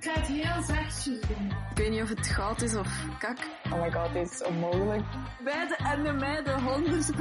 Ik 0.00 0.06
ga 0.06 0.20
het 0.20 0.26
heel 0.26 0.62
zachtjes 0.62 1.20
doen. 1.20 1.50
Ik 1.70 1.76
weet 1.76 1.90
niet 1.90 2.02
of 2.02 2.08
het 2.08 2.26
goud 2.26 2.62
is 2.62 2.74
of 2.74 3.18
kak. 3.18 3.38
Oh 3.64 3.80
my 3.80 3.92
god, 3.92 4.12
dit 4.12 4.30
is 4.30 4.42
onmogelijk. 4.42 5.04
Beide 5.44 5.76
en 5.76 6.02
de 6.02 6.12
meiden 6.12 6.62
100 6.62 7.16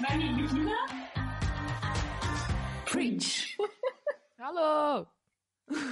Mag 0.00 0.14
ik 0.14 0.36
beginnen? 0.36 0.88
Preach. 2.84 3.56
Hallo! 4.36 5.08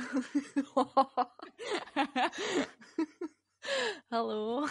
Hallo. 4.09 4.65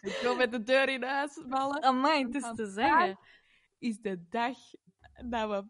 Ik 0.00 0.18
wil 0.22 0.36
met 0.36 0.52
de 0.52 0.62
deur 0.62 0.88
in 0.88 1.02
huis 1.02 1.40
vallen. 1.48 1.82
Amai, 1.82 2.24
het 2.24 2.34
is 2.34 2.52
te 2.54 2.66
zeggen. 2.66 3.18
Is 3.78 4.00
de 4.00 4.24
dag 4.28 4.56
dat 5.28 5.48
we 5.48 5.64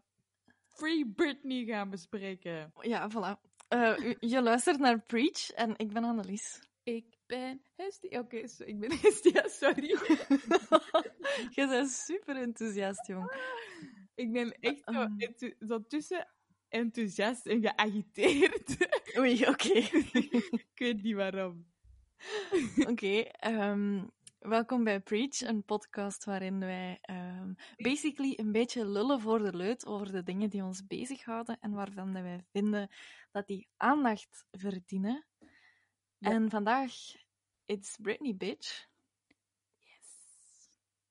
Free 0.67 1.11
Britney 1.15 1.65
gaan 1.65 1.89
bespreken. 1.89 2.73
Ja, 2.81 3.09
voilà. 3.09 3.48
Eh, 3.69 4.13
je 4.19 4.41
luistert 4.41 4.79
naar 4.79 5.01
Preach 5.05 5.49
en 5.49 5.73
ik 5.77 5.93
ben 5.93 6.03
Annelies. 6.03 6.59
Ik 6.83 7.05
ben 7.25 7.61
Hestia. 7.75 8.19
Oké, 8.19 8.37
ik 8.65 8.79
ben 8.79 8.91
Hestia, 9.01 9.47
sorry. 9.47 9.87
je 11.55 11.67
bent 11.69 11.89
super 11.91 12.35
enthousiast, 12.35 13.07
jong. 13.07 13.31
ik 14.15 14.31
ben 14.31 14.51
echt 14.59 14.81
zo, 14.85 15.07
enthou- 15.17 15.55
zo 15.67 15.85
tussen 15.87 16.27
enthousiast 16.69 17.45
en 17.45 17.61
geagiteerd. 17.61 18.77
Oei, 19.17 19.47
oké. 19.47 19.73
ik 20.65 20.71
weet 20.75 21.01
niet 21.01 21.15
waarom. 21.15 21.67
Oké, 22.87 23.19
ehm, 23.21 24.03
welkom 24.39 24.83
bij 24.83 24.99
Preach, 24.99 25.41
een 25.41 25.63
podcast 25.63 26.23
waarin 26.23 26.59
wij 26.59 26.97
ehm, 27.01 27.53
basically 27.77 28.33
een 28.37 28.51
beetje 28.51 28.85
lullen 28.85 29.21
voor 29.21 29.39
de 29.39 29.55
leut 29.55 29.85
over 29.85 30.11
de 30.11 30.23
dingen 30.23 30.49
die 30.49 30.63
ons 30.63 30.87
bezighouden 30.87 31.57
en 31.59 31.71
waarvan 31.71 32.13
wij 32.13 32.45
vinden 32.51 32.89
dat 33.31 33.47
die 33.47 33.67
aandacht 33.77 34.45
verdienen. 34.51 35.25
Ja. 36.17 36.29
En 36.31 36.49
vandaag, 36.49 36.93
it's 37.65 37.97
Britney, 38.01 38.35
bitch. 38.35 38.87
Yes. 39.77 40.07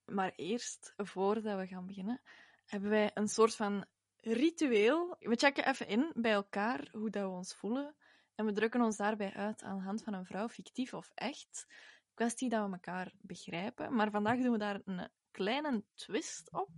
Maar 0.04 0.32
eerst, 0.36 0.92
voordat 0.96 1.58
we 1.58 1.66
gaan 1.66 1.86
beginnen, 1.86 2.20
hebben 2.66 2.90
wij 2.90 3.10
een 3.14 3.28
soort 3.28 3.54
van 3.54 3.84
ritueel. 4.16 5.16
We 5.18 5.36
checken 5.36 5.68
even 5.68 5.88
in 5.88 6.12
bij 6.14 6.32
elkaar 6.32 6.88
hoe 6.92 7.10
dat 7.10 7.22
we 7.22 7.28
ons 7.28 7.54
voelen. 7.54 7.96
En 8.34 8.44
we 8.44 8.52
drukken 8.52 8.80
ons 8.80 8.96
daarbij 8.96 9.32
uit 9.32 9.62
aan 9.62 9.76
de 9.76 9.84
hand 9.84 10.02
van 10.02 10.12
een 10.12 10.26
vrouw, 10.26 10.48
fictief 10.48 10.94
of 10.94 11.10
echt. 11.14 11.66
Kwestie 12.18 12.48
dat 12.48 12.66
we 12.66 12.72
elkaar 12.72 13.12
begrijpen. 13.20 13.94
Maar 13.94 14.10
vandaag 14.10 14.38
doen 14.38 14.52
we 14.52 14.58
daar 14.58 14.80
een 14.84 15.08
kleine 15.30 15.84
twist 15.94 16.52
op. 16.52 16.70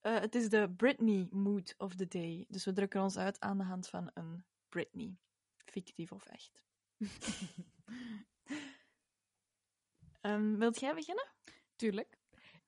Eh, 0.00 0.20
het 0.20 0.34
is 0.34 0.48
de 0.48 0.70
Britney 0.76 1.28
mood 1.30 1.74
of 1.78 1.94
the 1.94 2.06
day. 2.06 2.44
Dus 2.48 2.64
we 2.64 2.72
drukken 2.72 3.02
ons 3.02 3.16
uit 3.16 3.40
aan 3.40 3.58
de 3.58 3.64
hand 3.64 3.88
van 3.88 4.10
een 4.14 4.44
Britney. 4.68 5.16
Fictief 5.64 6.12
of 6.12 6.26
echt. 6.26 6.62
Ehm, 10.20 10.56
wilt 10.56 10.80
jij 10.80 10.94
beginnen? 10.94 11.28
Tuurlijk. 11.76 12.18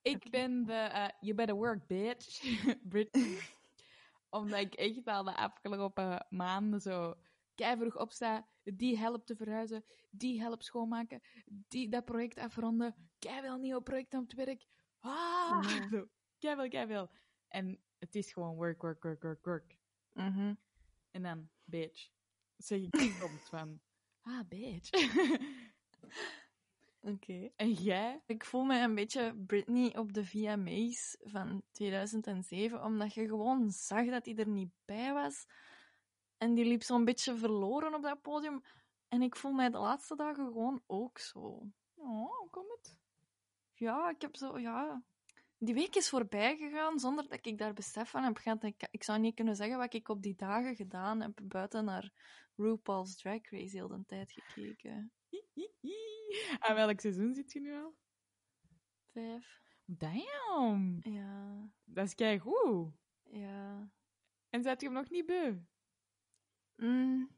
Ik 0.01 0.29
ben 0.29 0.65
de 0.65 0.73
eh, 0.73 1.09
You 1.19 1.35
Better 1.35 1.55
Work 1.55 1.87
Bitch, 1.87 2.41
Britney. 2.89 3.39
Omdat 4.29 4.59
ik 4.59 4.73
echt 4.73 5.07
al 5.07 5.23
de 5.23 5.35
afgelopen 5.35 6.25
maanden 6.29 6.81
zo 6.81 7.15
vroeg 7.55 7.97
opsta. 7.97 8.47
Die 8.75 8.97
helpt 8.97 9.25
te 9.27 9.35
verhuizen, 9.35 9.83
die 10.11 10.41
helpt 10.41 10.63
schoonmaken, 10.63 11.21
die 11.45 11.89
dat 11.89 12.05
project 12.05 12.37
afronden. 12.37 12.95
Keiveel 13.19 13.57
nieuwe 13.57 13.81
projecten 13.81 14.19
op 14.19 14.27
het 14.27 14.35
werk. 14.45 14.65
Ah, 14.99 15.61
Mhm. 15.61 15.89
zo. 15.91 16.07
Keiveel, 16.39 16.67
keiveel. 16.69 17.09
En 17.47 17.79
het 17.99 18.15
is 18.15 18.33
gewoon 18.33 18.55
work, 18.55 18.81
work, 18.81 19.03
work, 19.03 19.21
work, 19.23 19.45
work. 19.45 19.77
Mhm. 20.13 20.53
En 21.11 21.21
dan 21.23 21.49
bitch. 21.63 22.09
Zeg 22.57 22.79
ik 22.81 22.95
soms 23.19 23.49
van, 23.49 23.79
ah, 24.21 24.47
bitch. 24.47 24.89
Oké. 27.01 27.49
en 27.55 27.71
jij? 27.73 28.21
Ik 28.25 28.45
voel 28.45 28.63
me 28.63 28.79
een 28.79 28.95
beetje 28.95 29.35
Britney 29.45 29.97
op 29.97 30.13
de 30.13 30.25
VMA's 30.25 31.17
van 31.19 31.63
2007, 31.71 32.83
omdat 32.83 33.13
je 33.13 33.27
gewoon 33.27 33.71
zag 33.71 34.05
dat 34.05 34.25
hij 34.25 34.35
er 34.35 34.47
niet 34.47 34.71
bij 34.85 35.13
was. 35.13 35.45
En 36.37 36.53
die 36.53 36.65
liep 36.65 36.83
zo'n 36.83 37.05
beetje 37.05 37.37
verloren 37.37 37.93
op 37.93 38.01
dat 38.01 38.21
podium. 38.21 38.63
En 39.07 39.21
ik 39.21 39.35
voel 39.35 39.51
mij 39.51 39.69
de 39.69 39.77
laatste 39.77 40.15
dagen 40.15 40.45
gewoon 40.45 40.81
ook 40.85 41.19
zo. 41.19 41.39
Oh, 41.93 42.37
hoe 42.37 42.49
komt 42.49 42.69
het? 42.71 42.97
Ja, 43.73 44.09
ik 44.09 44.21
heb 44.21 44.35
zo, 44.35 44.59
ja... 44.59 45.03
Die 45.59 45.73
week 45.73 45.95
is 45.95 46.09
voorbij 46.09 46.57
gegaan 46.57 46.99
zonder 46.99 47.27
dat 47.27 47.45
ik 47.45 47.57
daar 47.57 47.73
besef 47.73 48.09
van 48.09 48.23
heb 48.23 48.37
gehad. 48.37 48.63
Ik, 48.63 48.87
ik 48.91 49.03
zou 49.03 49.19
niet 49.19 49.35
kunnen 49.35 49.55
zeggen 49.55 49.77
wat 49.77 49.93
ik 49.93 50.09
op 50.09 50.21
die 50.21 50.35
dagen 50.35 50.75
gedaan 50.75 51.21
heb, 51.21 51.39
buiten 51.43 51.85
naar 51.85 52.11
RuPaul's 52.55 53.15
Drag 53.15 53.49
Race 53.49 53.75
heel 53.77 53.87
de 53.87 54.03
tijd 54.05 54.31
gekeken. 54.31 55.11
Aan 56.59 56.75
welk 56.75 56.99
seizoen 56.99 57.33
zit 57.33 57.51
je 57.51 57.59
nu 57.59 57.75
al? 57.75 57.95
Vijf. 59.11 59.61
Damn! 59.85 60.97
Ja, 61.01 61.69
Dat 61.83 62.05
is 62.05 62.15
kei 62.15 62.39
goed. 62.39 62.91
ja. 63.23 63.89
En 64.49 64.63
zet 64.63 64.81
je 64.81 64.87
hem 64.87 64.95
nog 64.95 65.09
niet 65.09 65.25
beu? 65.25 65.57
Mm. 66.77 67.29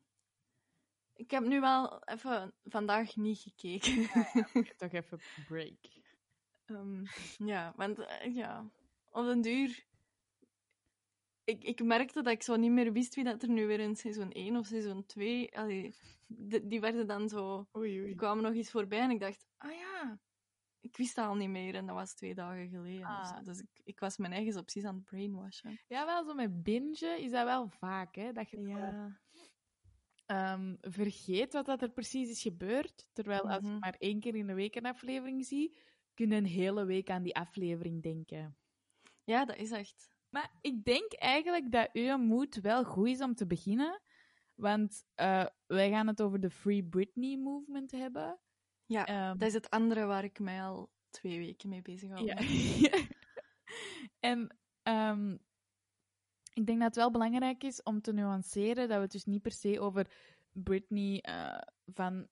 Ik 1.15 1.31
heb 1.31 1.43
nu 1.43 1.59
wel 1.59 2.03
even 2.03 2.53
vandaag 2.63 3.15
niet 3.15 3.39
gekeken. 3.39 4.07
Toch 4.77 4.91
even 4.91 5.19
break. 5.47 5.97
Ehm, 6.65 7.03
ja, 7.37 7.73
want 7.75 7.99
eh, 7.99 8.35
ja, 8.35 8.69
op 9.09 9.25
den 9.25 9.41
duur. 9.41 9.87
Ik, 11.43 11.63
ik 11.63 11.83
merkte 11.83 12.21
dat 12.21 12.33
ik 12.33 12.43
zo 12.43 12.55
niet 12.55 12.71
meer 12.71 12.93
wist 12.93 13.15
wie 13.15 13.23
dat 13.23 13.41
er 13.43 13.49
nu 13.49 13.67
weer 13.67 13.79
in 13.79 13.95
seizoen 13.95 14.31
1 14.31 14.55
of 14.55 14.65
seizoen 14.65 15.05
2. 15.05 15.57
Allee, 15.57 15.95
die, 16.27 16.67
die 16.67 16.79
werden 16.79 17.07
dan 17.07 17.29
zo. 17.29 17.67
Oei, 17.77 17.91
Die 17.91 18.01
oei. 18.01 18.15
kwamen 18.15 18.43
nog 18.43 18.53
eens 18.53 18.71
voorbij 18.71 18.99
en 18.99 19.09
ik 19.11 19.19
dacht, 19.19 19.47
ah 19.57 19.71
ja, 19.71 20.19
ik 20.81 20.97
wist 20.97 21.15
dat 21.15 21.25
al 21.25 21.35
niet 21.35 21.49
meer 21.49 21.75
en 21.75 21.85
dat 21.85 21.95
was 21.95 22.13
twee 22.13 22.35
dagen 22.35 22.69
geleden. 22.69 23.05
Ah. 23.05 23.43
Dus 23.43 23.59
ik, 23.59 23.81
ik 23.83 23.99
was 23.99 24.17
mijn 24.17 24.33
eigen 24.33 24.59
opties 24.59 24.83
aan 24.85 24.95
het 24.95 25.03
brainwashen. 25.03 25.79
Ja, 25.87 26.05
wel 26.05 26.23
zo 26.23 26.33
met 26.33 26.63
bingen 26.63 27.19
is 27.19 27.31
dat 27.31 27.45
wel 27.45 27.69
vaak, 27.69 28.15
hè? 28.15 28.31
Dat 28.31 28.49
je 28.49 28.61
Ja. 28.61 29.19
Ehm, 30.29 30.75
vergeet 30.81 31.53
wat 31.53 31.65
dat 31.65 31.81
er 31.81 31.89
precies 31.91 32.29
is 32.29 32.41
gebeurd. 32.41 33.09
Terwijl 33.13 33.41
als 33.49 33.61
je 33.63 33.67
Mhm. 33.69 33.79
maar 33.79 33.95
één 33.99 34.19
keer 34.19 34.35
in 34.35 34.47
de 34.47 34.53
week 34.53 34.75
een 34.75 34.85
aflevering 34.85 35.45
ziet, 35.45 35.81
kun 36.13 36.29
je 36.29 36.35
een 36.35 36.45
hele 36.45 36.85
week 36.85 37.09
aan 37.09 37.23
die 37.23 37.35
aflevering 37.35 38.03
denken. 38.03 38.57
ja, 39.23 39.45
dat 39.45 39.55
is 39.55 39.71
echt. 39.71 40.09
Maar 40.29 40.51
ik 40.61 40.83
denk 40.85 41.13
eigenlijk 41.13 41.71
dat 41.71 41.89
uw 41.93 42.17
moed 42.17 42.55
wel 42.55 42.83
goed 42.83 43.07
is 43.07 43.21
om 43.21 43.35
te 43.35 43.47
beginnen. 43.47 44.01
Want 44.55 45.03
eh, 45.15 45.45
wij 45.67 45.89
gaan 45.89 46.07
het 46.07 46.21
over 46.21 46.39
de 46.39 46.49
Free 46.49 46.83
Britney 46.83 47.37
movement 47.37 47.91
hebben. 47.91 48.39
Ja, 48.85 49.05
Ehm, 49.05 49.37
dat 49.37 49.47
is 49.47 49.53
het 49.53 49.69
andere 49.69 50.05
waar 50.05 50.23
ik 50.23 50.39
mij 50.39 50.61
al 50.63 50.91
twee 51.09 51.37
weken 51.37 51.69
mee 51.69 51.81
bezig 51.81 52.09
hou. 52.09 52.25
Ja. 52.25 52.35
en 54.19 54.57
ehm, 54.83 55.37
ik 56.53 56.65
denk 56.65 56.77
dat 56.79 56.87
het 56.87 56.95
wel 56.95 57.11
belangrijk 57.11 57.63
is 57.63 57.83
om 57.83 58.01
te 58.01 58.13
nuanceren 58.13 58.87
dat 58.87 58.97
we 58.97 59.03
het 59.03 59.11
dus 59.11 59.25
niet 59.25 59.41
per 59.41 59.51
se 59.51 59.79
over 59.79 60.07
Britney 60.51 61.19
eh, 61.21 61.57
van 61.93 62.27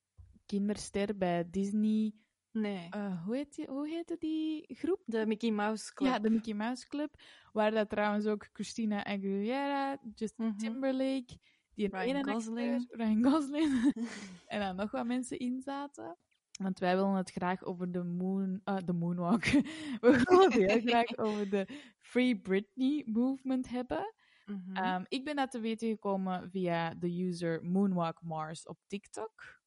kinderster 0.45 1.17
bij 1.17 1.49
Disney. 1.49 2.13
Nee, 2.51 2.87
eh, 2.89 3.23
hoe, 3.25 3.35
heet 3.35 3.55
die, 3.55 3.67
hoe 3.67 3.87
heette 3.87 4.15
die 4.19 4.75
groep? 4.75 5.01
de 5.05 5.25
Mickey 5.25 5.51
Mouse 5.51 5.93
Club. 5.93 6.11
Ja, 6.11 6.19
de 6.19 6.29
Mickey 6.29 6.53
Mouse 6.53 6.87
Club. 6.87 7.15
Waar 7.53 7.71
dat 7.71 7.89
trouwens 7.89 8.25
ook 8.25 8.47
Christina 8.53 9.05
Aguilera, 9.05 9.97
Justin 10.15 10.45
Mhm. 10.45 10.57
Timberlake, 10.57 11.37
die 11.73 11.93
een 11.93 12.01
Ryan 12.01 12.23
Gosling. 12.33 12.73
acteur, 12.81 12.97
Ryan 12.97 13.23
Gosling. 13.31 13.93
en 14.47 14.59
dan 14.59 14.75
nog 14.75 14.91
wat 14.91 15.05
mensen 15.05 15.39
in 15.39 15.61
zaten. 15.61 16.17
Want 16.57 16.79
wij 16.79 16.95
willen 16.95 17.13
het 17.13 17.31
graag 17.31 17.63
over 17.63 17.91
de, 17.91 18.03
moon, 18.03 18.61
ah, 18.63 18.85
de 18.85 18.93
moonwalk. 18.93 19.43
We 20.01 20.23
willen 20.25 20.43
het 20.43 20.53
heel 20.53 20.81
graag 20.89 21.17
over 21.17 21.49
de 21.49 21.67
Free 21.99 22.39
Britney 22.39 23.03
movement 23.05 23.69
hebben. 23.69 24.13
Mhm. 24.45 24.75
Ehm, 24.75 25.03
ik 25.07 25.23
ben 25.25 25.35
dat 25.35 25.51
te 25.51 25.59
weten 25.59 25.89
gekomen 25.89 26.49
via 26.49 26.93
de 26.93 27.23
user 27.23 27.63
Moonwalk 27.63 28.21
Mars 28.21 28.65
op 28.65 28.77
TikTok. 28.87 29.59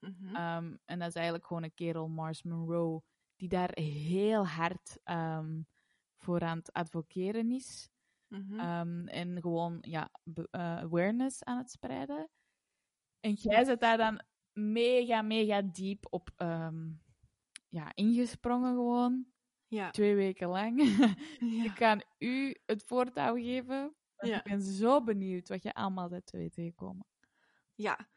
Mhm. 0.00 0.34
Ehm, 0.36 0.76
en 0.84 0.98
dat 0.98 1.08
is 1.08 1.14
eigenlijk 1.14 1.46
gewoon 1.46 1.62
een 1.62 1.74
kerel, 1.74 2.08
Mars 2.08 2.42
Monroe, 2.42 3.02
die 3.36 3.48
daar 3.48 3.70
heel 3.74 4.46
hard 4.46 4.98
ehm, 5.04 5.62
voor 6.16 6.40
aan 6.40 6.58
het 6.58 6.72
advoceren 6.72 7.50
is. 7.50 7.88
Mhm. 8.28 9.06
En 9.08 9.40
gewoon 9.40 9.78
ja, 9.80 10.10
eh, 10.50 10.76
awareness 10.76 11.44
aan 11.44 11.58
het 11.58 11.70
spreiden. 11.70 12.28
En 13.20 13.32
jij 13.32 13.64
zit 13.64 13.80
daar 13.80 13.96
dan 13.96 14.22
mega, 14.58 15.22
mega 15.22 15.62
diep 15.62 16.06
op 16.10 16.30
ehm, 16.36 16.88
ja, 17.68 17.94
ingesprongen 17.94 18.74
gewoon. 18.74 19.26
ja. 19.66 19.90
Twee 19.90 20.14
weken 20.14 20.48
lang. 20.48 20.80
Ja. 21.40 21.64
Ik 21.64 21.74
kan 21.74 22.02
u 22.18 22.56
het 22.66 22.82
voortouw 22.84 23.34
geven. 23.34 23.94
Ja. 24.18 24.36
Ik 24.36 24.42
ben 24.42 24.62
zo 24.62 25.02
benieuwd 25.04 25.48
wat 25.48 25.62
je 25.62 25.74
allemaal 25.74 26.08
bent 26.08 26.26
te 26.26 26.36
weten 26.36 26.64
gekomen. 26.64 27.06
ja. 27.74 28.08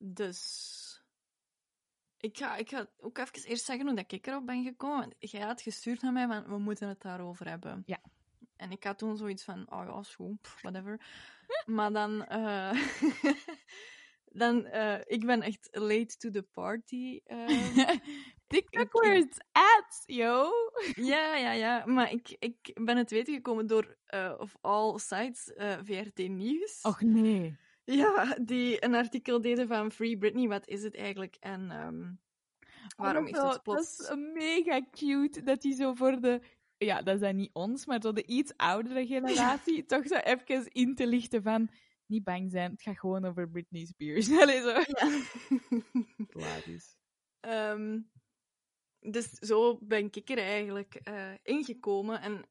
Dus. 0.00 1.02
Ik 2.20 2.36
ga, 2.38 2.56
ik 2.56 2.68
ga 2.70 2.86
ook 2.98 3.18
even 3.18 3.44
eerst 3.44 3.64
zeggen 3.64 3.86
hoe 3.86 3.96
dat 3.96 4.12
ik 4.12 4.26
erop 4.26 4.46
ben 4.46 4.64
gekomen. 4.64 5.14
Jij 5.18 5.40
had 5.40 5.60
gestuurd 5.62 6.02
naar 6.02 6.12
mij, 6.12 6.26
van 6.26 6.44
we 6.44 6.58
moeten 6.58 6.88
het 6.88 7.00
daarover 7.00 7.48
hebben. 7.48 7.82
Ja. 7.86 7.98
En 8.56 8.70
ik 8.70 8.84
had 8.84 8.98
toen 8.98 9.16
zoiets 9.16 9.44
van, 9.44 9.70
oh 9.72 9.84
ja, 9.86 9.98
is 9.98 10.14
goed, 10.14 10.40
pff, 10.40 10.60
whatever. 10.62 11.00
maar 11.66 11.92
dan... 11.92 12.24
eh, 12.24 12.70
Dan, 14.38 14.64
eh, 14.64 15.00
ik 15.04 15.26
ben 15.26 15.42
echt 15.42 15.68
late 15.70 16.16
to 16.16 16.30
the 16.30 16.42
party. 16.42 17.20
ehm. 17.24 17.96
TikTok 18.48 18.92
where 18.92 19.16
it's 19.16 19.38
at, 19.52 20.02
yo. 20.06 20.50
ja, 20.94 21.36
ja, 21.46 21.52
ja. 21.52 21.82
Maar 21.86 22.12
ik, 22.12 22.36
ik 22.38 22.70
ben 22.74 22.96
het 22.96 23.10
weten 23.10 23.34
gekomen 23.34 23.66
door, 23.66 23.96
eh, 24.06 24.34
of 24.38 24.56
all 24.60 24.98
sites, 24.98 25.52
eh, 25.54 25.78
VRT 25.82 26.28
Nieuws. 26.28 26.82
Och 26.82 27.00
nee. 27.00 27.56
Ja, 27.84 28.36
die 28.40 28.84
een 28.84 28.94
artikel 28.94 29.40
deden 29.40 29.68
van 29.68 29.92
Free 29.92 30.18
Britney. 30.18 30.48
Wat 30.48 30.68
is 30.68 30.82
het 30.82 30.96
eigenlijk? 30.96 31.36
En 31.40 31.70
ehm, 31.70 32.12
waarom 32.96 33.24
Oh, 33.24 33.30
is 33.30 33.52
het 33.52 33.62
plots... 33.62 33.96
Dat 33.96 34.10
is 34.10 34.16
mega 34.34 34.80
cute 34.90 35.42
dat 35.42 35.62
hij 35.62 35.74
zo 35.74 35.94
voor 35.94 36.20
de. 36.20 36.40
Ja, 36.78 37.02
dat 37.02 37.20
dan 37.20 37.36
niet 37.36 37.50
ons, 37.52 37.86
maar 37.86 38.00
zo 38.00 38.12
de 38.12 38.26
iets 38.26 38.52
oudere 38.56 39.06
generatie. 39.06 39.84
toch 39.86 40.06
zo 40.06 40.14
even 40.14 40.72
in 40.72 40.94
te 40.94 41.06
lichten 41.06 41.42
van. 41.42 41.68
Niet 42.08 42.24
bang 42.24 42.50
zijn, 42.50 42.70
het 42.70 42.82
gaat 42.82 42.98
gewoon 42.98 43.24
over 43.24 43.48
Britney 43.48 43.84
Spears. 43.84 44.30
Allee, 44.40 44.60
zo. 44.60 44.68
Ja. 44.68 45.22
Hilarisch. 46.32 46.96
Ehm, 47.40 48.00
dus 49.00 49.30
zo 49.30 49.78
ben 49.80 50.08
ik 50.12 50.28
er 50.28 50.38
eigenlijk 50.38 50.94
eh, 50.94 51.32
ingekomen. 51.42 52.20
En 52.20 52.44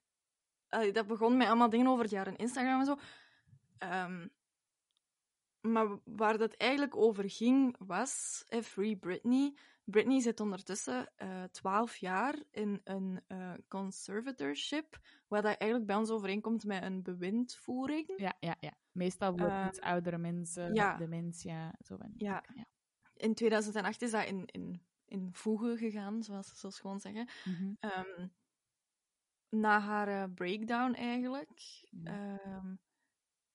allee, 0.70 0.92
dat 0.92 1.08
begon 1.08 1.38
met 1.38 1.48
allemaal 1.48 1.70
dingen 1.70 1.88
over 1.88 2.04
het 2.04 2.12
jaren 2.12 2.36
Instagram 2.36 2.80
en 2.80 2.86
zo. 2.86 2.98
Ehm, 3.78 4.28
maar 5.62 6.00
waar 6.04 6.38
dat 6.38 6.54
eigenlijk 6.54 6.96
over 6.96 7.30
ging, 7.30 7.76
was 7.80 8.44
eh, 8.48 8.62
Free 8.62 8.98
Britney. 8.98 9.54
Britney 9.90 10.20
zit 10.22 10.40
ondertussen 10.40 11.12
twaalf 11.52 11.96
jaar 11.96 12.44
in 12.52 12.82
een 12.84 13.22
eh, 13.28 13.54
conservatorship, 13.68 15.00
wat 15.28 15.44
dat 15.44 15.58
eigenlijk 15.58 15.86
bij 15.86 15.96
ons 15.96 16.10
overeenkomt 16.10 16.64
met 16.64 16.84
een 16.84 17.04
bewindvoering. 17.04 18.14
Ja, 18.18 18.36
ja, 18.40 18.56
ja. 18.60 18.74
Meestal 18.92 19.38
voor 19.38 19.48
Eh, 19.48 19.66
iets 19.68 19.80
oudere 19.80 20.18
mensen, 20.18 20.74
ja. 20.74 20.98
dementia, 20.98 21.76
zo 21.86 21.98
van. 21.98 22.14
Ja. 22.18 22.44
ja. 22.56 22.66
In 23.14 23.34
2008 23.34 24.02
is 24.02 24.12
dat 24.12 24.26
in, 24.26 24.46
in, 24.46 24.82
in 25.06 25.34
voegen 25.34 25.78
gegaan, 25.78 26.24
zoals 26.24 26.48
ze 26.48 26.56
zo 26.58 26.70
schoon 26.70 27.00
zeggen. 27.00 27.28
Mhm. 27.46 27.74
Ehm, 27.80 28.28
na 29.50 29.80
haar 29.80 30.08
eh, 30.08 30.34
breakdown 30.34 30.94
eigenlijk. 30.94 31.60
Ja. 31.90 32.40
Ehm, 32.40 32.76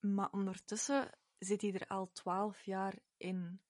maar 0.00 0.31
ondertussen 0.31 1.11
zit 1.38 1.61
hij 1.62 1.73
er 1.73 1.87
al 1.87 2.12
twaalf 2.12 2.62
jaar 2.64 2.99
in. 3.17 3.61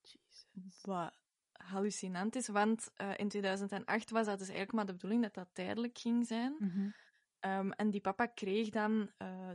Jesus. 0.00 0.80
Wat 0.82 1.21
hallucinant 1.62 2.36
is, 2.36 2.48
want 2.48 2.90
eh, 2.94 3.10
in 3.16 3.28
2008 3.28 4.10
was 4.10 4.26
dat 4.26 4.38
dus 4.38 4.48
eigenlijk 4.48 4.76
maar 4.76 4.86
de 4.86 4.92
bedoeling 4.92 5.22
dat 5.22 5.34
dat 5.34 5.48
tijdelijk 5.52 5.98
ging 5.98 6.26
zijn. 6.26 6.56
Mhm. 6.58 6.90
Ehm, 7.38 7.70
en 7.70 7.90
die 7.90 8.00
papa 8.00 8.26
kreeg 8.26 8.68
dan 8.68 9.10
eh, 9.16 9.50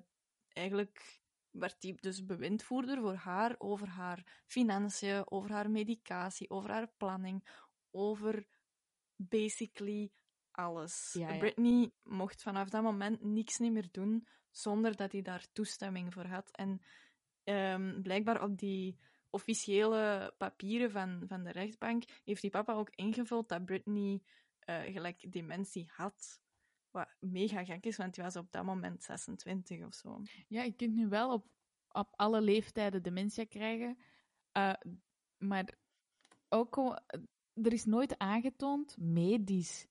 eigenlijk 0.47 1.21
werd 1.51 1.75
hij 1.83 1.97
dus 1.99 2.25
bewindvoerder 2.25 3.01
voor 3.01 3.15
haar 3.15 3.55
over 3.57 3.87
haar 3.87 4.43
financiën, 4.45 5.31
over 5.31 5.51
haar 5.51 5.69
medicatie, 5.69 6.49
over 6.49 6.69
haar 6.69 6.87
planning, 6.97 7.47
over 7.91 8.47
basically 9.15 10.11
alles. 10.51 11.13
Ja, 11.13 11.29
ja. 11.29 11.37
Britney 11.37 11.91
mocht 12.03 12.41
vanaf 12.41 12.69
dat 12.69 12.83
moment 12.83 13.23
niks 13.23 13.57
niet 13.57 13.71
meer 13.71 13.87
doen 13.91 14.27
zonder 14.51 14.95
dat 14.95 15.11
hij 15.11 15.21
daar 15.21 15.45
toestemming 15.51 16.13
voor 16.13 16.25
had. 16.25 16.51
En 16.51 16.81
ehm, 17.43 18.01
blijkbaar 18.01 18.43
op 18.43 18.57
die 18.57 18.97
officiële 19.37 20.33
papieren 20.37 20.91
van, 20.91 21.23
van 21.27 21.43
de 21.43 21.51
rechtbank 21.51 22.03
heeft 22.23 22.41
die 22.41 22.49
papa 22.51 22.73
ook 22.73 22.89
ingevuld 22.89 23.49
dat 23.49 23.65
Britney 23.65 24.21
eh, 24.59 24.81
gelijk 24.81 25.31
dementie 25.31 25.89
had. 25.93 26.41
Wat 26.91 27.07
mega 27.19 27.63
gek 27.65 27.85
is, 27.85 27.97
want 27.97 28.13
die 28.15 28.23
was 28.23 28.35
op 28.35 28.51
dat 28.51 28.63
moment 28.63 29.03
26 29.03 29.85
of 29.85 29.93
zo. 29.93 30.21
Ja, 30.47 30.63
je 30.63 30.71
kunt 30.75 30.93
nu 30.93 31.07
wel 31.07 31.31
op, 31.33 31.47
op 31.91 32.13
alle 32.15 32.41
leeftijden 32.41 33.03
dementia 33.03 33.45
krijgen. 33.45 33.97
eh, 34.51 34.73
maar 35.37 35.77
ook 36.49 36.77
er 37.53 37.73
is 37.73 37.85
nooit 37.85 38.17
aangetoond, 38.17 38.97
medisch, 38.97 39.87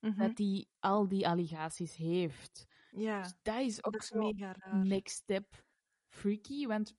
Mhm. 0.00 0.18
dat 0.18 0.38
hij 0.38 0.66
al 0.80 1.08
die 1.08 1.28
allegaties 1.28 1.96
heeft. 1.96 2.66
Ja, 2.90 3.22
Dus 3.22 3.32
dat 3.42 3.60
is 3.60 3.84
ook 3.84 3.92
dat 3.92 4.02
is 4.02 4.08
zo 4.08 4.18
mega 4.18 4.52
raar. 4.58 4.86
next 4.86 5.16
step 5.16 5.64
freaky. 6.08 6.66
Want 6.66 6.94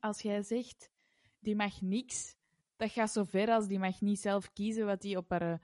als 0.00 0.22
jij 0.22 0.42
zegt, 0.42 0.90
die 1.42 1.56
mag 1.56 1.80
niks, 1.80 2.36
dat 2.76 2.90
gaat 2.90 3.10
zo 3.12 3.24
ver 3.24 3.48
als 3.50 3.66
die 3.66 3.78
mag 3.78 4.00
niet 4.00 4.20
zelf 4.20 4.52
kiezen 4.52 4.86
wat 4.86 5.00
die 5.00 5.16
op 5.16 5.30
haar 5.30 5.52
eh, 5.52 5.58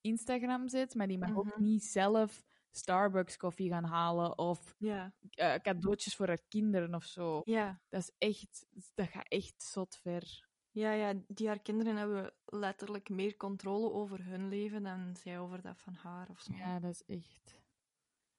Instagram 0.00 0.68
zet, 0.68 0.94
maar 0.94 1.06
die 1.06 1.18
mag 1.18 1.36
ook 1.36 1.44
Mhm. 1.56 1.62
niet 1.62 1.84
zelf 1.84 2.44
Starbucks 2.70 3.36
koffie 3.36 3.70
gaan 3.70 3.84
halen 3.84 4.38
of 4.38 4.74
Ja, 4.78 5.12
eh, 5.30 5.54
cadeautjes 5.54 6.16
voor 6.16 6.26
haar 6.26 6.42
kinderen 6.48 6.94
of 6.94 7.04
zo. 7.04 7.40
ja. 7.44 7.80
Dat 7.88 8.00
is 8.00 8.10
echt, 8.18 8.66
dat 8.94 9.08
gaat 9.08 9.28
echt 9.28 9.62
zot 9.62 9.96
ver. 9.96 10.48
Ja, 10.70 10.92
ja, 10.92 11.14
die 11.26 11.46
haar 11.46 11.60
kinderen 11.62 11.96
hebben 11.96 12.32
letterlijk 12.44 13.08
meer 13.08 13.36
controle 13.36 13.90
over 13.92 14.24
hun 14.24 14.48
leven 14.48 14.82
dan 14.82 15.16
zij 15.16 15.38
over 15.38 15.62
dat 15.62 15.78
van 15.78 15.94
haar 15.94 16.28
of 16.30 16.40
zo. 16.40 16.54
Ja, 16.54 16.80
dat 16.80 16.90
is 16.90 17.02
echt. 17.16 17.62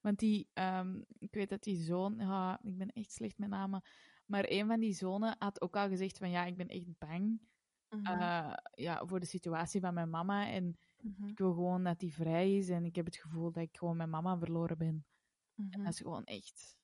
Want 0.01 0.19
die, 0.19 0.49
ehm, 0.53 1.01
ik 1.19 1.33
weet 1.33 1.49
dat 1.49 1.63
die 1.63 1.75
zoon, 1.83 2.15
ja, 2.17 2.59
ik 2.63 2.77
ben 2.77 2.91
echt 2.93 3.11
slecht 3.11 3.37
met 3.37 3.49
namen, 3.49 3.81
maar 4.25 4.45
een 4.47 4.67
van 4.67 4.79
die 4.79 4.93
zonen 4.93 5.35
had 5.39 5.61
ook 5.61 5.75
al 5.75 5.87
gezegd 5.87 6.17
van 6.17 6.29
ja, 6.29 6.45
ik 6.45 6.57
ben 6.57 6.67
echt 6.67 6.97
bang 6.97 7.39
eh, 8.03 8.53
ja, 8.73 9.05
voor 9.05 9.19
de 9.19 9.25
situatie 9.25 9.81
van 9.81 9.93
mijn 9.93 10.09
mama 10.09 10.47
en 10.49 10.77
mhm, 11.01 11.27
ik 11.27 11.37
wil 11.37 11.53
gewoon 11.53 11.83
dat 11.83 11.99
die 11.99 12.13
vrij 12.13 12.57
is 12.57 12.69
en 12.69 12.85
ik 12.85 12.95
heb 12.95 13.05
het 13.05 13.15
gevoel 13.15 13.51
dat 13.51 13.63
ik 13.63 13.77
gewoon 13.77 13.97
mijn 13.97 14.09
mama 14.09 14.37
verloren 14.37 14.77
ben. 14.77 15.05
mhm. 15.55 15.83
Dat 15.83 15.93
is 15.93 15.99
gewoon 15.99 16.23
echt 16.23 16.77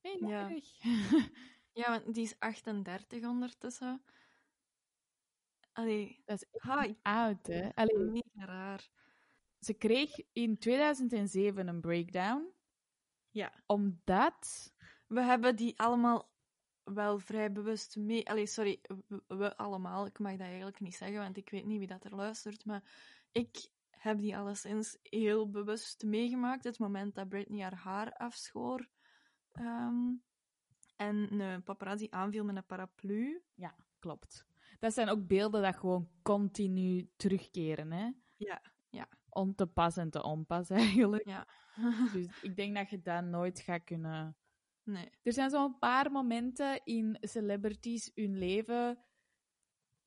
Ja. 0.00 0.50
Ja, 1.72 1.90
want 1.90 2.14
die 2.14 2.24
is 2.24 2.38
38 2.38 3.24
ondertussen. 3.24 4.02
Allee, 5.72 6.22
dat 6.24 6.42
is 6.42 6.48
echt 6.50 6.94
oud, 7.02 7.46
hè. 7.46 7.74
Allee, 7.74 7.98
mega 7.98 8.44
raar. 8.44 8.90
ze 9.58 9.72
kreeg 9.74 10.20
in 10.32 10.58
2007 10.58 11.68
een 11.68 11.80
breakdown, 11.80 12.52
Ja. 13.30 13.52
omdat... 13.66 14.72
We 15.06 15.20
hebben 15.20 15.56
die 15.56 15.80
allemaal 15.80 16.29
wel 16.94 17.18
vrij 17.18 17.52
bewust 17.52 17.96
mee... 17.96 18.28
Allee, 18.28 18.46
sorry, 18.46 18.80
we, 19.06 19.22
we 19.26 19.56
allemaal. 19.56 20.06
Ik 20.06 20.18
mag 20.18 20.32
dat 20.32 20.40
eigenlijk 20.40 20.80
niet 20.80 20.94
zeggen, 20.94 21.18
want 21.18 21.36
ik 21.36 21.50
weet 21.50 21.64
niet 21.64 21.78
wie 21.78 21.86
dat 21.86 22.04
er 22.04 22.14
luistert. 22.14 22.64
Maar 22.64 22.82
ik 23.32 23.68
heb 23.90 24.18
die 24.18 24.36
alleszins 24.36 24.98
heel 25.02 25.50
bewust 25.50 26.04
meegemaakt. 26.04 26.64
Het 26.64 26.78
moment 26.78 27.14
dat 27.14 27.28
Britney 27.28 27.62
haar 27.62 27.74
haar 27.74 28.12
afschoor. 28.12 28.88
ehm, 29.52 30.12
en 30.96 31.40
een 31.40 31.62
paparazzi 31.62 32.06
aanviel 32.10 32.44
met 32.44 32.56
een 32.56 32.66
paraplu. 32.66 33.42
Ja, 33.54 33.74
klopt. 33.98 34.46
Dat 34.78 34.94
zijn 34.94 35.08
ook 35.08 35.26
beelden 35.26 35.62
dat 35.62 35.76
gewoon 35.76 36.08
continu 36.22 37.10
terugkeren, 37.16 37.92
hè. 37.92 38.10
Ja, 38.36 38.62
ja. 38.90 39.08
Om 39.28 39.54
te 39.54 39.66
pas 39.66 39.96
en 39.96 40.10
te 40.10 40.22
onpas, 40.22 40.70
eigenlijk. 40.70 41.26
Ja. 41.26 41.46
Dus 42.12 42.42
ik 42.42 42.56
denk 42.56 42.76
dat 42.76 42.90
je 42.90 43.00
dat 43.00 43.24
nooit 43.24 43.60
gaat 43.60 43.84
kunnen... 43.84 44.36
nee. 44.90 45.10
Er 45.22 45.32
zijn 45.32 45.50
zo'n 45.50 45.78
paar 45.78 46.10
momenten 46.10 46.80
in 46.84 47.16
celebrities 47.20 48.10
hun 48.14 48.38
leven 48.38 49.04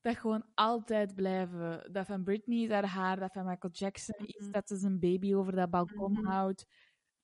dat 0.00 0.16
gewoon 0.16 0.50
altijd 0.54 1.14
blijven. 1.14 1.92
Dat 1.92 2.06
van 2.06 2.24
Britney 2.24 2.58
is 2.62 2.70
haar 2.70 2.86
haar, 2.86 3.18
dat 3.18 3.32
van 3.32 3.44
Michael 3.46 3.72
Jackson 3.72 4.26
is 4.26 4.40
Mhm. 4.42 4.50
dat 4.50 4.68
ze 4.68 4.76
zijn 4.76 4.98
baby 4.98 5.34
over 5.34 5.52
dat 5.52 5.70
balkon 5.70 6.12
Mhm. 6.12 6.26
houdt. 6.26 6.64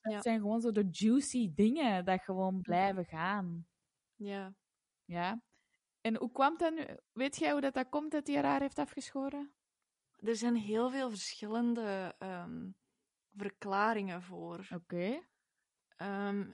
Dat 0.00 0.12
Ja. 0.12 0.20
zijn 0.22 0.40
gewoon 0.40 0.60
zo 0.60 0.70
de 0.70 0.88
juicy 0.90 1.54
dingen 1.54 2.04
dat 2.04 2.22
gewoon 2.22 2.60
blijven 2.60 3.04
gaan. 3.04 3.66
Ja. 4.14 4.54
Ja. 5.04 5.42
En 6.00 6.16
hoe 6.16 6.32
kwam 6.32 6.56
dat 6.58 6.74
nu? 6.74 6.84
Weet 7.12 7.36
jij 7.36 7.52
hoe 7.52 7.60
dat, 7.60 7.74
dat 7.74 7.88
komt 7.88 8.10
dat 8.10 8.26
hij 8.26 8.36
haar 8.36 8.44
haar 8.44 8.60
heeft 8.60 8.78
afgeschoren? 8.78 9.54
Er 10.16 10.36
zijn 10.36 10.54
heel 10.56 10.90
veel 10.90 11.08
verschillende 11.10 12.14
ehm, 12.18 12.70
verklaringen 13.36 14.22
voor. 14.22 14.66
Oké. 14.74 15.20
Ehm 15.96 16.50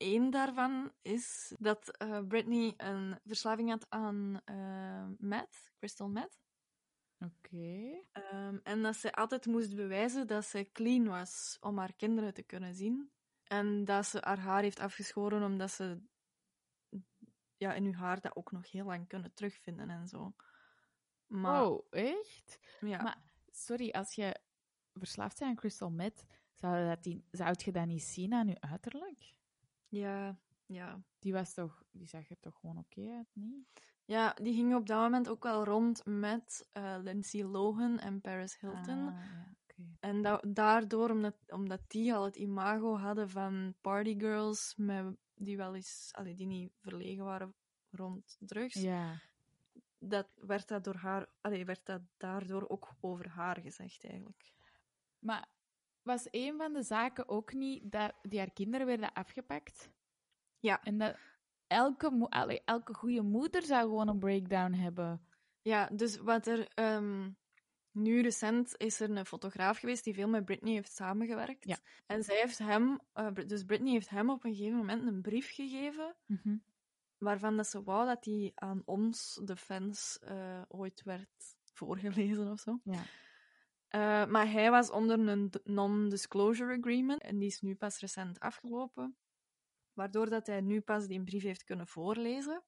Eén 0.00 0.30
daarvan 0.30 0.92
is 1.02 1.54
dat 1.58 1.96
eh, 1.96 2.26
Britney 2.28 2.74
een 2.76 3.18
verslaving 3.24 3.68
had 3.70 3.86
aan 3.88 4.40
eh 4.44 5.06
meth, 5.18 5.72
crystal 5.78 6.08
meth. 6.08 6.40
Oké. 7.18 8.00
Ehm, 8.12 8.58
en 8.62 8.82
dat 8.82 8.96
ze 8.96 9.12
altijd 9.12 9.46
moest 9.46 9.74
bewijzen 9.74 10.26
dat 10.26 10.44
ze 10.44 10.68
clean 10.72 11.06
was 11.06 11.56
om 11.60 11.78
haar 11.78 11.92
kinderen 11.92 12.34
te 12.34 12.42
kunnen 12.42 12.74
zien. 12.74 13.10
En 13.44 13.84
dat 13.84 14.06
ze 14.06 14.18
haar 14.20 14.38
haar 14.38 14.62
heeft 14.62 14.80
afgeschoren 14.80 15.42
omdat 15.42 15.70
ze 15.70 16.02
ja, 17.56 17.72
in 17.74 17.84
haar 17.84 17.94
haar 17.94 18.20
dat 18.20 18.36
ook 18.36 18.52
nog 18.52 18.70
heel 18.70 18.84
lang 18.84 19.08
kunnen 19.08 19.34
terugvinden 19.34 19.90
en 19.90 20.08
zo. 20.08 20.34
Maar 21.26 21.62
Oh, 21.62 21.86
echt? 21.90 22.58
ja, 22.80 23.02
Maar 23.02 23.18
sorry, 23.50 23.90
als 23.90 24.14
je 24.14 24.40
verslaafd 24.92 25.38
bent 25.38 25.50
aan 25.50 25.56
crystal 25.56 25.90
meth, 25.90 26.24
zou, 26.52 26.88
dat 26.88 27.02
die, 27.02 27.24
zou 27.30 27.54
je 27.64 27.72
dat 27.72 27.86
niet 27.86 28.02
zien 28.02 28.32
aan 28.34 28.48
je 28.48 28.60
uiterlijk? 28.60 29.38
Ja, 29.90 30.38
ja. 30.66 31.02
Die, 31.18 31.32
was 31.32 31.54
toch, 31.54 31.82
die 31.90 32.06
zag 32.06 32.30
er 32.30 32.40
toch 32.40 32.58
gewoon 32.60 32.78
oké 32.78 33.10
uit, 33.16 33.28
niet? 33.32 33.66
Ja, 34.04 34.34
die 34.42 34.54
gingen 34.54 34.76
op 34.76 34.86
dat 34.86 35.00
moment 35.00 35.28
ook 35.28 35.42
wel 35.42 35.64
rond 35.64 36.04
met 36.04 36.68
eh, 36.72 36.96
Lindsay 37.02 37.42
Lohan 37.42 37.98
en 37.98 38.20
Paris 38.20 38.58
Hilton. 38.60 39.08
Ah, 39.08 39.14
ja. 39.76 39.86
En 40.00 40.22
da- 40.22 40.42
daardoor, 40.48 41.10
omdat, 41.10 41.36
omdat 41.46 41.80
die 41.86 42.14
al 42.14 42.24
het 42.24 42.36
imago 42.36 42.96
hadden 42.96 43.30
van 43.30 43.74
partygirls, 43.80 44.74
met, 44.76 45.16
die 45.34 45.56
wel 45.56 45.74
eens, 45.74 46.08
allee, 46.12 46.34
die 46.34 46.46
niet 46.46 46.72
verlegen 46.80 47.24
waren 47.24 47.54
rond 47.90 48.36
drugs, 48.40 48.74
Ja. 48.74 49.20
dat, 49.98 50.28
werd, 50.34 50.68
dat 50.68 50.84
door 50.84 50.94
haar, 50.96 51.28
allee, 51.40 51.64
werd 51.64 51.86
dat 51.86 52.02
daardoor 52.16 52.68
ook 52.68 52.94
over 53.00 53.28
haar 53.28 53.60
gezegd, 53.60 54.04
eigenlijk. 54.04 54.52
Maar 55.18 55.48
was 56.10 56.28
een 56.30 56.56
van 56.56 56.72
de 56.72 56.82
zaken 56.82 57.28
ook 57.28 57.52
niet 57.52 57.92
dat 57.92 58.12
die 58.22 58.38
haar 58.38 58.52
kinderen 58.52 58.86
werden 58.86 59.12
afgepakt? 59.12 59.90
Ja. 60.58 60.82
En 60.82 60.98
dat 60.98 61.16
elke, 61.66 62.26
allee, 62.28 62.62
elke 62.64 62.94
goede 62.94 63.22
moeder 63.22 63.62
zou 63.62 63.82
gewoon 63.82 64.08
een 64.08 64.18
breakdown 64.18 64.72
hebben. 64.72 65.26
Ja, 65.62 65.86
dus 65.92 66.16
wat 66.16 66.46
er... 66.46 66.68
ehm, 66.74 67.30
nu 67.92 68.22
recent 68.22 68.74
is 68.76 69.00
er 69.00 69.10
een 69.10 69.26
fotograaf 69.26 69.78
geweest 69.78 70.04
die 70.04 70.14
veel 70.14 70.28
met 70.28 70.44
Britney 70.44 70.72
heeft 70.72 70.92
samengewerkt. 70.92 71.64
Ja. 71.64 71.78
En 72.06 72.22
zij 72.22 72.36
heeft 72.36 72.58
hem... 72.58 73.00
eh, 73.12 73.34
dus 73.46 73.64
Britney 73.64 73.92
heeft 73.92 74.08
hem 74.08 74.30
op 74.30 74.44
een 74.44 74.54
gegeven 74.54 74.78
moment 74.78 75.06
een 75.06 75.22
brief 75.22 75.54
gegeven 75.54 76.16
waarvan 77.18 77.56
dat 77.56 77.66
ze 77.66 77.82
wou 77.82 78.06
dat 78.06 78.22
die 78.22 78.52
aan 78.54 78.82
ons, 78.84 79.40
de 79.44 79.56
fans, 79.56 80.18
eh, 80.18 80.62
ooit 80.68 81.02
werd 81.02 81.56
voorgelezen 81.72 82.50
of 82.50 82.60
zo. 82.60 82.80
Ja. 82.84 83.02
Eh, 83.90 84.26
maar 84.26 84.50
hij 84.50 84.70
was 84.70 84.90
onder 84.90 85.18
een 85.18 85.52
non-disclosure 85.64 86.78
agreement 86.78 87.22
en 87.22 87.38
die 87.38 87.48
is 87.48 87.60
nu 87.60 87.74
pas 87.74 87.98
recent 87.98 88.40
afgelopen, 88.40 89.16
waardoor 89.92 90.28
dat 90.28 90.46
hij 90.46 90.60
nu 90.60 90.80
pas 90.80 91.06
die 91.06 91.22
brief 91.22 91.42
heeft 91.42 91.64
kunnen 91.64 91.86
voorlezen. 91.86 92.62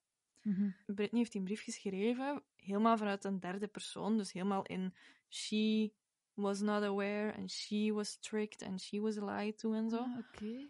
Britney 0.86 1.20
heeft 1.20 1.32
die 1.32 1.42
brief 1.42 1.62
geschreven, 1.62 2.42
helemaal 2.56 2.96
vanuit 2.96 3.24
een 3.24 3.40
derde 3.40 3.66
persoon, 3.66 4.16
dus 4.16 4.32
helemaal 4.32 4.62
in 4.62 4.94
she 5.28 5.92
was 6.34 6.60
not 6.60 6.82
aware 6.82 7.34
and 7.34 7.50
she 7.50 7.92
was 7.92 8.16
tricked 8.16 8.62
and 8.62 8.80
she 8.80 9.00
was 9.00 9.16
lied 9.16 9.58
to 9.58 9.72
en 9.72 9.90
zo. 9.90 9.98
Ah, 9.98 10.18
Oké. 10.18 10.68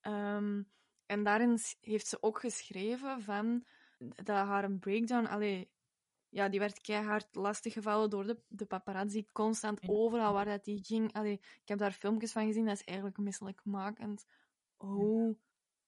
Ehm, 0.00 0.62
en 1.06 1.24
daarin 1.24 1.58
heeft 1.80 2.06
ze 2.06 2.22
ook 2.22 2.40
geschreven 2.40 3.22
van 3.22 3.66
dat 3.98 4.28
haar 4.28 4.64
een 4.64 4.78
breakdown, 4.78 5.26
allee, 5.26 5.70
ja, 6.36 6.48
die 6.48 6.60
werd 6.60 6.80
keihard 6.80 7.34
lastiggevallen 7.34 8.10
door 8.10 8.26
de, 8.26 8.38
de 8.48 8.64
paparazzi, 8.64 9.26
constant 9.32 9.78
Ja. 9.82 9.88
overal 9.88 10.32
waar 10.32 10.44
dat 10.44 10.64
die 10.64 10.84
ging. 10.84 11.12
Allee, 11.12 11.32
ik 11.32 11.68
heb 11.68 11.78
daar 11.78 11.92
filmpjes 11.92 12.32
van 12.32 12.46
gezien, 12.46 12.64
dat 12.64 12.74
is 12.74 12.84
eigenlijk 12.84 13.18
misselijkmakend. 13.18 14.26
Hoe 14.76 15.36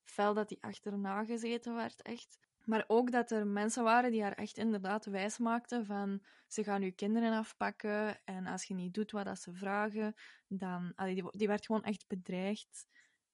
fel 0.04 0.34
dat 0.34 0.48
die 0.48 0.62
achterna 0.62 1.24
gezeten 1.24 1.74
werd, 1.74 2.02
echt. 2.02 2.38
Maar 2.64 2.84
ook 2.86 3.10
dat 3.10 3.30
er 3.30 3.46
mensen 3.46 3.84
waren 3.84 4.10
die 4.10 4.22
haar 4.22 4.32
echt 4.32 4.56
inderdaad 4.58 5.04
wijs 5.04 5.38
maakten 5.38 5.86
van 5.86 6.22
ze 6.46 6.64
gaan 6.64 6.82
uw 6.82 6.92
kinderen 6.94 7.32
afpakken 7.32 8.24
en 8.24 8.46
als 8.46 8.64
je 8.64 8.74
niet 8.74 8.94
doet 8.94 9.10
wat 9.10 9.24
dat 9.24 9.38
ze 9.40 9.52
vragen, 9.52 10.14
dan... 10.46 10.92
Allee, 10.94 11.14
die, 11.14 11.24
die 11.30 11.48
werd 11.48 11.66
gewoon 11.66 11.84
echt 11.84 12.04
bedreigd 12.06 12.86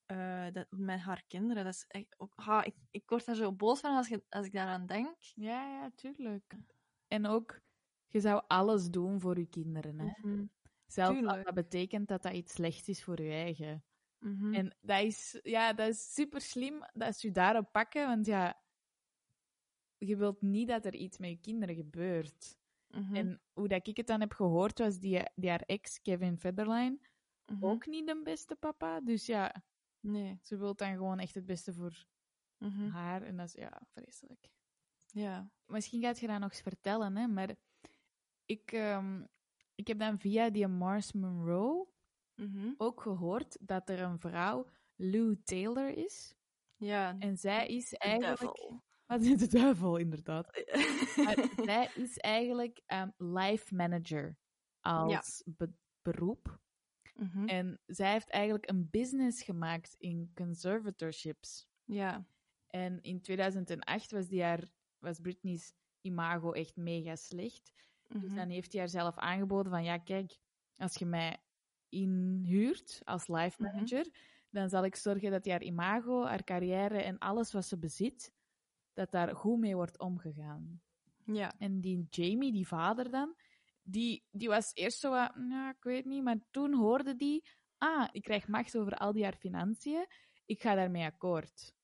eh, 0.05 0.45
dat, 0.51 0.67
met 0.69 0.99
haar 0.99 1.23
kinderen. 1.27 1.63
Dat 1.63 1.73
is 1.73 1.85
echt... 1.87 2.15
Ook, 2.17 2.33
ha, 2.35 2.63
ik, 2.63 2.75
ik 2.91 3.09
word 3.09 3.25
daar 3.25 3.35
zo 3.35 3.51
boos 3.51 3.79
van 3.79 3.95
als, 3.95 4.07
je, 4.07 4.23
als 4.29 4.45
ik 4.45 4.51
daaraan 4.51 4.85
denk. 4.85 5.15
Ja, 5.35 5.69
ja, 5.69 5.91
tuurlijk. 5.95 6.55
En 7.07 7.25
ook, 7.25 7.61
je 8.07 8.19
zou 8.19 8.43
alles 8.47 8.89
doen 8.89 9.19
voor 9.19 9.39
je 9.39 9.45
kinderen. 9.47 9.99
Hè? 9.99 10.05
Mhm, 10.21 10.45
Zelfs 10.85 11.23
als 11.25 11.43
dat 11.43 11.53
betekent 11.53 12.07
dat 12.07 12.21
dat 12.23 12.33
iets 12.33 12.53
slechts 12.53 12.87
is 12.89 13.03
voor 13.03 13.21
je 13.21 13.31
eigen. 13.31 13.83
mhm. 14.19 14.53
En 14.53 14.75
dat 14.81 15.01
is, 15.01 15.39
ja, 15.43 15.73
dat 15.73 15.87
is 15.87 16.13
super 16.13 16.41
slim 16.41 16.85
dat 16.93 17.15
ze 17.17 17.27
je 17.27 17.33
daarop 17.33 17.71
pakken, 17.71 18.07
want 18.07 18.25
ja, 18.25 18.61
je 19.97 20.15
wilt 20.17 20.41
niet 20.41 20.67
dat 20.67 20.85
er 20.85 20.95
iets 20.95 21.17
met 21.17 21.29
je 21.29 21.37
kinderen 21.39 21.75
gebeurt. 21.75 22.57
Mhm, 22.87 23.15
En 23.15 23.41
hoe 23.53 23.67
dat 23.67 23.87
ik 23.87 23.97
het 23.97 24.07
dan 24.07 24.19
heb 24.19 24.33
gehoord, 24.33 24.79
was 24.79 24.99
die, 24.99 25.21
die 25.35 25.49
haar 25.49 25.61
ex, 25.61 26.01
Kevin 26.01 26.37
Federline, 26.37 26.99
ook 27.59 27.85
niet 27.85 28.07
de 28.07 28.21
beste 28.23 28.55
papa. 28.55 29.01
Dus 29.01 29.25
ja, 29.25 29.63
Nee. 29.99 30.39
ze 30.41 30.57
wil 30.57 30.75
dan 30.75 30.93
gewoon 30.95 31.19
echt 31.19 31.35
het 31.35 31.45
beste 31.45 31.73
voor 31.73 32.05
haar. 32.91 33.21
En 33.21 33.37
dat 33.37 33.47
is, 33.47 33.53
ja, 33.53 33.81
vreselijk. 33.91 34.49
Ja. 35.15 35.49
Misschien 35.65 36.01
gaat 36.01 36.19
je 36.19 36.27
dat 36.27 36.39
nog 36.39 36.49
eens 36.49 36.61
vertellen, 36.61 37.17
hè, 37.17 37.27
maar 37.27 37.55
ik, 38.45 38.71
ehm, 38.71 39.23
ik 39.75 39.87
heb 39.87 39.99
dan 39.99 40.19
via 40.19 40.49
die 40.49 40.67
Mars 40.67 41.13
Monroe 41.13 41.87
mhm. 42.35 42.73
ook 42.77 43.01
gehoord 43.01 43.57
dat 43.61 43.89
er 43.89 44.01
een 44.01 44.19
vrouw, 44.19 44.69
Lou 44.95 45.41
Taylor, 45.43 45.97
is. 45.97 46.35
Ja. 46.75 47.15
En 47.19 47.37
zij 47.37 47.67
is 47.67 47.89
de 47.89 47.97
eigenlijk... 47.97 48.39
Wat 49.05 49.21
is 49.21 49.37
de 49.37 49.47
duivel, 49.47 49.97
inderdaad. 49.97 50.47
Maar 51.25 51.49
zij 51.63 51.91
is 51.95 52.17
eigenlijk 52.17 52.81
um, 52.87 53.13
life 53.17 53.75
manager 53.75 54.37
als 54.79 55.43
be- 55.45 55.73
beroep. 56.01 56.59
Mhm, 57.13 57.47
En 57.47 57.79
zij 57.85 58.11
heeft 58.11 58.29
eigenlijk 58.29 58.69
een 58.69 58.89
business 58.89 59.43
gemaakt 59.43 59.95
in 59.97 60.31
conservatorships. 60.33 61.67
Ja. 61.83 62.27
En 62.67 63.01
in 63.01 63.21
2008 63.21 64.11
was, 64.11 64.27
die 64.27 64.43
haar, 64.43 64.71
was 65.05 65.19
Britney's 65.19 65.73
imago 66.01 66.51
echt 66.51 66.75
mega 66.75 67.15
slecht. 67.15 67.73
Dus 68.07 68.21
mhm, 68.21 68.35
dan 68.35 68.49
heeft 68.49 68.71
hij 68.71 68.81
haar 68.81 68.89
zelf 68.89 69.17
aangeboden 69.17 69.71
van, 69.71 69.83
ja, 69.83 69.97
kijk, 69.97 70.37
als 70.75 70.95
je 70.95 71.05
mij 71.05 71.37
inhuurt 71.89 73.01
als 73.03 73.27
life 73.27 73.61
Mhm. 73.63 73.71
manager, 73.73 74.05
dan 74.49 74.69
zal 74.69 74.85
ik 74.85 74.95
zorgen 74.95 75.31
dat 75.31 75.45
haar 75.45 75.63
imago, 75.63 76.25
haar 76.25 76.43
carrière 76.43 77.01
en 77.01 77.17
alles 77.17 77.51
wat 77.51 77.65
ze 77.65 77.77
bezit, 77.77 78.33
dat 78.93 79.11
daar 79.11 79.35
goed 79.35 79.59
mee 79.59 79.75
wordt 79.75 79.99
omgegaan. 79.99 80.81
Ja. 81.25 81.53
En 81.57 81.81
die 81.81 82.05
Jamie, 82.09 82.51
die 82.51 82.67
vader 82.67 83.09
dan, 83.11 83.35
die, 83.81 84.23
die 84.31 84.47
was 84.47 84.71
eerst 84.73 84.99
zo 84.99 85.09
wat, 85.09 85.31
ja, 85.49 85.69
ik 85.69 85.83
weet 85.83 86.05
niet, 86.05 86.23
maar 86.23 86.37
toen 86.51 86.73
hoorde 86.73 87.15
die, 87.15 87.43
ah, 87.77 88.07
ik 88.11 88.21
krijg 88.23 88.47
macht 88.47 88.77
over 88.77 88.93
al 88.93 89.13
die 89.13 89.23
haar 89.23 89.35
financiën, 89.35 90.05
ik 90.45 90.61
ga 90.61 90.75
daarmee 90.75 91.05
akkoord. 91.05 91.74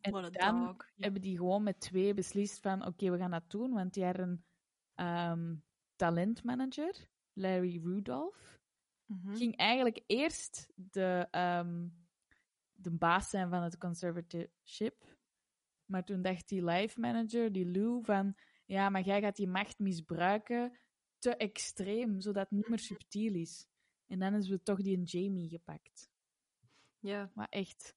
En 0.00 0.12
What 0.12 0.32
dan 0.32 0.64
dog. 0.64 0.90
Hebben 0.96 1.20
die 1.20 1.36
gewoon 1.36 1.62
met 1.62 1.80
twee 1.80 2.14
beslist 2.14 2.60
van, 2.60 2.86
oké, 2.86 3.10
we 3.10 3.18
gaan 3.18 3.30
dat 3.30 3.50
doen, 3.50 3.72
want 3.72 3.94
die 3.94 4.04
had 4.04 4.18
een 4.18 4.44
ehm, 4.94 5.54
talentmanager, 5.96 7.08
Larry 7.32 7.80
Rudolph, 7.84 8.60
Mhm, 9.10 9.34
ging 9.36 9.56
eigenlijk 9.56 10.02
eerst 10.06 10.72
de, 10.74 11.28
ehm, 11.30 11.88
de 12.72 12.90
baas 12.90 13.30
zijn 13.30 13.50
van 13.50 13.62
het 13.62 13.78
conservatorship. 13.78 15.18
Maar 15.84 16.04
toen 16.04 16.22
dacht 16.22 16.48
die 16.48 16.64
life 16.64 17.00
manager, 17.00 17.52
die 17.52 17.70
Lou, 17.70 18.04
van 18.04 18.36
ja, 18.66 18.88
maar 18.88 19.02
jij 19.02 19.20
gaat 19.20 19.36
die 19.36 19.48
macht 19.48 19.78
misbruiken 19.78 20.78
te 21.18 21.36
extreem, 21.36 22.20
zodat 22.20 22.42
het 22.42 22.58
niet 22.58 22.68
meer 22.68 22.78
subtiel 22.78 23.34
is. 23.34 23.66
En 24.06 24.18
dan 24.18 24.34
is 24.34 24.48
we 24.48 24.62
toch 24.62 24.82
die 24.82 25.02
Jamie 25.02 25.48
gepakt. 25.48 26.10
Ja. 26.98 27.30
Wat 27.34 27.50
echt 27.50 27.96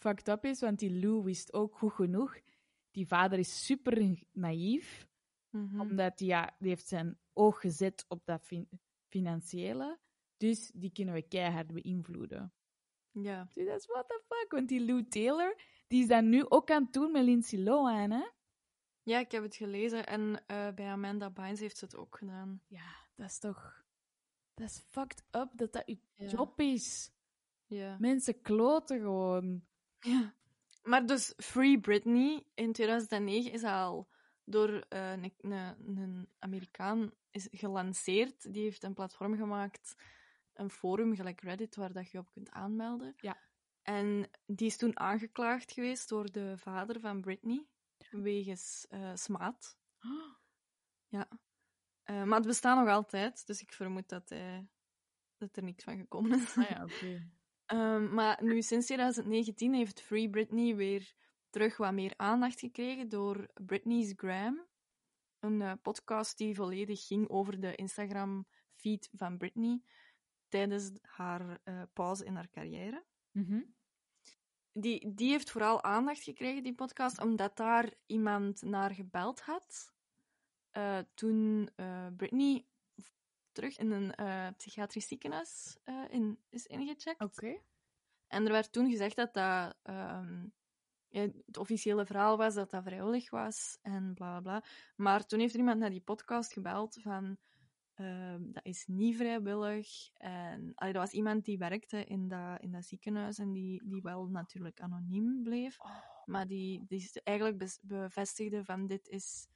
fucked 0.00 0.28
up 0.28 0.44
is, 0.44 0.60
want 0.60 0.78
die 0.78 1.00
Lou 1.00 1.22
wist 1.22 1.52
ook 1.52 1.76
goed 1.78 1.92
genoeg. 1.92 2.38
Die 2.90 3.06
vader 3.06 3.38
is 3.38 3.64
super 3.66 4.18
naïef, 4.32 5.06
mhm, 5.50 5.80
omdat 5.80 6.18
die, 6.18 6.26
ja, 6.28 6.56
die 6.58 6.68
heeft 6.68 6.88
zijn 6.88 7.18
oog 7.32 7.60
gezet 7.60 8.04
op 8.08 8.24
dat 8.26 8.42
fin- 8.42 8.68
financiële. 9.08 9.98
Dus 10.36 10.70
die 10.74 10.92
kunnen 10.92 11.14
we 11.14 11.22
keihard 11.22 11.72
beïnvloeden. 11.72 12.52
Ja. 13.12 13.48
Dus 13.54 13.66
dat 13.66 13.78
is 13.80 13.86
what 13.86 14.08
the 14.08 14.22
fuck. 14.28 14.50
Want 14.50 14.68
die 14.68 14.84
Lou 14.84 15.08
Taylor, 15.08 15.60
die 15.86 16.02
is 16.02 16.08
dat 16.08 16.24
nu 16.24 16.44
ook 16.48 16.70
aan 16.70 16.82
het 16.82 16.92
doen 16.92 17.12
met 17.12 17.24
Lindsay 17.24 17.58
Lohan, 17.58 18.10
hè? 18.10 18.24
Ja, 19.02 19.18
ik 19.18 19.30
heb 19.32 19.42
het 19.42 19.54
gelezen 19.56 20.06
en 20.06 20.42
eh, 20.46 20.72
bij 20.74 20.86
Amanda 20.86 21.30
Bynes 21.30 21.60
heeft 21.60 21.76
ze 21.78 21.84
het 21.84 21.96
ook 21.96 22.16
gedaan. 22.16 22.62
Ja, 22.66 23.06
dat 23.14 23.26
is 23.28 23.38
toch... 23.38 23.84
Dat 24.54 24.68
is 24.68 24.78
fucked 24.78 25.24
up 25.30 25.48
dat 25.52 25.72
dat 25.72 25.82
je 25.86 25.98
Ja. 26.14 26.26
job 26.26 26.60
is. 26.60 27.12
Ja. 27.66 27.96
Mensen 27.98 28.40
kloten 28.40 29.00
gewoon. 29.00 29.64
Ja. 30.00 30.34
Maar 30.82 31.06
dus 31.06 31.32
Free 31.36 31.80
Britney 31.80 32.44
in 32.54 32.72
2009 32.72 33.52
is 33.52 33.62
al 33.62 34.08
door 34.44 34.84
eh, 34.88 35.12
een, 35.12 35.32
een, 35.40 35.76
een 35.96 36.28
Amerikaan 36.38 37.12
is 37.30 37.48
gelanceerd. 37.50 38.52
Die 38.52 38.62
heeft 38.62 38.82
een 38.82 38.94
platform 38.94 39.36
gemaakt, 39.36 39.94
een 40.54 40.70
forum 40.70 41.14
gelijk 41.14 41.40
Reddit, 41.40 41.76
waar 41.76 41.92
dat 41.92 42.10
je 42.10 42.18
op 42.18 42.30
kunt 42.32 42.50
aanmelden. 42.50 43.14
Ja. 43.16 43.36
En 43.82 44.30
die 44.46 44.66
is 44.66 44.76
toen 44.76 44.98
aangeklaagd 44.98 45.72
geweest 45.72 46.08
door 46.08 46.30
de 46.32 46.58
vader 46.58 47.00
van 47.00 47.20
Britney, 47.20 47.66
wegens 48.10 48.86
eh, 48.88 49.10
smaad. 49.14 49.78
Ja. 51.12 51.28
Eh, 52.02 52.22
maar 52.22 52.38
het 52.38 52.46
bestaat 52.46 52.78
nog 52.78 52.88
altijd, 52.88 53.46
dus 53.46 53.60
ik 53.60 53.72
vermoed 53.72 54.08
dat, 54.08 54.28
hij, 54.28 54.68
dat 55.36 55.56
er 55.56 55.62
niks 55.62 55.84
van 55.84 55.96
gekomen 55.96 56.40
is. 56.40 56.56
Ah 56.56 56.68
ja, 56.68 56.84
oké. 56.84 57.30
Ehm, 57.70 58.14
maar 58.14 58.44
nu 58.44 58.62
sinds 58.62 58.86
2019 58.86 59.74
heeft 59.74 60.00
Free 60.00 60.30
Britney 60.30 60.76
weer 60.76 61.14
terug 61.50 61.76
wat 61.76 61.92
meer 61.92 62.12
aandacht 62.16 62.60
gekregen 62.60 63.08
door 63.08 63.48
Britney's 63.66 64.12
Gram. 64.16 64.66
Een 65.38 65.62
eh, 65.62 65.72
podcast 65.82 66.38
die 66.38 66.54
volledig 66.54 67.06
ging 67.06 67.28
over 67.28 67.60
de 67.60 67.74
Instagram-feed 67.74 69.08
van 69.12 69.36
Britney 69.38 69.82
tijdens 70.48 70.90
haar 71.02 71.60
eh, 71.64 71.82
pauze 71.92 72.24
in 72.24 72.34
haar 72.34 72.50
carrière. 72.50 73.04
Mhm. 73.30 73.62
Die, 74.72 75.14
die 75.14 75.30
heeft 75.30 75.50
vooral 75.50 75.82
aandacht 75.82 76.22
gekregen, 76.22 76.62
die 76.62 76.74
podcast, 76.74 77.20
omdat 77.20 77.56
daar 77.56 77.94
iemand 78.06 78.62
naar 78.62 78.94
gebeld 78.94 79.40
had. 79.40 79.92
eh, 80.70 80.98
toen 81.14 81.70
Britney 82.16 82.66
terug 83.52 83.78
in 83.78 83.90
een 83.90 84.14
eh, 84.14 84.48
psychiatrisch 84.56 85.06
ziekenhuis 85.06 85.78
eh, 85.84 86.04
in, 86.08 86.38
is 86.48 86.66
ingecheckt. 86.66 87.22
Oké. 87.22 87.60
En 88.26 88.44
er 88.44 88.52
werd 88.52 88.72
toen 88.72 88.90
gezegd 88.90 89.16
dat 89.16 89.34
dat, 89.34 89.76
ehm, 89.82 90.44
ja, 91.08 91.20
het 91.46 91.56
officiële 91.56 92.06
verhaal 92.06 92.36
was 92.36 92.54
dat 92.54 92.70
dat 92.70 92.82
vrijwillig 92.82 93.30
was 93.30 93.78
en 93.82 94.14
bla 94.14 94.40
bla 94.40 94.40
bla. 94.40 94.64
Maar 94.96 95.26
toen 95.26 95.40
heeft 95.40 95.52
er 95.52 95.58
iemand 95.58 95.78
naar 95.78 95.90
die 95.90 96.00
podcast 96.00 96.52
gebeld 96.52 96.98
van 97.02 97.38
ehm, 97.94 98.52
dat 98.52 98.64
is 98.64 98.86
niet 98.86 99.16
vrijwillig. 99.16 100.10
En 100.16 100.72
allee, 100.74 100.92
dat 100.92 101.02
was 101.02 101.12
iemand 101.12 101.44
die 101.44 101.58
werkte 101.58 102.04
in 102.04 102.28
dat, 102.28 102.60
in 102.60 102.72
dat 102.72 102.84
ziekenhuis 102.84 103.38
en 103.38 103.52
die, 103.52 103.82
die 103.84 104.02
wel 104.02 104.26
natuurlijk 104.26 104.80
anoniem 104.80 105.42
bleef. 105.42 105.76
Maar 106.24 106.46
die, 106.46 106.84
die 106.88 107.10
eigenlijk 107.24 107.78
bevestigde 107.82 108.64
van 108.64 108.86
dit 108.86 109.08
is 109.08 109.48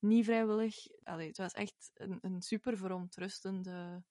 niet 0.00 0.24
vrijwillig. 0.24 0.76
Allee, 1.02 1.26
het 1.28 1.36
was 1.38 1.52
echt 1.52 1.90
een, 1.94 2.18
een 2.20 2.42
super 2.42 2.76
verontrustende 2.76 4.02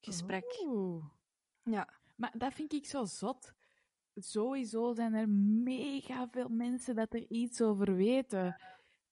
gesprek. 0.00 0.60
Oeh. 0.66 1.04
Ja. 1.62 1.98
Maar 2.16 2.32
dat 2.38 2.52
vind 2.52 2.72
ik 2.72 2.86
zo 2.86 3.04
zot. 3.04 3.52
Sowieso 4.14 4.92
zijn 4.94 5.14
er 5.14 5.28
mega 5.62 6.28
veel 6.30 6.48
mensen 6.48 6.94
dat 6.94 7.14
er 7.14 7.30
iets 7.30 7.60
over 7.60 7.94
weten. 7.96 8.60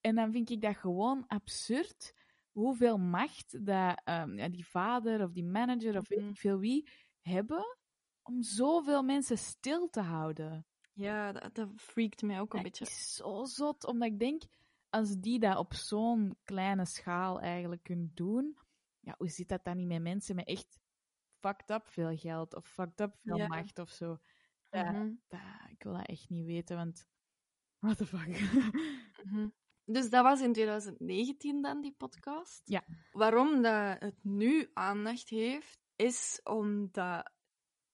En 0.01 0.15
dan 0.15 0.33
vind 0.33 0.51
ik 0.51 0.61
dat 0.61 0.77
gewoon 0.77 1.25
absurd 1.27 2.15
hoeveel 2.53 2.99
macht 2.99 3.67
dat, 3.67 4.01
ehm, 4.05 4.39
ja, 4.39 4.49
die 4.49 4.67
vader 4.67 5.23
of 5.25 5.33
die 5.33 5.45
manager 5.45 5.99
of 5.99 6.09
weet 6.09 6.19
Mhm. 6.21 6.29
ik 6.29 6.37
veel 6.37 6.59
wie 6.59 6.91
hebben 7.21 7.77
om 8.23 8.43
zoveel 8.43 9.03
mensen 9.03 9.39
stil 9.39 9.89
te 9.89 10.01
houden. 10.01 10.67
Ja, 10.93 11.33
dat, 11.33 11.55
dat 11.55 11.69
freakt 11.77 12.23
mij 12.23 12.41
ook 12.41 12.55
een 12.55 12.63
Dat 12.63 12.71
beetje. 12.79 12.85
is 12.85 13.15
zo 13.15 13.45
zot, 13.45 13.85
omdat 13.87 14.09
ik 14.09 14.19
denk, 14.19 14.43
als 14.91 15.17
die 15.17 15.39
dat 15.39 15.57
op 15.57 15.75
zo'n 15.75 16.37
kleine 16.45 16.85
schaal 16.87 17.41
eigenlijk 17.41 17.83
kunnen 17.83 18.11
doen, 18.15 18.59
ja, 19.01 19.15
hoe 19.19 19.29
zit 19.29 19.49
dat 19.49 19.65
dan 19.65 19.77
niet 19.77 19.89
met 19.89 20.03
mensen 20.03 20.35
met 20.37 20.47
echt 20.47 20.79
fucked 21.41 21.71
up 21.71 21.87
veel 21.87 22.17
geld 22.17 22.55
of 22.55 22.67
fucked 22.67 23.01
up 23.01 23.17
veel 23.23 23.37
Ja. 23.37 23.47
macht 23.47 23.79
of 23.79 23.91
zo? 23.91 24.19
Mhm. 24.71 25.13
Dat- 25.29 25.41
ik 25.71 25.83
wil 25.83 25.93
dat 25.93 26.07
echt 26.07 26.29
niet 26.29 26.45
weten, 26.47 26.77
want 26.77 27.07
what 27.79 27.97
the 27.97 28.07
fuck? 28.07 28.27
Mhm. 29.25 29.49
Dus 29.85 30.11
dat 30.11 30.23
was 30.25 30.41
in 30.41 30.53
2019 30.53 31.63
dan, 31.63 31.81
die 31.81 31.95
podcast. 31.97 32.61
Ja. 32.65 32.85
Waarom 33.13 33.63
dat 33.63 34.01
het 34.01 34.25
nu 34.25 34.71
aandacht 34.73 35.29
heeft, 35.29 35.81
is 35.97 36.41
omdat 36.45 37.31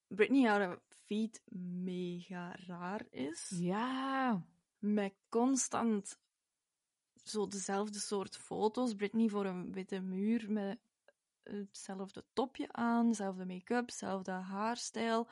Britney 0.06 0.48
haar 0.48 0.80
feed 0.88 1.42
mega 1.84 2.56
raar 2.66 3.06
is. 3.10 3.52
ja, 3.58 4.46
Met 4.78 5.14
constant 5.28 6.20
zo 7.24 7.46
dezelfde 7.46 7.98
soort 7.98 8.36
foto's. 8.36 8.94
Britney 8.94 9.28
voor 9.28 9.46
een 9.46 9.72
witte 9.72 10.00
muur 10.00 10.52
met 10.52 10.78
hetzelfde 11.42 12.24
topje 12.32 12.72
aan, 12.72 13.08
dezelfde 13.08 13.46
make-up, 13.46 13.88
dezelfde 13.88 14.30
haarstijl. 14.30 15.28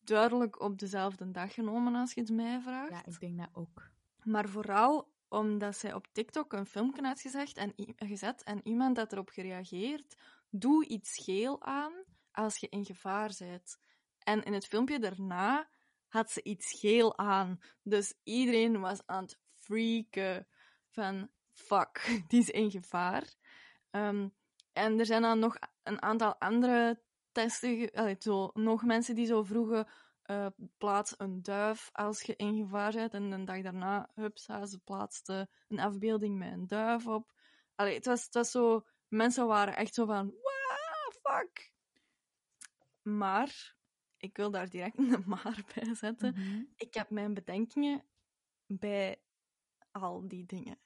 Duidelijk 0.00 0.60
op 0.60 0.78
dezelfde 0.78 1.30
dag 1.30 1.54
genomen, 1.54 1.94
als 1.94 2.12
je 2.12 2.20
het 2.20 2.30
mij 2.30 2.60
vraagt. 2.60 2.90
ja, 2.90 3.04
ik 3.06 3.20
denk 3.20 3.38
dat 3.38 3.48
ook. 3.52 3.90
Maar 4.22 4.48
vooral 4.48 5.12
omdat 5.28 5.76
zij 5.76 5.94
op 5.94 6.06
TikTok 6.12 6.52
een 6.52 6.66
filmpje 6.66 7.02
had 7.02 7.20
gezegd 7.20 7.56
en, 7.56 7.72
gezet 7.96 8.42
en 8.42 8.60
iemand 8.64 8.96
had 8.96 9.12
erop 9.12 9.28
gereageerd. 9.28 10.16
Doe 10.50 10.86
iets 10.86 11.24
geel 11.24 11.62
aan 11.62 11.92
als 12.32 12.56
je 12.56 12.68
in 12.68 12.84
gevaar 12.84 13.34
bent. 13.38 13.78
En 14.18 14.42
in 14.42 14.52
het 14.52 14.66
filmpje 14.66 14.98
daarna 14.98 15.68
had 16.08 16.30
ze 16.30 16.42
iets 16.42 16.80
geel 16.80 17.18
aan. 17.18 17.60
Dus 17.82 18.14
iedereen 18.22 18.80
was 18.80 19.06
aan 19.06 19.22
het 19.22 19.38
freaken 19.54 20.46
van 20.94 21.30
fuck, 21.52 22.00
die 22.28 22.40
is 22.40 22.50
in 22.50 22.70
gevaar. 22.70 23.34
Ehm, 23.90 24.28
en 24.72 24.98
er 24.98 25.06
zijn 25.06 25.22
dan 25.22 25.38
nog 25.38 25.56
een 25.82 26.02
aantal 26.02 26.40
andere 26.40 27.02
testen, 27.32 27.90
allee, 27.92 28.16
zo, 28.18 28.50
nog 28.52 28.84
mensen 28.84 29.14
die 29.14 29.26
zo 29.26 29.42
vroegen 29.42 29.88
eh, 30.22 30.46
plaats 30.78 31.14
een 31.18 31.42
duif 31.42 31.90
als 31.92 32.22
je 32.22 32.36
in 32.36 32.56
gevaar 32.56 32.92
bent. 32.92 33.12
En 33.14 33.32
een 33.32 33.44
dag 33.44 33.62
daarna, 33.62 34.10
hupsa, 34.14 34.66
ze 34.66 34.78
plaatste 34.78 35.48
een 35.68 35.80
afbeelding 35.80 36.38
met 36.38 36.52
een 36.52 36.66
duif 36.66 37.06
op. 37.06 37.32
Allee, 37.74 37.94
het, 37.94 38.06
was, 38.06 38.24
het 38.24 38.34
was 38.34 38.50
zo... 38.50 38.86
Mensen 39.08 39.46
waren 39.46 39.76
echt 39.76 39.94
zo 39.94 40.06
van, 40.06 40.26
wow, 40.26 41.12
fuck. 41.22 41.72
Maar, 43.02 43.76
ik 44.16 44.36
wil 44.36 44.50
daar 44.50 44.68
direct 44.68 44.98
een 44.98 45.22
maar 45.26 45.64
bij 45.74 45.94
zetten. 45.94 46.34
Mhm. 46.34 46.62
Ik 46.76 46.94
heb 46.94 47.10
mijn 47.10 47.34
bedenkingen 47.34 48.04
bij 48.66 49.22
al 49.94 50.28
die 50.28 50.46
dingen. 50.46 50.78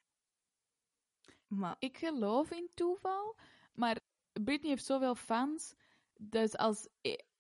Maar, 1.47 1.77
Ik 1.79 1.99
geloof 1.99 2.51
in 2.51 2.71
toeval, 2.75 3.37
maar 3.75 3.97
Britney 4.44 4.71
heeft 4.71 4.85
zoveel 4.85 5.14
fans, 5.14 5.75
dus 6.21 6.57
als, 6.57 6.88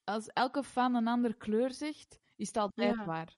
als 0.04 0.26
elke 0.26 0.62
fan 0.62 0.94
een 0.94 1.06
andere 1.06 1.34
kleur 1.34 1.72
zegt, 1.72 2.18
is 2.36 2.46
het 2.46 2.56
altijd 2.56 2.94
Ja. 2.96 3.04
waar. 3.04 3.36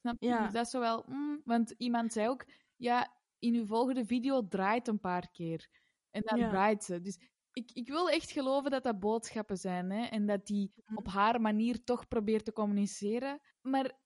Snap 0.00 0.16
je? 0.22 0.26
Ja. 0.26 0.42
Dus 0.42 0.52
dat 0.52 0.64
is 0.64 0.70
zo 0.70 0.80
wel... 0.80 1.04
mm, 1.06 1.40
want 1.44 1.70
iemand 1.76 2.12
zei 2.12 2.28
ook, 2.28 2.44
ja, 2.76 3.16
in 3.38 3.54
uw 3.54 3.66
volgende 3.66 4.04
video 4.04 4.48
draait 4.48 4.88
een 4.88 5.00
paar 5.00 5.30
keer. 5.30 5.68
En 6.10 6.22
dan 6.22 6.38
Ja. 6.38 6.48
draait 6.48 6.84
ze. 6.84 7.00
Dus 7.00 7.18
ik, 7.52 7.70
ik 7.72 7.88
wil 7.88 8.10
echt 8.10 8.30
geloven 8.30 8.70
dat 8.70 8.82
dat 8.82 8.98
boodschappen 9.00 9.56
zijn, 9.58 9.90
hè, 9.90 10.04
en 10.06 10.26
dat 10.26 10.46
die 10.46 10.72
Mhm. 10.84 10.96
op 10.96 11.06
haar 11.06 11.40
manier 11.40 11.84
toch 11.84 12.08
probeert 12.08 12.44
te 12.44 12.52
communiceren. 12.52 13.40
Maar 13.62 13.98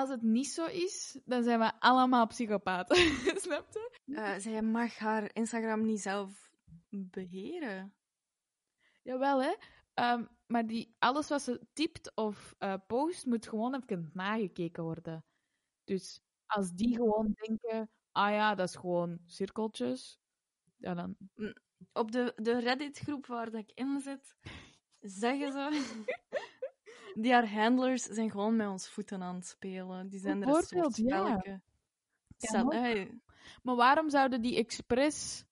als 0.00 0.08
het 0.08 0.22
niet 0.22 0.48
zo 0.48 0.66
is, 0.66 1.20
dan 1.24 1.42
zijn 1.42 1.58
we 1.58 1.80
allemaal 1.80 2.26
psychopaten. 2.26 2.96
Snap 3.46 3.66
je? 3.72 3.98
eh, 4.14 4.36
zij 4.36 4.62
mag 4.62 4.98
haar 4.98 5.30
Instagram 5.32 5.84
niet 5.84 6.00
zelf 6.00 6.50
beheren. 6.88 7.94
Jawel, 9.02 9.42
hè. 9.42 9.54
Ehm, 9.94 10.24
maar 10.46 10.66
die, 10.66 10.94
alles 10.98 11.28
wat 11.28 11.42
ze 11.42 11.66
typt 11.72 12.14
of 12.14 12.54
eh, 12.58 12.74
post, 12.86 13.26
moet 13.26 13.48
gewoon 13.48 13.74
even 13.74 14.10
nagekeken 14.14 14.82
worden. 14.82 15.24
Dus 15.84 16.20
als 16.46 16.72
die 16.72 16.94
gewoon 16.96 17.34
denken, 17.34 17.90
ah 18.12 18.30
ja, 18.30 18.54
dat 18.54 18.68
is 18.68 18.76
gewoon 18.76 19.18
cirkeltjes, 19.24 20.20
ja 20.76 20.94
dan... 20.94 21.16
Op 21.92 22.12
de, 22.12 22.32
de 22.36 22.58
Reddit-groep 22.58 23.26
waar 23.26 23.50
dat 23.50 23.60
ik 23.60 23.70
in 23.74 24.00
zit, 24.00 24.36
zeggen 25.00 25.52
ze... 25.52 26.04
Die 27.18 27.32
haar 27.32 27.50
handlers 27.52 28.02
zijn 28.02 28.30
gewoon 28.30 28.56
met 28.56 28.68
ons 28.68 28.88
voeten 28.88 29.22
aan 29.22 29.34
het 29.34 29.46
spelen. 29.46 30.08
Die 30.08 30.20
zijn 30.20 30.42
er 30.42 30.48
een 30.48 30.62
soort 30.62 30.96
ja. 30.96 31.42
Maar 33.62 33.76
waarom 33.76 34.10
zouden 34.10 34.42
die 34.42 34.56
expres 34.56 35.44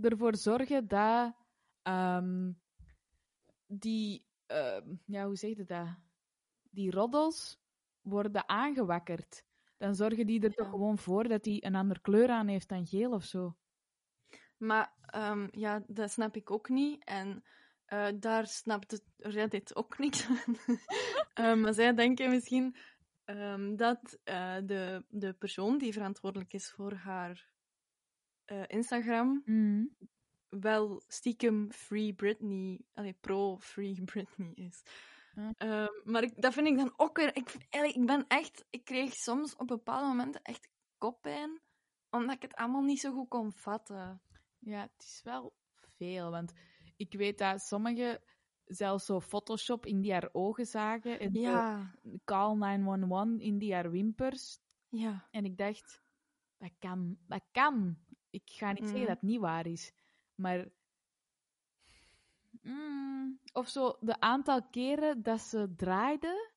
ervoor 0.00 0.36
zorgen 0.36 0.88
dat 0.88 1.34
ehm, 1.82 2.52
die, 3.66 4.24
ehm, 4.46 4.94
ja, 5.04 5.26
hoe 5.26 5.36
zeg 5.36 5.56
je 5.56 5.64
dat? 5.64 5.88
Die 6.70 6.90
roddels 6.90 7.60
worden 8.00 8.48
aangewakkerd? 8.48 9.44
Dan 9.76 9.94
zorgen 9.94 10.26
die 10.26 10.40
er 10.42 10.54
toch 10.54 10.70
gewoon 10.70 10.98
voor 10.98 11.28
dat 11.28 11.44
hij 11.44 11.64
een 11.64 11.74
andere 11.74 12.00
kleur 12.00 12.28
aan 12.28 12.48
heeft 12.48 12.68
dan 12.68 12.86
geel 12.86 13.12
of 13.12 13.24
zo. 13.24 13.56
Maar 14.56 14.92
ehm, 15.06 15.48
ja, 15.50 15.84
dat 15.86 16.10
snap 16.10 16.36
ik 16.36 16.50
ook 16.50 16.68
niet. 16.68 17.04
En 17.04 17.44
eh, 17.90 18.08
daar 18.14 18.46
snapt 18.46 18.90
het 18.90 19.04
Reddit 19.16 19.76
ook 19.76 19.98
niks 19.98 20.22
van. 20.26 20.58
Ehm, 21.34 21.60
maar 21.60 21.74
zij 21.74 21.94
denken 21.94 22.30
misschien 22.30 22.76
ehm, 23.24 23.76
dat 23.76 24.18
eh, 24.24 24.56
de, 24.64 25.04
de 25.08 25.32
persoon 25.32 25.78
die 25.78 25.92
verantwoordelijk 25.92 26.52
is 26.52 26.70
voor 26.70 26.92
haar 26.92 27.48
eh, 28.44 28.62
Instagram 28.66 29.44
wel 30.48 31.02
stiekem 31.06 31.72
Free 31.72 32.14
Britney, 32.14 32.80
allee, 32.94 33.16
pro-Free 33.20 34.02
Britney 34.12 34.52
is. 34.54 34.82
Ehm, 35.56 35.88
maar 36.04 36.22
ik, 36.22 36.40
dat 36.40 36.52
vind 36.52 36.66
ik 36.66 36.76
dan 36.76 36.92
ook 36.96 37.16
weer... 37.16 37.36
Ik, 37.36 37.50
ik 37.70 38.06
ben 38.06 38.24
echt... 38.28 38.64
Ik 38.70 38.84
kreeg 38.84 39.14
soms 39.14 39.56
op 39.56 39.66
bepaalde 39.66 40.06
momenten 40.06 40.42
echt 40.42 40.68
koppijn, 40.98 41.60
omdat 42.10 42.34
ik 42.34 42.42
het 42.42 42.54
allemaal 42.54 42.82
niet 42.82 43.00
zo 43.00 43.12
goed 43.12 43.28
kon 43.28 43.52
vatten. 43.52 44.22
Ja, 44.58 44.80
het 44.80 45.02
is 45.02 45.20
wel 45.24 45.54
veel, 45.96 46.30
want 46.30 46.52
ik 47.00 47.12
weet 47.12 47.38
dat 47.38 47.60
sommigen 47.60 48.20
zelfs 48.64 49.04
zo 49.06 49.20
Photoshop 49.20 49.86
in 49.86 50.00
die 50.00 50.12
haar 50.12 50.28
ogen 50.32 50.66
zagen 50.66 51.20
en 51.20 51.32
Ja, 51.32 51.94
Call 52.24 52.54
911 52.56 53.38
in 53.40 53.58
die 53.58 53.74
haar 53.74 53.90
wimpers. 53.90 54.58
ja. 54.88 55.28
En 55.30 55.44
ik 55.44 55.56
dacht, 55.58 56.02
dat 56.58 56.72
kan, 56.78 57.18
dat 57.26 57.42
kan. 57.52 57.96
Ik 58.30 58.42
ga 58.50 58.68
niet 58.72 58.78
zeggen 58.82 58.98
Mhm. 58.98 59.08
dat 59.08 59.20
het 59.20 59.30
niet 59.30 59.40
waar 59.40 59.66
is, 59.66 59.92
maar... 60.34 60.68
Mm, 62.62 63.38
of 63.52 63.68
zo, 63.68 63.96
de 64.00 64.20
aantal 64.20 64.62
keren 64.70 65.22
dat 65.22 65.40
ze 65.40 65.74
draaide, 65.76 66.50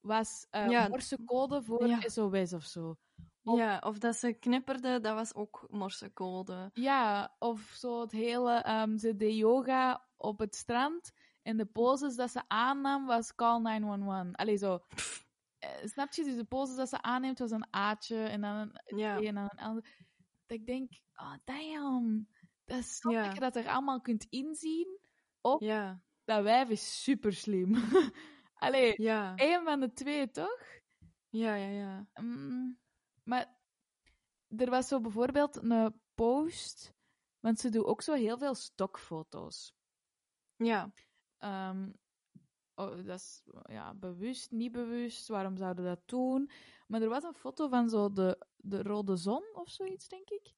was 0.00 0.46
eh 0.50 0.70
Ja. 0.70 0.88
morsecode 0.88 1.62
voor 1.62 1.86
Ja. 1.86 2.00
SOS 2.00 2.52
of 2.52 2.64
zo. 2.64 2.96
Of- 3.44 3.58
Ja, 3.58 3.78
of 3.78 3.98
dat 3.98 4.16
ze 4.16 4.32
knipperde, 4.32 5.00
dat 5.00 5.14
was 5.14 5.34
ook 5.34 5.66
morsecode. 5.70 6.70
Ja, 6.72 7.34
of 7.38 7.60
zo 7.60 8.00
het 8.00 8.12
hele, 8.12 8.52
ehm, 8.54 8.96
ze 8.98 9.16
deed 9.16 9.36
yoga 9.36 10.08
op 10.16 10.38
het 10.38 10.54
strand 10.54 11.12
en 11.42 11.56
de 11.56 11.66
poses 11.66 12.16
dat 12.16 12.30
ze 12.30 12.42
aannam 12.48 13.06
was 13.06 13.34
call 13.34 13.60
911. 13.60 14.32
Allee, 14.34 14.56
zo. 14.56 14.78
Eh, 15.58 15.70
snap 15.84 16.12
je? 16.12 16.24
Dus 16.24 16.34
de 16.36 16.44
poses 16.44 16.76
dat 16.76 16.88
ze 16.88 17.02
aanneemt 17.02 17.38
was 17.38 17.50
een 17.50 17.66
aatje 17.70 18.16
en 18.22 18.40
dan 18.40 18.56
een 18.56 18.96
Ja. 18.98 19.20
en 19.20 19.34
dan 19.34 19.44
een 19.44 19.58
ander. 19.64 19.82
Dat 20.46 20.58
ik 20.58 20.66
denk, 20.66 20.92
oh 21.14 21.34
damn, 21.44 22.28
dat 22.64 22.78
is 22.78 22.96
zo 22.96 23.10
Ja. 23.10 23.24
dat 23.24 23.34
je 23.34 23.40
dat 23.40 23.56
er 23.56 23.68
allemaal 23.68 24.00
kunt 24.00 24.26
inzien. 24.30 24.98
Of 25.40 25.60
Ja, 25.60 26.02
dat 26.24 26.42
wijf 26.42 26.68
is 26.68 27.02
super 27.02 27.32
slim. 27.32 27.74
Allee, 28.54 29.02
ja, 29.02 29.34
één 29.36 29.64
van 29.64 29.80
de 29.80 29.92
twee 29.92 30.30
toch? 30.30 30.62
Ja, 31.28 31.54
ja, 31.54 31.68
ja. 31.68 32.06
Mm, 32.20 32.78
maar 33.24 33.56
er 34.48 34.70
was 34.70 34.88
zo 34.88 35.00
bijvoorbeeld 35.00 35.56
een 35.62 36.00
post, 36.14 36.94
want 37.40 37.60
ze 37.60 37.68
doen 37.68 37.84
ook 37.84 38.02
zo 38.02 38.14
heel 38.14 38.38
veel 38.38 38.54
stokfoto's. 38.54 39.74
Ja. 40.56 40.92
Ehm, 41.38 41.90
oh, 42.74 42.96
dat 43.06 43.18
is 43.18 43.42
ja, 43.64 43.94
bewust, 43.94 44.50
niet 44.50 44.72
bewust. 44.72 45.28
Waarom 45.28 45.56
zouden 45.56 45.84
dat 45.84 46.00
doen? 46.04 46.50
Maar 46.86 47.02
er 47.02 47.08
was 47.08 47.22
een 47.24 47.34
foto 47.34 47.68
van 47.68 47.88
zo 47.88 48.12
de, 48.12 48.46
de 48.56 48.82
rode 48.82 49.16
zon 49.16 49.42
of 49.52 49.70
zoiets, 49.70 50.08
denk 50.08 50.30
ik. 50.30 50.54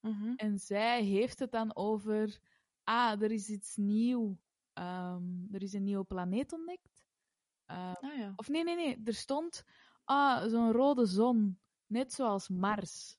Mhm. 0.00 0.32
En 0.36 0.58
zij 0.58 1.02
heeft 1.02 1.38
het 1.38 1.50
dan 1.50 1.76
over. 1.76 2.40
Ah, 2.84 3.22
er 3.22 3.30
is 3.30 3.48
iets 3.48 3.76
nieuw. 3.76 4.38
Ehm, 4.72 5.54
er 5.54 5.62
is 5.62 5.72
een 5.72 5.84
nieuwe 5.84 6.04
planeet 6.04 6.52
ontdekt. 6.52 7.06
Eh, 7.64 7.92
Ah 7.92 8.16
ja. 8.16 8.32
of 8.36 8.48
nee, 8.48 8.64
nee, 8.64 8.74
nee. 8.74 9.00
Er 9.04 9.14
stond. 9.14 9.64
Ah, 10.04 10.48
zo'n 10.48 10.72
rode 10.72 11.06
zon. 11.06 11.58
Net 11.88 12.12
zoals 12.12 12.48
Mars. 12.48 13.18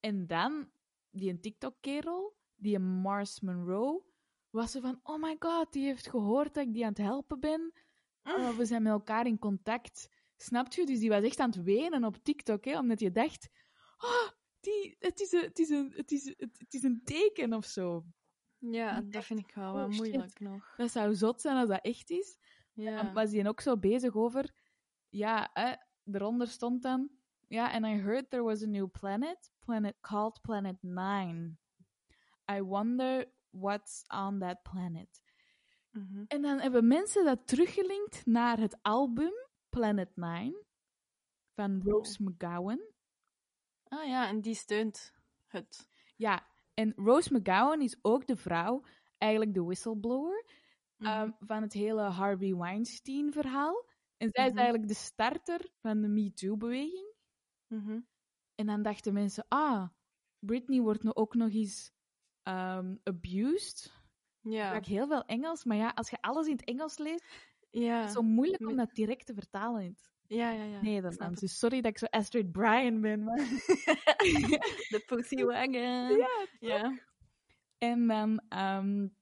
En 0.00 0.26
dan, 0.26 0.70
die 1.10 1.30
een 1.30 1.40
TikTok-kerel, 1.40 2.36
die 2.56 2.74
een 2.74 3.00
Mars 3.00 3.40
Monroe, 3.40 4.02
was 4.50 4.70
ze 4.70 4.80
van: 4.80 5.00
Oh 5.02 5.22
my 5.22 5.36
god, 5.38 5.72
die 5.72 5.84
heeft 5.84 6.08
gehoord 6.08 6.54
dat 6.54 6.66
ik 6.66 6.72
die 6.72 6.82
aan 6.84 6.88
het 6.88 6.98
helpen 6.98 7.40
ben. 7.40 7.72
Oh, 8.22 8.56
we 8.56 8.64
zijn 8.64 8.82
met 8.82 8.92
elkaar 8.92 9.26
in 9.26 9.38
contact. 9.38 10.08
Snapt 10.36 10.74
je? 10.74 10.86
Dus 10.86 10.98
die 10.98 11.08
was 11.08 11.22
echt 11.22 11.38
aan 11.38 11.50
het 11.50 11.62
wenen 11.62 12.04
op 12.04 12.16
TikTok, 12.16 12.64
hè, 12.64 12.78
omdat 12.78 13.00
je 13.00 13.10
dacht: 13.10 13.48
Oh, 13.98 14.28
die, 14.60 14.96
het, 14.98 15.20
is 15.20 15.32
een, 15.32 15.42
het, 15.42 15.58
is 15.58 15.68
een, 15.68 15.92
het, 15.96 16.10
is, 16.10 16.24
het, 16.24 16.58
het 16.58 16.74
is 16.74 16.82
een 16.82 17.00
teken 17.04 17.52
of 17.52 17.64
zo. 17.64 18.04
Ja, 18.58 19.00
dat 19.00 19.24
vind 19.24 19.40
ik 19.40 19.54
wel, 19.54 19.74
wel 19.74 19.84
oh, 19.84 19.90
shit. 19.90 19.98
moeilijk 19.98 20.40
nog. 20.40 20.74
Dat 20.76 20.90
zou 20.90 21.14
zot 21.14 21.40
zijn 21.40 21.56
als 21.56 21.68
dat 21.68 21.84
echt 21.84 22.10
is. 22.10 22.38
Ja. 22.72 23.02
Dan 23.02 23.12
was 23.12 23.32
hij 23.32 23.48
ook 23.48 23.60
zo 23.60 23.78
bezig 23.78 24.14
over. 24.14 24.54
Ja, 25.08 25.50
hè, 25.52 25.74
eronder 26.12 26.48
stond 26.48 26.82
dan. 26.82 27.10
Ja, 27.50 27.70
and 27.72 27.86
I 27.86 27.96
heard 27.96 28.30
there 28.30 28.42
was 28.42 28.62
a 28.62 28.66
new 28.66 28.88
planet, 28.88 29.50
planet 29.58 29.96
called 30.00 30.40
Planet 30.42 30.76
Nine. 30.82 31.56
I 32.50 32.60
wonder 32.62 33.26
what's 33.50 34.04
on 34.08 34.38
that 34.40 34.62
planet. 34.62 35.22
Mhm. 35.92 36.24
En 36.26 36.42
dan 36.42 36.60
hebben 36.60 36.86
mensen 36.86 37.24
dat 37.24 37.46
teruggelinkt 37.46 38.26
naar 38.26 38.58
het 38.58 38.78
album 38.82 39.32
Planet 39.68 40.16
Nine 40.16 40.64
van 41.54 41.82
Rose 41.84 42.22
McGowan. 42.22 42.80
Ah 43.88 44.06
ja, 44.06 44.28
en 44.28 44.40
die 44.40 44.54
steunt 44.54 45.12
het. 45.46 45.88
Ja, 46.16 46.46
en 46.74 46.92
Rose 46.96 47.34
McGowan 47.34 47.80
is 47.80 47.98
ook 48.02 48.26
de 48.26 48.36
vrouw, 48.36 48.84
eigenlijk 49.18 49.54
de 49.54 49.62
whistleblower, 49.62 50.44
Mhm. 50.96 51.20
um, 51.20 51.36
van 51.40 51.62
het 51.62 51.72
hele 51.72 52.02
Harvey 52.02 52.54
Weinstein-verhaal. 52.54 53.86
En 54.16 54.28
zij 54.32 54.46
is 54.46 54.52
eigenlijk 54.52 54.88
de 54.88 54.94
starter 54.94 55.68
van 55.80 56.00
de 56.00 56.08
Mhm. 57.68 58.00
En 58.54 58.66
dan 58.66 58.82
dachten 58.82 59.12
mensen, 59.12 59.44
ah, 59.48 59.88
Britney 60.38 60.80
wordt 60.80 61.02
nu 61.02 61.10
ook 61.14 61.34
nog 61.34 61.50
eens 61.52 61.92
um, 62.42 63.00
abused. 63.02 63.92
Ik 64.42 64.52
Ja. 64.52 64.66
sprak 64.66 64.84
heel 64.86 65.06
veel 65.06 65.24
Engels, 65.24 65.64
maar 65.64 65.76
ja, 65.76 65.88
als 65.94 66.10
je 66.10 66.20
alles 66.22 66.46
in 66.46 66.52
het 66.52 66.64
Engels 66.64 66.98
leest, 66.98 67.24
Ja. 67.70 67.98
is 67.98 68.04
het 68.04 68.12
zo 68.14 68.22
moeilijk 68.22 68.66
om 68.68 68.76
dat 68.76 68.94
direct 68.94 69.26
te 69.26 69.34
vertalen 69.34 69.82
in 69.82 69.90
het 69.90 70.10
ja, 70.28 70.50
ja, 70.50 70.64
ja. 70.64 71.02
Het. 71.02 71.40
Dus 71.40 71.58
sorry 71.58 71.80
dat 71.80 71.90
ik 71.90 71.98
zo 71.98 72.04
Astrid 72.06 72.52
Bryan 72.52 73.00
ben. 73.00 73.24
Maar... 73.24 73.36
De 74.92 75.02
Pussy 75.06 75.42
Wagon. 75.44 76.16
ja, 76.18 76.46
Ja. 76.60 76.98
En 77.78 78.06
dan 78.06 78.40
um, 78.58 79.16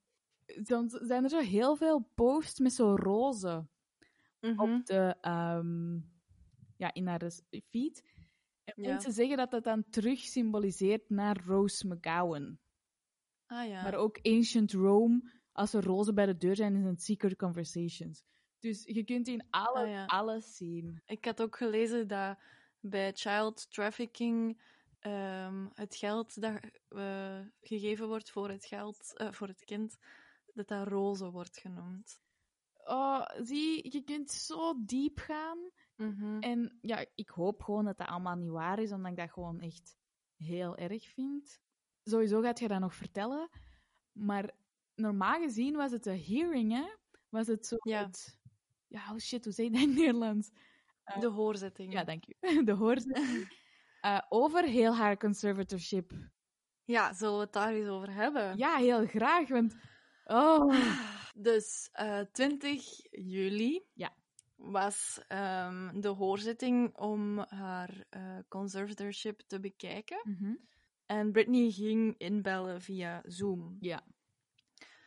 dan 0.62 0.90
zijn 0.90 1.24
er 1.24 1.30
zo 1.30 1.38
heel 1.38 1.76
veel 1.76 2.10
posts 2.14 2.58
met 2.58 2.72
zo 2.72 2.94
roze 2.94 3.66
Mhm. 4.40 4.60
op 4.60 4.86
de, 4.86 5.16
ehm, 5.20 5.94
ja, 6.76 6.92
in 6.94 7.06
haar 7.06 7.30
feed. 7.68 8.02
En 8.66 8.82
Ja. 8.82 8.88
mensen 8.88 9.12
zeggen 9.12 9.36
dat 9.36 9.50
dat 9.50 9.64
dan 9.64 9.84
terug 9.90 10.18
symboliseert 10.18 11.10
naar 11.10 11.42
Rose 11.46 11.86
McGowan. 11.86 12.58
Ah 13.46 13.68
ja. 13.68 13.82
Maar 13.82 13.94
ook 13.94 14.18
Ancient 14.22 14.72
Rome, 14.72 15.32
als 15.52 15.72
er 15.74 15.84
rozen 15.84 16.14
bij 16.14 16.26
de 16.26 16.36
deur 16.36 16.56
zijn, 16.56 16.76
is 16.76 16.84
het 16.84 17.02
Secret 17.02 17.36
Conversations. 17.36 18.24
Dus 18.58 18.84
je 18.84 19.04
kunt 19.04 19.28
in 19.28 19.46
alle, 19.50 19.80
Ah, 19.84 19.88
ja. 19.88 20.04
alles 20.04 20.56
zien. 20.56 21.02
Ik 21.06 21.24
had 21.24 21.42
ook 21.42 21.56
gelezen 21.56 22.08
dat 22.08 22.38
bij 22.80 23.12
child 23.12 23.70
trafficking 23.70 24.60
ehm, 25.00 25.66
het 25.72 25.96
geld 25.96 26.40
dat 26.40 26.60
eh, 26.88 27.40
gegeven 27.60 28.06
wordt 28.08 28.30
voor 28.30 28.48
het 28.50 28.64
geld, 28.66 29.16
eh, 29.16 29.32
voor 29.32 29.48
het 29.48 29.64
kind, 29.64 29.96
dat 30.54 30.68
dat 30.68 30.88
roze 30.88 31.30
wordt 31.30 31.58
genoemd. 31.58 32.20
Oh, 32.84 33.24
zie, 33.42 33.92
je 33.92 34.02
kunt 34.04 34.30
zo 34.30 34.84
diep 34.84 35.18
gaan. 35.18 35.58
Mhm. 35.96 36.38
En 36.40 36.78
ja, 36.80 37.04
ik 37.14 37.28
hoop 37.28 37.62
gewoon 37.62 37.84
dat 37.84 37.98
dat 37.98 38.06
allemaal 38.08 38.36
niet 38.36 38.50
waar 38.50 38.78
is, 38.78 38.92
omdat 38.92 39.10
ik 39.10 39.16
dat 39.18 39.30
gewoon 39.30 39.60
echt 39.60 39.96
heel 40.36 40.76
erg 40.76 41.04
vind. 41.08 41.60
Sowieso 42.04 42.40
gaat 42.40 42.58
je 42.58 42.68
dat 42.68 42.80
nog 42.80 42.94
vertellen. 42.94 43.48
Maar 44.12 44.50
normaal 44.94 45.40
gezien 45.40 45.76
was 45.76 45.90
het 45.90 46.06
een 46.06 46.22
hearing, 46.24 46.72
hè? 46.72 46.84
Was 47.28 47.46
het 47.46 47.66
zo. 47.66 47.76
Ja. 47.80 48.02
het- 48.04 48.38
ja, 48.86 49.12
oh 49.12 49.18
shit, 49.18 49.44
hoe 49.44 49.54
je 49.64 49.70
dat 49.70 49.80
in 49.80 49.88
het 49.88 49.96
Nederlands? 49.98 50.50
De 51.20 51.26
hoorzetting. 51.26 51.92
Ja, 51.92 52.04
dank 52.04 52.24
u. 52.26 52.34
De 52.64 52.72
hoorzitting. 52.72 53.48
Eh, 54.00 54.20
over 54.28 54.64
heel 54.64 54.94
haar 54.96 55.16
conservatorship. 55.16 56.12
Ja, 56.84 57.12
zullen 57.12 57.34
we 57.34 57.40
het 57.40 57.52
daar 57.52 57.72
eens 57.74 57.88
over 57.88 58.12
hebben? 58.12 58.56
Ja, 58.56 58.76
heel 58.76 59.06
graag, 59.06 59.48
want. 59.48 59.74
Oh. 60.24 60.74
Dus 61.34 61.88
eh 61.92 62.20
20 62.32 62.82
juli 63.10 63.84
Ja. 63.92 64.12
Was 64.56 65.20
ehm, 65.28 66.00
de 66.00 66.08
hoorzitting 66.08 66.96
om 66.96 67.38
haar 67.38 68.04
eh, 68.10 68.38
conservatorship 68.48 69.42
te 69.46 69.60
bekijken. 69.60 70.20
Mhm. 70.22 70.54
En 71.06 71.32
Britney 71.32 71.70
ging 71.70 72.14
inbellen 72.18 72.80
via 72.80 73.22
Zoom. 73.26 73.76
Ja. 73.80 74.04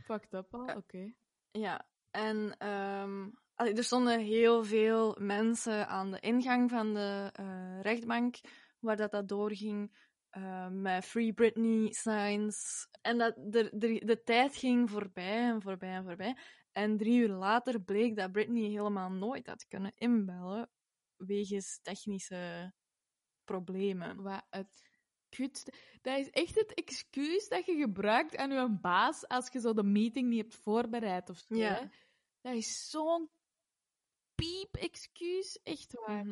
Fucked 0.03 0.33
up 0.33 0.53
al, 0.53 0.67
Eh, 0.67 0.77
oké. 0.77 1.13
Ja, 1.51 1.87
en 2.11 2.55
ehm, 2.57 3.29
allee, 3.55 3.73
er 3.73 3.83
stonden 3.83 4.19
heel 4.19 4.63
veel 4.63 5.15
mensen 5.19 5.87
aan 5.87 6.11
de 6.11 6.19
ingang 6.19 6.69
van 6.69 6.93
de 6.93 7.29
eh, 7.33 7.81
rechtbank 7.81 8.35
waar 8.79 8.97
dat, 8.97 9.11
dat 9.11 9.27
doorging 9.27 9.91
eh, 10.29 10.67
met 10.67 11.05
Free 11.05 11.33
Britney 11.33 11.91
signs. 11.91 12.87
En 13.01 13.17
dat 13.17 13.33
de, 13.37 13.69
de, 13.73 14.05
de 14.05 14.23
tijd 14.23 14.55
ging 14.55 14.89
voorbij 14.89 15.49
en 15.49 15.61
voorbij 15.61 15.89
en 15.93 16.03
voorbij. 16.03 16.37
En 16.79 16.97
drie 16.97 17.19
uur 17.19 17.29
later 17.29 17.81
bleek 17.81 18.15
dat 18.15 18.31
Britney 18.31 18.69
helemaal 18.69 19.09
nooit 19.09 19.47
had 19.47 19.67
kunnen 19.67 19.91
inbellen 19.95 20.69
wegens 21.15 21.79
technische 21.81 22.73
problemen. 23.43 24.21
Wat 24.21 24.45
het 24.49 24.89
kut. 25.29 25.65
Dat 26.01 26.19
is 26.19 26.29
echt 26.29 26.55
het 26.55 26.73
excuus 26.73 27.47
dat 27.47 27.65
je 27.65 27.75
gebruikt 27.75 28.37
aan 28.37 28.51
je 28.51 28.77
baas 28.81 29.27
als 29.27 29.49
je 29.51 29.59
zo 29.59 29.73
de 29.73 29.83
meeting 29.83 30.29
niet 30.29 30.41
hebt 30.41 30.55
voorbereid 30.55 31.29
of 31.29 31.37
zo. 31.37 31.55
Ja. 31.55 31.73
hè. 31.73 31.85
Dat 32.41 32.53
is 32.53 32.89
zo'n 32.89 33.29
piep-excuus. 34.35 35.59
Echt 35.63 35.93
waar. 35.93 36.25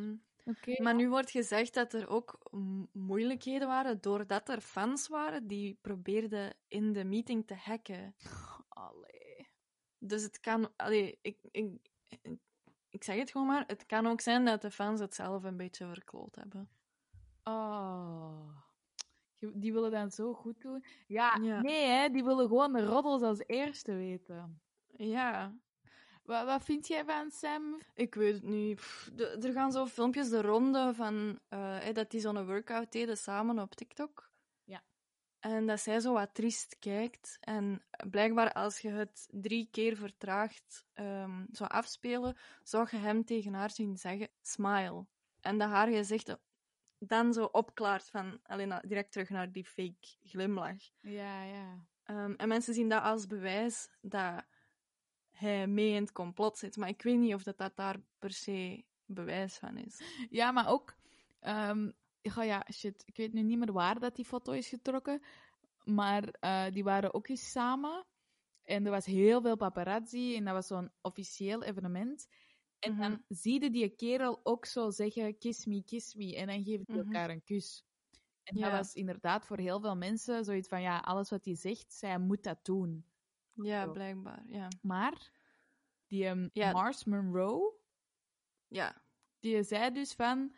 Oké. 0.45 0.81
Maar 0.81 0.95
nu 0.95 1.09
wordt 1.09 1.31
gezegd 1.31 1.73
dat 1.73 1.93
er 1.93 2.09
ook 2.09 2.51
moeilijkheden 2.91 3.67
waren 3.67 4.01
doordat 4.01 4.49
er 4.49 4.61
fans 4.61 5.07
waren 5.07 5.47
die 5.47 5.77
probeerden 5.81 6.57
in 6.67 6.93
de 6.93 7.03
meeting 7.03 7.47
te 7.47 7.55
hacken. 7.55 8.15
Allee. 8.69 9.26
Dus 10.07 10.23
het 10.23 10.39
kan, 10.39 10.69
allee, 10.75 11.19
ik, 11.21 11.37
ik, 11.51 11.71
ik 12.89 13.03
zeg 13.03 13.15
het 13.17 13.31
gewoon 13.31 13.47
maar, 13.47 13.63
het 13.67 13.85
kan 13.85 14.07
ook 14.07 14.21
zijn 14.21 14.45
dat 14.45 14.61
de 14.61 14.71
fans 14.71 14.99
het 14.99 15.15
zelf 15.15 15.43
een 15.43 15.57
beetje 15.57 15.87
verkloot 15.87 16.35
hebben. 16.35 16.69
Oh. 17.43 18.49
Die 19.53 19.73
willen 19.73 19.91
dat 19.91 20.13
zo 20.13 20.33
goed 20.33 20.61
doen. 20.61 20.83
Ja, 21.07 21.37
Ja. 21.41 21.61
nee, 21.61 21.85
hè, 21.87 22.09
die 22.09 22.23
willen 22.23 22.47
gewoon 22.47 22.73
de 22.73 22.85
roddels 22.85 23.21
als 23.21 23.43
eerste 23.45 23.93
weten. 23.95 24.61
Ja, 24.97 25.53
Wat, 26.23 26.45
wat 26.45 26.63
vind 26.63 26.87
jij 26.87 27.05
van 27.05 27.31
Sam? 27.31 27.81
ik 27.93 28.15
weet 28.15 28.33
het 28.33 28.43
niet. 28.43 28.75
Pff, 28.75 29.09
de- 29.13 29.27
er 29.41 29.51
gaan 29.53 29.71
zo 29.71 29.85
filmpjes 29.85 30.29
de 30.29 30.41
ronde 30.41 30.93
van 30.93 31.39
eh, 31.47 31.79
hè, 31.79 31.91
dat 31.91 32.11
die 32.11 32.19
zo'n 32.19 32.45
workout 32.45 32.91
deden 32.91 33.17
samen 33.17 33.59
op 33.59 33.75
TikTok. 33.75 34.26
En 35.39 35.65
dat 35.65 35.79
zij 35.79 35.99
zo 35.99 36.13
wat 36.13 36.33
triest 36.33 36.75
kijkt. 36.79 37.37
En 37.39 37.83
blijkbaar 38.09 38.53
als 38.53 38.79
je 38.79 38.89
het 38.89 39.27
drie 39.31 39.67
keer 39.71 39.95
vertraagt 39.95 40.85
ehm, 40.93 41.45
zou 41.51 41.69
afspelen, 41.69 42.37
zou 42.63 42.87
je 42.91 42.97
hem 42.97 43.25
tegen 43.25 43.53
haar 43.53 43.71
zien 43.71 43.97
zeggen, 43.97 44.29
smile. 44.41 45.05
En 45.41 45.57
dat 45.57 45.69
haar 45.69 45.87
gezicht 45.87 46.37
dan 46.99 47.33
zo 47.33 47.43
opklaart 47.43 48.09
van 48.09 48.39
alleen 48.43 48.79
direct 48.81 49.11
terug 49.11 49.29
naar 49.29 49.51
die 49.51 49.65
fake 49.65 50.15
glimlach. 50.23 50.81
Ja, 51.01 51.43
ja. 51.43 51.85
Ehm, 52.03 52.31
en 52.31 52.47
mensen 52.47 52.73
zien 52.73 52.89
dat 52.89 53.03
als 53.03 53.27
bewijs 53.27 53.89
dat 54.01 54.45
hij 55.29 55.67
mee 55.67 55.93
in 55.93 56.01
het 56.01 56.11
complot 56.11 56.57
zit. 56.57 56.77
Maar 56.77 56.89
ik 56.89 57.01
weet 57.01 57.17
niet 57.17 57.33
of 57.33 57.43
dat, 57.43 57.57
dat 57.57 57.75
daar 57.75 57.95
per 58.19 58.31
se 58.31 58.85
bewijs 59.05 59.57
van 59.57 59.77
is. 59.77 60.01
Ja, 60.29 60.51
maar 60.51 60.67
ook... 60.67 60.95
ehm, 61.39 61.91
ja, 62.33 62.43
ja, 62.43 62.65
shit. 62.73 63.03
Ik 63.05 63.17
weet 63.17 63.33
nu 63.33 63.41
niet 63.41 63.57
meer 63.57 63.71
waar 63.71 63.99
dat 63.99 64.15
die 64.15 64.25
foto 64.25 64.51
is 64.51 64.67
getrokken. 64.67 65.21
Maar 65.83 66.23
eh, 66.29 66.65
die 66.71 66.83
waren 66.83 67.13
ook 67.13 67.27
eens 67.27 67.51
samen. 67.51 68.05
En 68.63 68.85
er 68.85 68.91
was 68.91 69.05
heel 69.05 69.41
veel 69.41 69.55
paparazzi. 69.55 70.35
En 70.35 70.43
dat 70.45 70.53
was 70.53 70.67
zo'n 70.67 70.91
officieel 71.01 71.63
evenement. 71.63 72.27
En 72.79 72.91
Mhm. 72.91 73.01
dan 73.01 73.23
zie 73.27 73.61
je 73.63 73.69
die 73.71 73.89
kerel 73.95 74.39
ook 74.43 74.65
zo 74.65 74.89
zeggen, 74.89 75.37
kiss 75.37 75.65
me, 75.65 75.83
kiss 75.83 76.15
me. 76.15 76.35
En 76.35 76.47
dan 76.47 76.63
geven 76.63 76.85
die 76.85 76.95
Mhm. 76.95 77.05
elkaar 77.05 77.29
een 77.29 77.43
kus. 77.43 77.85
En 78.43 78.55
dat 78.59 78.71
was 78.71 78.93
inderdaad 78.93 79.45
voor 79.45 79.57
heel 79.57 79.79
veel 79.79 79.95
mensen 79.95 80.45
zoiets 80.45 80.67
van, 80.67 80.81
ja, 80.81 80.99
alles 80.99 81.29
wat 81.29 81.45
hij 81.45 81.55
zegt, 81.55 81.93
zij 81.93 82.19
moet 82.19 82.43
dat 82.43 82.65
doen. 82.65 83.05
Ja, 83.53 83.85
Zo. 83.85 83.91
blijkbaar. 83.91 84.43
Ja. 84.47 84.67
Maar 84.81 85.31
die 86.07 86.25
ehm, 86.25 86.49
Ja. 86.53 86.71
Mars 86.71 87.03
Monroe, 87.03 87.73
Ja. 88.67 89.01
die 89.39 89.63
zei 89.63 89.91
dus 89.91 90.13
van... 90.13 90.55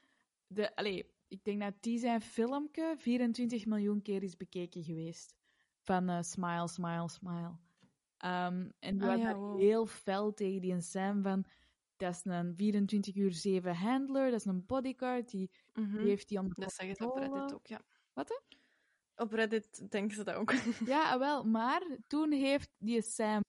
De, 0.48 0.76
allee, 0.76 1.14
ik 1.30 1.44
denk 1.44 1.62
dat 1.62 1.74
die 1.80 2.00
zijn 2.00 2.22
filmpje 2.22 2.96
24 2.98 3.66
miljoen 3.66 4.02
keer 4.02 4.24
is 4.24 4.38
bekeken 4.38 4.84
geweest. 4.84 5.36
Van 5.80 6.10
eh, 6.10 6.22
Smile, 6.22 6.68
Smile, 6.68 7.10
Smile. 7.10 7.58
Ehm, 8.18 8.70
en 8.80 8.98
die 8.98 9.02
Ah, 9.02 9.08
was 9.08 9.20
ja, 9.20 9.24
daar 9.26 9.38
wow. 9.40 9.60
heel 9.60 9.86
fel 9.86 10.34
tegen 10.34 10.62
die 10.62 10.82
Sam 10.82 11.22
van... 11.22 11.46
Dat 11.98 12.14
is 12.14 12.22
een 12.26 12.56
24 12.56 13.16
uur 13.16 13.32
7 13.34 13.76
handler, 13.76 14.32
dat 14.32 14.40
is 14.40 14.46
een 14.46 14.66
bodyguard, 14.66 15.30
die, 15.30 15.52
Mhm. 15.74 15.98
die 15.98 16.08
heeft 16.08 16.28
die 16.28 16.40
onder 16.40 16.56
Dat 16.56 16.74
zeggen 16.74 16.96
ze 16.96 17.10
op. 17.12 17.18
Reddit 17.18 17.54
ook, 17.54 17.68
ja. 17.68 17.82
Wat, 18.14 18.30
hè? 18.30 18.58
Op 19.24 19.32
Reddit 19.32 19.92
denken 19.92 20.16
ze 20.16 20.24
dat 20.24 20.36
ook. 20.36 20.54
Ja, 20.86 21.20
wel, 21.20 21.44
maar 21.44 21.98
toen 22.08 22.32
heeft 22.32 22.70
die 22.78 23.02
Sam 23.02 23.42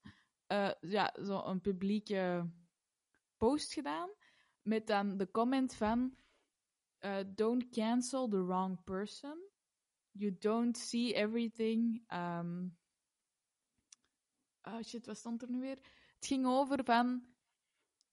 eh, 0.46 0.70
ja, 0.80 1.14
zo 1.24 1.42
een 1.44 1.60
publieke 1.60 2.50
post 3.36 3.72
gedaan 3.72 4.10
met 4.62 4.86
dan 4.86 5.16
de 5.16 5.30
comment 5.30 5.74
van 5.74 6.14
eh, 7.00 7.24
don't 7.34 7.68
cancel 7.70 8.28
the 8.28 8.44
wrong 8.44 8.84
person. 8.84 9.48
You 10.12 10.36
don't 10.38 10.76
see 10.76 11.14
everything. 11.14 12.02
ehm 12.06 12.68
oh 14.62 14.82
shit, 14.82 15.06
wat 15.06 15.16
stond 15.16 15.42
er 15.42 15.50
nu 15.50 15.60
weer? 15.60 15.78
Het 16.14 16.26
ging 16.26 16.46
over 16.46 16.84
van 16.84 17.24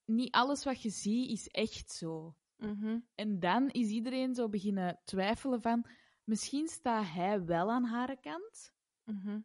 niet 0.05 0.31
alles 0.31 0.63
wat 0.63 0.81
je 0.81 0.89
ziet 0.89 1.31
is 1.31 1.47
echt 1.47 1.91
zo. 1.91 2.35
Mhm. 2.55 2.99
En 3.15 3.39
dan 3.39 3.69
is 3.69 3.89
iedereen 3.89 4.35
zo 4.35 4.49
beginnen 4.49 4.99
twijfelen 5.03 5.61
van 5.61 5.85
misschien 6.23 6.67
staat 6.67 7.05
hij 7.07 7.45
wel 7.45 7.71
aan 7.71 7.83
haar 7.83 8.19
kant. 8.19 8.73
Mhm. 9.03 9.39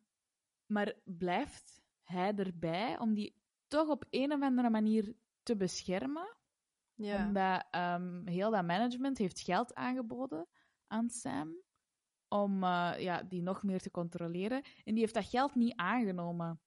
Maar 0.67 0.95
blijft 1.05 1.83
hij 2.03 2.35
erbij 2.35 2.99
om 2.99 3.15
die 3.15 3.37
toch 3.67 3.89
op 3.89 4.05
een 4.11 4.33
of 4.33 4.41
andere 4.43 4.71
manier 4.71 5.15
te 5.43 5.57
beschermen? 5.57 6.37
Ja. 7.05 7.27
Omdat 7.27 7.67
ehm, 7.71 8.27
heel 8.27 8.51
dat 8.51 8.65
management 8.65 9.19
heeft 9.19 9.41
geld 9.41 9.75
aangeboden 9.75 10.47
aan 10.87 11.11
Sam 11.11 11.63
om 12.29 12.63
eh, 12.63 12.93
ja, 12.99 13.23
die 13.23 13.43
nog 13.43 13.63
meer 13.63 13.81
te 13.81 13.91
controleren. 13.91 14.63
En 14.85 14.93
die 14.93 14.99
heeft 15.01 15.15
dat 15.15 15.29
geld 15.29 15.55
niet 15.55 15.77
aangenomen. 15.77 16.61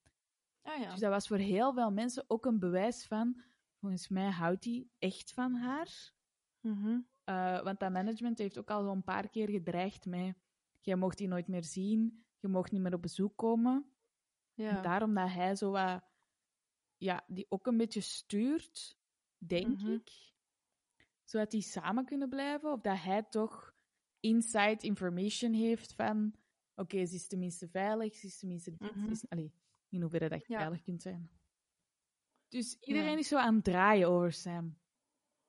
Ah 0.62 0.80
ja. 0.80 0.90
Dus 0.90 1.00
dat 1.00 1.10
was 1.10 1.26
voor 1.26 1.36
heel 1.36 1.72
veel 1.72 1.90
mensen 1.90 2.24
ook 2.26 2.46
een 2.46 2.58
bewijs 2.58 3.06
van, 3.06 3.42
volgens 3.80 4.08
mij 4.08 4.30
houdt 4.30 4.64
hij 4.64 4.88
echt 4.98 5.32
van 5.32 5.54
haar. 5.54 6.12
Mhm. 6.60 7.00
Eh, 7.24 7.62
want 7.62 7.80
dat 7.80 7.92
management 7.92 8.38
heeft 8.38 8.58
ook 8.58 8.70
al 8.70 8.84
zo'n 8.84 9.02
paar 9.02 9.28
keer 9.28 9.48
gedreigd 9.48 10.06
met, 10.06 10.36
jij 10.80 10.96
mocht 10.96 11.18
die 11.18 11.28
nooit 11.28 11.48
meer 11.48 11.64
zien, 11.64 12.24
je 12.38 12.48
mocht 12.48 12.72
niet 12.72 12.80
meer 12.80 12.94
op 12.94 13.02
bezoek 13.02 13.36
komen. 13.36 13.90
Ja. 14.54 14.76
En 14.76 14.82
daarom 14.82 15.14
dat 15.14 15.30
hij 15.32 15.54
zo 15.54 15.70
wat, 15.70 16.02
ja, 16.96 17.24
die 17.26 17.46
ook 17.48 17.66
een 17.66 17.76
beetje 17.76 18.00
stuurt, 18.00 18.98
denk 19.38 19.80
Mhm. 19.80 19.92
ik. 19.92 20.10
Zodat 21.24 21.50
die 21.50 21.62
samen 21.62 22.04
kunnen 22.04 22.28
blijven. 22.28 22.72
Of 22.72 22.80
dat 22.80 22.98
hij 23.02 23.22
toch 23.22 23.74
inside 24.20 24.86
information 24.86 25.52
heeft 25.52 25.92
van, 25.92 26.34
oké, 26.74 27.06
ze 27.06 27.14
is 27.14 27.26
tenminste 27.26 27.68
veilig, 27.68 28.14
ze 28.14 28.26
is 28.26 28.38
tenminste 28.38 28.70
dit, 28.76 28.94
Mhm. 28.96 29.10
is, 29.10 29.28
allee, 29.28 29.52
in 29.88 30.00
hoeverre 30.00 30.28
dat 30.28 30.46
je 30.46 30.52
Ja. 30.52 30.58
veilig 30.58 30.82
kunt 30.82 31.02
zijn. 31.02 31.30
Dus 32.48 32.76
iedereen 32.80 33.10
Ja. 33.12 33.18
is 33.18 33.28
zo 33.28 33.36
aan 33.36 33.54
het 33.54 33.64
draaien 33.64 34.08
over 34.08 34.32
Sam. 34.32 34.78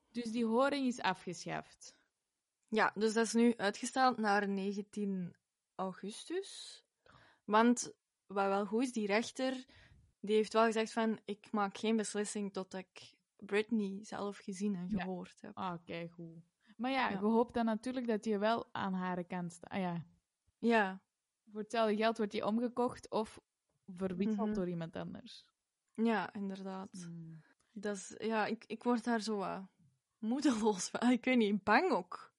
Dus 0.10 0.32
die 0.32 0.46
horing 0.46 0.88
is 0.88 1.00
afgeschaft. 1.00 1.96
Ja, 2.68 2.92
dus 2.96 3.14
dat 3.14 3.26
is 3.26 3.34
nu 3.34 3.56
uitgesteld 3.56 4.18
naar 4.18 4.48
19 4.50 5.36
augustus. 5.76 6.84
Want 7.44 7.94
wat 8.26 8.46
wel 8.48 8.66
goed 8.66 8.84
is, 8.84 8.92
die 8.94 9.08
rechter 9.08 9.66
die 10.20 10.36
heeft 10.36 10.54
wel 10.54 10.66
gezegd 10.66 10.92
van 10.92 11.20
ik 11.26 11.52
maak 11.52 11.78
geen 11.78 11.96
beslissing 11.96 12.54
tot 12.54 12.74
ik 12.74 13.16
Britney 13.46 14.04
zelf 14.04 14.38
gezien 14.38 14.76
en 14.76 14.88
Ja. 14.90 15.04
gehoord 15.04 15.42
heb. 15.42 15.58
Ah, 15.58 15.78
kijk 15.86 16.12
goed. 16.14 16.44
Maar 16.78 16.92
ja, 16.92 17.10
Ja. 17.10 17.20
je 17.20 17.26
hoopt 17.26 17.54
dan 17.54 17.66
natuurlijk 17.66 18.08
dat 18.08 18.26
hij 18.26 18.40
wel 18.40 18.70
aan 18.72 18.94
haar 18.94 19.24
kant 19.24 19.52
staat. 19.52 19.72
Ah, 19.72 19.80
ja. 19.80 20.06
Ja, 20.60 21.02
Voor 21.52 21.62
hetzelfde 21.62 21.96
geld 21.96 22.18
wordt 22.18 22.32
hij 22.34 22.44
omgekocht 22.44 23.10
of 23.10 23.40
verwisseld 23.86 24.48
Mhm. 24.48 24.54
door 24.56 24.70
iemand 24.70 24.96
anders. 24.96 25.46
ja, 25.94 26.34
inderdaad. 26.34 27.06
Mm. 27.10 27.42
Dat 27.72 27.96
is, 27.96 28.16
ja, 28.18 28.46
ik, 28.46 28.64
ik 28.66 28.84
word 28.84 29.04
daar 29.04 29.22
zo 29.22 29.68
moedeloos 30.20 30.90
van. 30.90 31.00
Ik 31.12 31.26
weet 31.26 31.38
niet, 31.38 31.64
bang 31.64 31.92
ook. 31.92 32.34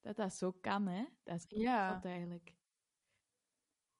Dat 0.00 0.16
dat 0.16 0.32
zo 0.34 0.52
kan, 0.52 0.86
hè? 0.86 1.04
Dat 1.22 1.36
is 1.36 1.44
Ja. 1.48 1.88
ja. 1.88 2.02
eigenlijk. 2.02 2.54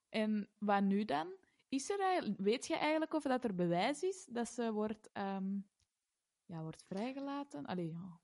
En 0.09 0.49
wat 0.59 0.83
nu 0.83 1.05
dan? 1.05 1.33
Is 1.69 1.91
er 1.91 2.35
weet 2.37 2.67
je 2.67 2.77
eigenlijk 2.77 3.15
of 3.15 3.23
dat 3.23 3.45
er 3.45 3.55
bewijs 3.55 4.03
is 4.03 4.25
dat 4.31 4.49
ze 4.49 4.73
wordt, 4.73 5.11
ehm, 5.13 5.59
ja, 6.47 6.63
wordt 6.63 6.85
vrijgelaten? 6.87 7.67
Allee, 7.67 7.91
ja. 7.93 8.21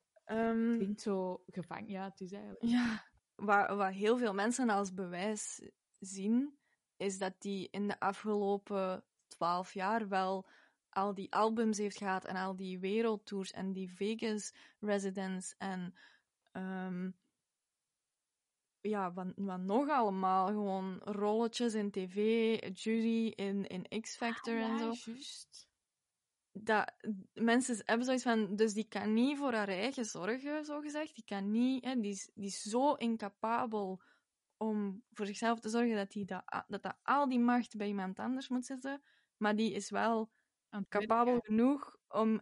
Klinkt 0.77 1.01
zo 1.01 1.43
gevangen. 1.47 1.89
Ja, 1.91 2.05
het 2.05 2.21
is 2.21 2.33
eigenlijk. 2.33 2.63
Ja, 2.65 3.05
wat, 3.35 3.77
wat 3.77 3.93
heel 3.93 4.19
veel 4.19 4.35
mensen 4.35 4.69
als 4.69 4.95
bewijs 4.95 5.61
zien, 5.99 6.59
is 6.97 7.19
dat 7.19 7.35
die 7.39 7.69
in 7.71 7.89
de 7.89 8.01
afgelopen 8.01 9.05
twaalf 9.27 9.73
jaar 9.75 10.09
wel 10.09 10.49
al 10.91 11.15
die 11.15 11.33
albums 11.33 11.79
heeft 11.79 11.97
gehad 11.97 12.25
en 12.25 12.37
al 12.37 12.57
die 12.57 12.79
wereldtours 12.79 13.51
en 13.53 13.73
die 13.73 13.93
Vegas 13.93 14.55
residence 14.81 15.55
en 15.59 15.95
ehm, 16.51 17.11
ja, 18.81 19.13
wat, 19.13 19.27
wat 19.37 19.61
nog 19.61 19.89
allemaal? 19.89 20.47
Gewoon 20.47 20.99
rolletjes 20.99 21.75
in 21.75 21.91
tv, 21.91 22.17
jury 22.73 23.27
in, 23.27 23.67
in 23.67 24.01
X-Factor 24.01 24.55
Ah, 24.55 24.63
en 24.63 24.77
ja, 24.77 24.93
zo. 24.95 25.11
juist. 25.11 25.69
Dat, 26.53 26.93
mensen 27.33 27.83
hebben 27.85 28.07
zoiets 28.07 28.23
van, 28.23 28.57
dus 28.57 28.73
die 28.73 28.89
kan 28.89 29.13
niet 29.13 29.39
voor 29.39 29.53
haar 29.53 29.69
eigen 29.69 30.05
zorgen, 30.05 30.65
zo 30.65 30.81
gezegd. 30.81 31.15
Die 31.15 31.25
kan 31.25 31.51
niet, 31.51 31.85
hè, 31.85 32.01
die, 32.01 32.11
is, 32.11 32.31
die 32.35 32.47
is 32.47 32.63
zo 32.63 32.95
incapabel 32.95 34.03
om 34.57 35.03
voor 35.13 35.27
zichzelf 35.27 35.61
te 35.61 35.69
zorgen 35.69 35.97
dat, 35.97 36.11
die 36.11 36.25
dat, 36.25 36.65
dat, 36.69 36.83
dat 36.83 36.97
al 37.03 37.29
die 37.29 37.41
macht 37.41 37.77
bij 37.77 37.87
iemand 37.87 38.19
anders 38.19 38.49
moet 38.49 38.67
zitten. 38.67 39.03
Maar 39.37 39.57
die 39.57 39.73
is 39.73 39.91
wel 39.91 40.31
capabel 40.89 41.41
genoeg 41.41 41.97
om 42.09 42.41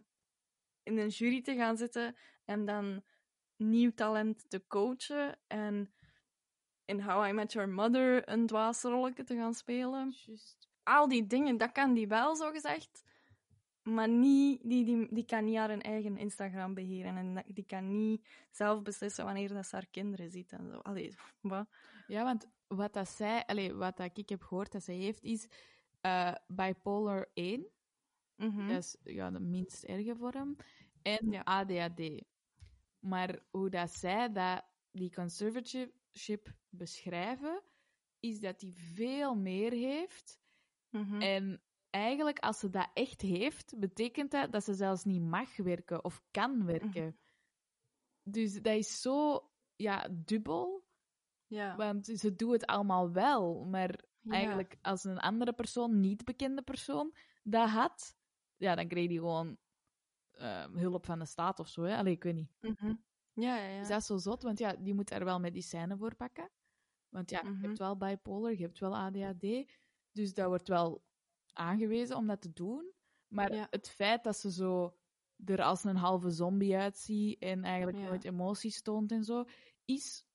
in 0.83 0.97
een 0.97 1.07
jury 1.07 1.41
te 1.41 1.55
gaan 1.55 1.77
zitten 1.77 2.15
en 2.45 2.65
dan 2.65 3.03
nieuw 3.55 3.91
talent 3.93 4.49
te 4.49 4.67
coachen 4.67 5.39
en 5.47 5.93
in 6.85 7.01
How 7.01 7.27
I 7.27 7.31
Met 7.31 7.53
Your 7.53 7.69
Mother 7.69 8.29
een 8.29 8.45
dwaasrolletje 8.45 9.23
te 9.23 9.35
gaan 9.35 9.53
spelen. 9.53 10.15
Al 10.83 11.07
die 11.07 11.27
dingen, 11.27 11.57
dat 11.57 11.71
kan 11.71 11.93
die 11.93 12.07
wel, 12.07 12.35
zo 12.35 12.51
gezegd. 12.51 13.03
Maar 13.93 14.09
niet, 14.09 14.61
die, 14.63 14.85
die, 14.85 15.07
die 15.13 15.25
kan 15.25 15.43
niet 15.43 15.57
haar 15.57 15.69
eigen 15.77 16.17
Instagram 16.17 16.73
beheren. 16.73 17.17
En 17.17 17.43
die 17.47 17.65
kan 17.65 17.91
niet 17.91 18.27
zelf 18.51 18.81
beslissen 18.81 19.25
wanneer 19.25 19.53
dat 19.53 19.65
ze 19.65 19.75
haar 19.75 19.87
kinderen 19.91 20.31
ziet 20.31 20.51
en 20.51 20.67
zo. 20.67 20.77
Allee, 20.77 21.13
wat? 21.41 21.67
Ja, 22.07 22.23
want 22.23 22.47
wat 22.67 22.93
dat 22.93 23.09
zij, 23.09 23.45
allee, 23.45 23.73
wat 23.73 23.97
dat 23.97 24.17
ik 24.17 24.29
heb 24.29 24.41
gehoord 24.41 24.71
dat 24.71 24.83
zij 24.83 24.95
heeft, 24.95 25.23
is 25.23 25.47
eh, 26.01 26.35
bipolar 26.47 27.29
1. 27.33 27.67
Mhm. 28.35 28.67
Dat 28.67 28.77
is 28.77 28.97
ja, 29.03 29.31
de 29.31 29.39
minst 29.39 29.83
erge 29.83 30.15
vorm. 30.15 30.55
En 31.01 31.31
Ja. 31.31 31.41
ADHD. 31.43 32.23
Maar 32.99 33.39
hoe 33.49 33.69
dat 33.69 33.91
zij 33.91 34.31
dat, 34.31 34.65
die 34.91 35.11
conservatorship 35.13 36.53
beschrijven, 36.69 37.61
is 38.19 38.39
dat 38.39 38.59
die 38.59 38.73
veel 38.73 39.35
meer 39.35 39.71
heeft. 39.71 40.39
Mhm. 40.89 41.21
En 41.21 41.61
eigenlijk, 41.89 42.39
als 42.39 42.59
ze 42.59 42.69
dat 42.69 42.89
echt 42.93 43.21
heeft, 43.21 43.79
betekent 43.79 44.31
dat 44.31 44.51
dat 44.51 44.63
ze 44.63 44.73
zelfs 44.73 45.03
niet 45.03 45.21
mag 45.21 45.57
werken 45.57 46.03
of 46.03 46.21
kan 46.31 46.65
werken. 46.65 47.17
Dus 48.23 48.53
dat 48.61 48.75
is 48.75 49.01
zo 49.01 49.47
ja, 49.75 50.07
dubbel. 50.11 50.87
Ja. 51.47 51.75
Want 51.75 52.05
ze 52.05 52.35
doen 52.35 52.51
het 52.51 52.65
allemaal 52.65 53.11
wel, 53.11 53.65
maar 53.65 54.07
Ja. 54.21 54.31
eigenlijk 54.31 54.77
als 54.81 55.03
een 55.03 55.19
andere 55.19 55.53
persoon, 55.53 55.99
niet 55.99 56.25
bekende 56.25 56.61
persoon, 56.61 57.13
dat 57.43 57.69
had, 57.69 58.15
ja, 58.57 58.75
dan 58.75 58.87
kreeg 58.87 59.07
die 59.07 59.17
gewoon 59.19 59.57
eh, 60.31 60.65
hulp 60.65 61.05
van 61.05 61.19
de 61.19 61.25
staat 61.25 61.59
of 61.59 61.67
zo. 61.67 61.81
Hè? 61.83 61.97
Allee, 61.97 62.13
ik 62.13 62.23
weet 62.23 62.35
niet. 62.35 62.51
Mhm. 62.59 62.93
Ja, 63.33 63.55
ja, 63.57 63.67
ja. 63.67 63.79
Is 63.81 63.87
dat 63.87 64.03
zo 64.03 64.17
zot? 64.17 64.43
Want 64.43 64.59
ja, 64.59 64.75
die 64.75 64.93
moet 64.93 65.11
er 65.11 65.25
wel 65.25 65.39
medicijnen 65.39 65.97
voor 65.97 66.15
pakken. 66.15 66.49
Want 67.09 67.29
ja, 67.29 67.41
je 67.43 67.49
Mhm. 67.49 67.61
hebt 67.63 67.77
wel 67.77 67.97
bipolar, 67.97 68.51
je 68.51 68.63
hebt 68.63 68.79
wel 68.79 68.95
ADHD. 68.95 69.71
Dus 70.11 70.33
dat 70.33 70.47
wordt 70.47 70.67
wel 70.67 71.03
aangewezen 71.59 72.15
om 72.15 72.27
dat 72.27 72.41
te 72.41 72.53
doen. 72.53 72.93
Maar 73.27 73.53
Ja. 73.53 73.67
het 73.69 73.89
feit 73.89 74.23
dat 74.23 74.37
ze 74.37 74.51
zo 74.51 74.97
er 75.45 75.61
als 75.63 75.83
een 75.83 75.95
halve 75.95 76.29
zombie 76.29 76.75
uitziet 76.77 77.39
en 77.41 77.63
eigenlijk 77.63 77.97
Ja. 77.97 78.03
nooit 78.03 78.23
emoties 78.23 78.81
toont 78.81 79.11
en 79.11 79.23
zo, 79.23 79.45
is 79.85 80.25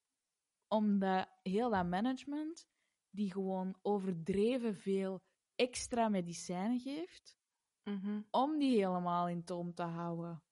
omdat 0.69 1.29
heel 1.43 1.71
dat 1.71 1.87
management 1.87 2.67
die 3.11 3.33
gewoon 3.33 3.77
overdreven 3.83 4.75
veel 4.77 5.23
extra 5.55 6.09
medicijnen 6.09 6.81
geeft 6.81 7.37
Mhm. 7.85 8.21
om 8.31 8.59
die 8.59 8.71
helemaal 8.77 9.29
in 9.29 9.45
toom 9.45 9.75
te 9.75 9.83
houden. 9.83 10.43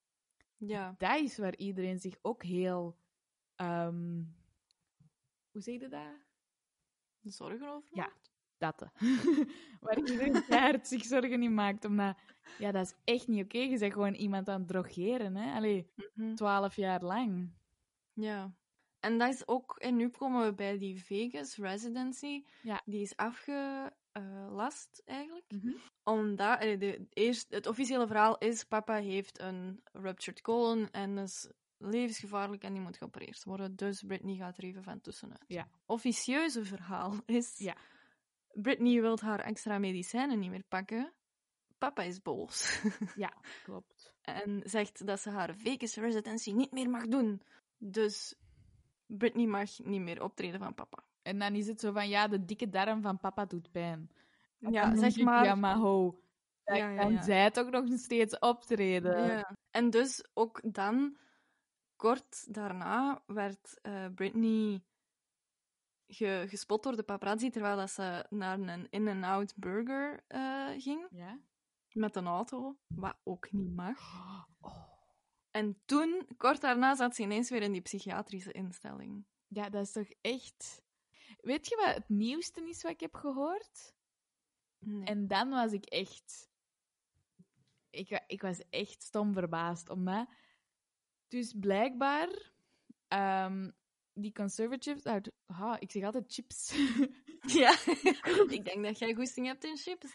Ja. 0.57 0.95
Dat 0.99 1.21
is 1.21 1.39
waar 1.39 1.57
iedereen 1.57 1.99
zich 1.99 2.19
ook 2.23 2.43
heel... 2.43 2.97
ehm, 3.55 4.25
hoe 5.51 5.61
zeg 5.61 5.81
je 5.81 5.89
dat? 5.89 6.17
Zorgen 7.23 7.69
over 7.69 7.97
Ja. 7.97 8.13
Dat. 8.63 8.87
waar 9.81 9.99
iedereen 9.99 10.45
keihard 10.47 10.89
zich 10.89 11.05
zorgen 11.05 11.43
in 11.43 11.55
maakt. 11.55 11.85
Omdat, 11.85 12.17
ja, 12.59 12.71
dat 12.73 12.87
is 12.87 12.95
echt 13.15 13.29
niet 13.29 13.45
oké. 13.45 13.59
Je 13.59 13.79
bent 13.79 13.93
gewoon 13.93 14.15
iemand 14.15 14.49
aan 14.49 14.59
het 14.59 14.69
drogeren, 14.69 15.37
hè. 15.37 15.55
Allee, 15.55 15.91
Mhm. 16.15 16.35
twaalf 16.35 16.77
jaar 16.77 17.03
lang. 17.03 17.53
Ja. 18.13 18.55
En 19.01 19.19
dat 19.19 19.35
is 19.35 19.47
ook... 19.49 19.77
En 19.79 19.97
nu 19.97 20.09
komen 20.09 20.45
we 20.47 20.55
bij 20.55 20.79
die 20.79 21.05
Vegas 21.05 21.57
residency. 21.57 22.45
Ja. 22.63 22.83
Die 22.85 23.01
is 23.03 23.17
afgelast, 23.17 25.03
eigenlijk. 25.05 25.45
Mhm. 25.49 25.73
Omdat... 26.05 26.61
allee, 26.61 26.79
De, 26.79 27.07
eerst, 27.13 27.51
het 27.51 27.67
officiële 27.67 28.07
verhaal 28.07 28.39
is... 28.39 28.65
Papa 28.65 28.95
heeft 28.95 29.41
een 29.41 29.81
ruptured 29.93 30.41
colon 30.41 30.89
en 30.91 31.19
is 31.19 31.51
levensgevaarlijk 31.79 32.63
en 32.63 32.73
die 32.73 32.83
moet 32.83 32.97
geopereerd 32.97 33.45
worden. 33.45 33.77
Dus 33.77 34.03
Britney 34.03 34.37
gaat 34.37 34.57
er 34.59 34.65
even 34.65 34.83
van 34.83 35.01
tussenuit. 35.01 35.45
Ja. 35.47 35.69
Officieuze 35.87 36.65
verhaal 36.65 37.15
is... 37.27 37.59
Ja. 37.59 37.77
Britney 38.55 39.01
wil 39.01 39.19
haar 39.21 39.41
extra 39.41 39.79
medicijnen 39.79 40.39
niet 40.39 40.51
meer 40.51 40.65
pakken. 40.69 41.13
Papa 41.79 42.03
is 42.03 42.23
boos. 42.23 42.81
Ja, 43.17 43.33
klopt. 43.63 44.15
en 44.23 44.63
zegt 44.65 45.07
dat 45.07 45.21
ze 45.21 45.31
haar 45.31 45.55
Vegas 45.55 45.97
residency 45.97 46.53
niet 46.53 46.73
meer 46.73 46.91
mag 46.91 47.07
doen. 47.07 47.43
Dus 47.79 48.35
Britney 49.07 49.47
mag 49.47 49.79
niet 49.79 50.01
meer 50.01 50.23
optreden 50.23 50.61
van 50.61 50.75
papa. 50.75 51.05
En 51.23 51.39
dan 51.39 51.55
is 51.55 51.67
het 51.67 51.81
zo 51.81 51.93
van, 51.93 52.09
ja, 52.09 52.29
de 52.29 52.45
dikke 52.45 52.69
darm 52.69 53.03
van 53.03 53.19
papa 53.19 53.45
doet 53.45 53.71
pijn. 53.71 54.11
En 54.61 54.73
Ja, 54.73 54.97
zeg 54.97 55.17
ik, 55.17 55.25
maar. 55.25 55.45
Ja, 55.45 55.55
maar 55.55 55.77
ho. 55.77 56.21
Dan 56.65 56.77
Ja, 56.77 56.89
ja, 56.91 57.01
kan 57.03 57.13
ja. 57.13 57.23
zij 57.23 57.51
toch 57.51 57.71
nog 57.71 57.85
steeds 57.99 58.39
optreden. 58.39 59.27
Ja. 59.27 59.57
En 59.71 59.91
dus 59.91 60.25
ook 60.35 60.61
dan, 60.75 61.17
kort 61.97 62.55
daarna, 62.55 63.23
werd 63.27 63.79
eh, 63.83 64.07
Britney 64.15 64.83
ge- 66.15 66.45
gespot 66.49 66.83
door 66.83 66.97
de 66.97 67.03
paparazzi 67.03 67.51
terwijl 67.51 67.77
dat 67.77 67.91
ze 67.91 68.27
naar 68.31 68.59
een 68.61 68.87
In-N-Out 68.91 69.53
Burger 69.57 70.25
eh, 70.29 70.69
ging 70.79 71.07
Ja? 71.11 71.39
met 71.93 72.17
een 72.17 72.27
auto, 72.27 72.77
wat 72.87 73.17
ook 73.23 73.53
niet 73.53 73.75
mag. 73.75 73.99
Oh. 74.61 74.91
En 75.51 75.81
toen, 75.85 76.27
kort 76.37 76.61
daarna, 76.61 76.95
zat 76.95 77.15
ze 77.15 77.23
ineens 77.23 77.51
weer 77.51 77.63
in 77.63 77.73
die 77.73 77.81
psychiatrische 77.81 78.53
instelling. 78.53 79.25
Ja, 79.47 79.69
dat 79.69 79.83
is 79.87 79.93
toch 79.93 80.09
echt... 80.21 80.83
Weet 81.41 81.69
je 81.69 81.77
wat 81.77 81.95
het 81.95 82.09
nieuwste 82.09 82.69
is 82.69 82.83
wat 82.83 82.93
ik 82.93 83.01
heb 83.01 83.15
gehoord? 83.15 83.95
Nee. 84.79 85.05
En 85.05 85.27
dan 85.27 85.49
was 85.51 85.73
ik 85.73 85.85
echt... 85.85 86.51
Ik, 87.91 88.23
ik 88.27 88.43
was 88.43 88.61
echt 88.71 89.03
stom 89.03 89.33
verbaasd, 89.33 89.89
omdat... 89.91 90.29
Dus 91.29 91.55
blijkbaar... 91.61 92.51
ehm, 93.09 93.71
die 94.15 94.33
conservatives 94.33 95.05
uit... 95.05 95.33
Ah, 95.47 95.77
ik 95.79 95.91
zeg 95.91 96.05
altijd 96.05 96.33
chips. 96.33 96.73
Ja, 97.47 97.71
ik 98.57 98.65
denk 98.65 98.85
dat 98.85 98.99
jij 98.99 99.15
goesting 99.15 99.47
hebt 99.47 99.65
in 99.65 99.77
chips. 99.77 100.15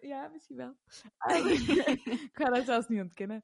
ja, 0.00 0.28
misschien 0.28 0.56
wel. 0.56 0.76
ik 2.28 2.30
ga 2.32 2.50
dat 2.50 2.64
zelfs 2.64 2.88
niet 2.88 3.00
ontkennen. 3.00 3.42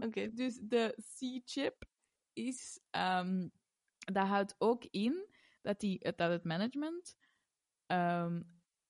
Oké. 0.00 0.32
Dus 0.32 0.58
de 0.62 0.94
C-chip 0.96 1.84
is... 2.32 2.80
ehm, 2.90 3.48
dat 3.98 4.26
houdt 4.26 4.54
ook 4.58 4.84
in 4.84 5.28
dat, 5.62 5.80
die, 5.80 5.98
dat 5.98 6.30
het 6.30 6.44
management 6.44 7.16
ehm, 7.86 8.42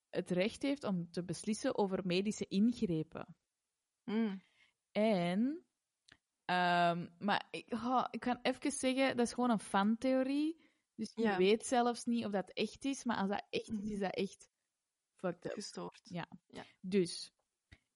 het 0.09 0.31
recht 0.31 0.61
heeft 0.61 0.83
om 0.83 1.11
te 1.11 1.23
beslissen 1.23 1.77
over 1.77 2.05
medische 2.05 2.47
ingrepen. 2.47 3.35
Mm. 4.03 4.41
En... 4.91 5.66
ehm, 6.47 7.07
maar 7.19 7.47
ik, 7.51 7.73
oh, 7.73 8.05
ik 8.11 8.19
kan 8.19 8.39
even 8.41 8.71
zeggen, 8.71 9.17
dat 9.17 9.25
is 9.25 9.33
gewoon 9.33 9.49
een 9.49 9.59
fantheorie. 9.59 10.65
Dus 10.95 11.11
je 11.15 11.21
Ja. 11.21 11.37
weet 11.37 11.65
zelfs 11.65 12.05
niet 12.05 12.25
of 12.25 12.31
dat 12.31 12.49
echt 12.51 12.85
is. 12.85 13.03
Maar 13.03 13.17
als 13.17 13.29
dat 13.29 13.45
echt 13.49 13.67
is, 13.67 13.73
Mhm. 13.73 13.91
is 13.91 13.99
dat 13.99 14.13
echt 14.15 14.49
fucked 15.15 15.45
up. 15.45 15.51
Gestoord. 15.51 16.01
Ja. 16.03 16.27
Ja. 16.47 16.63
Dus, 16.81 17.33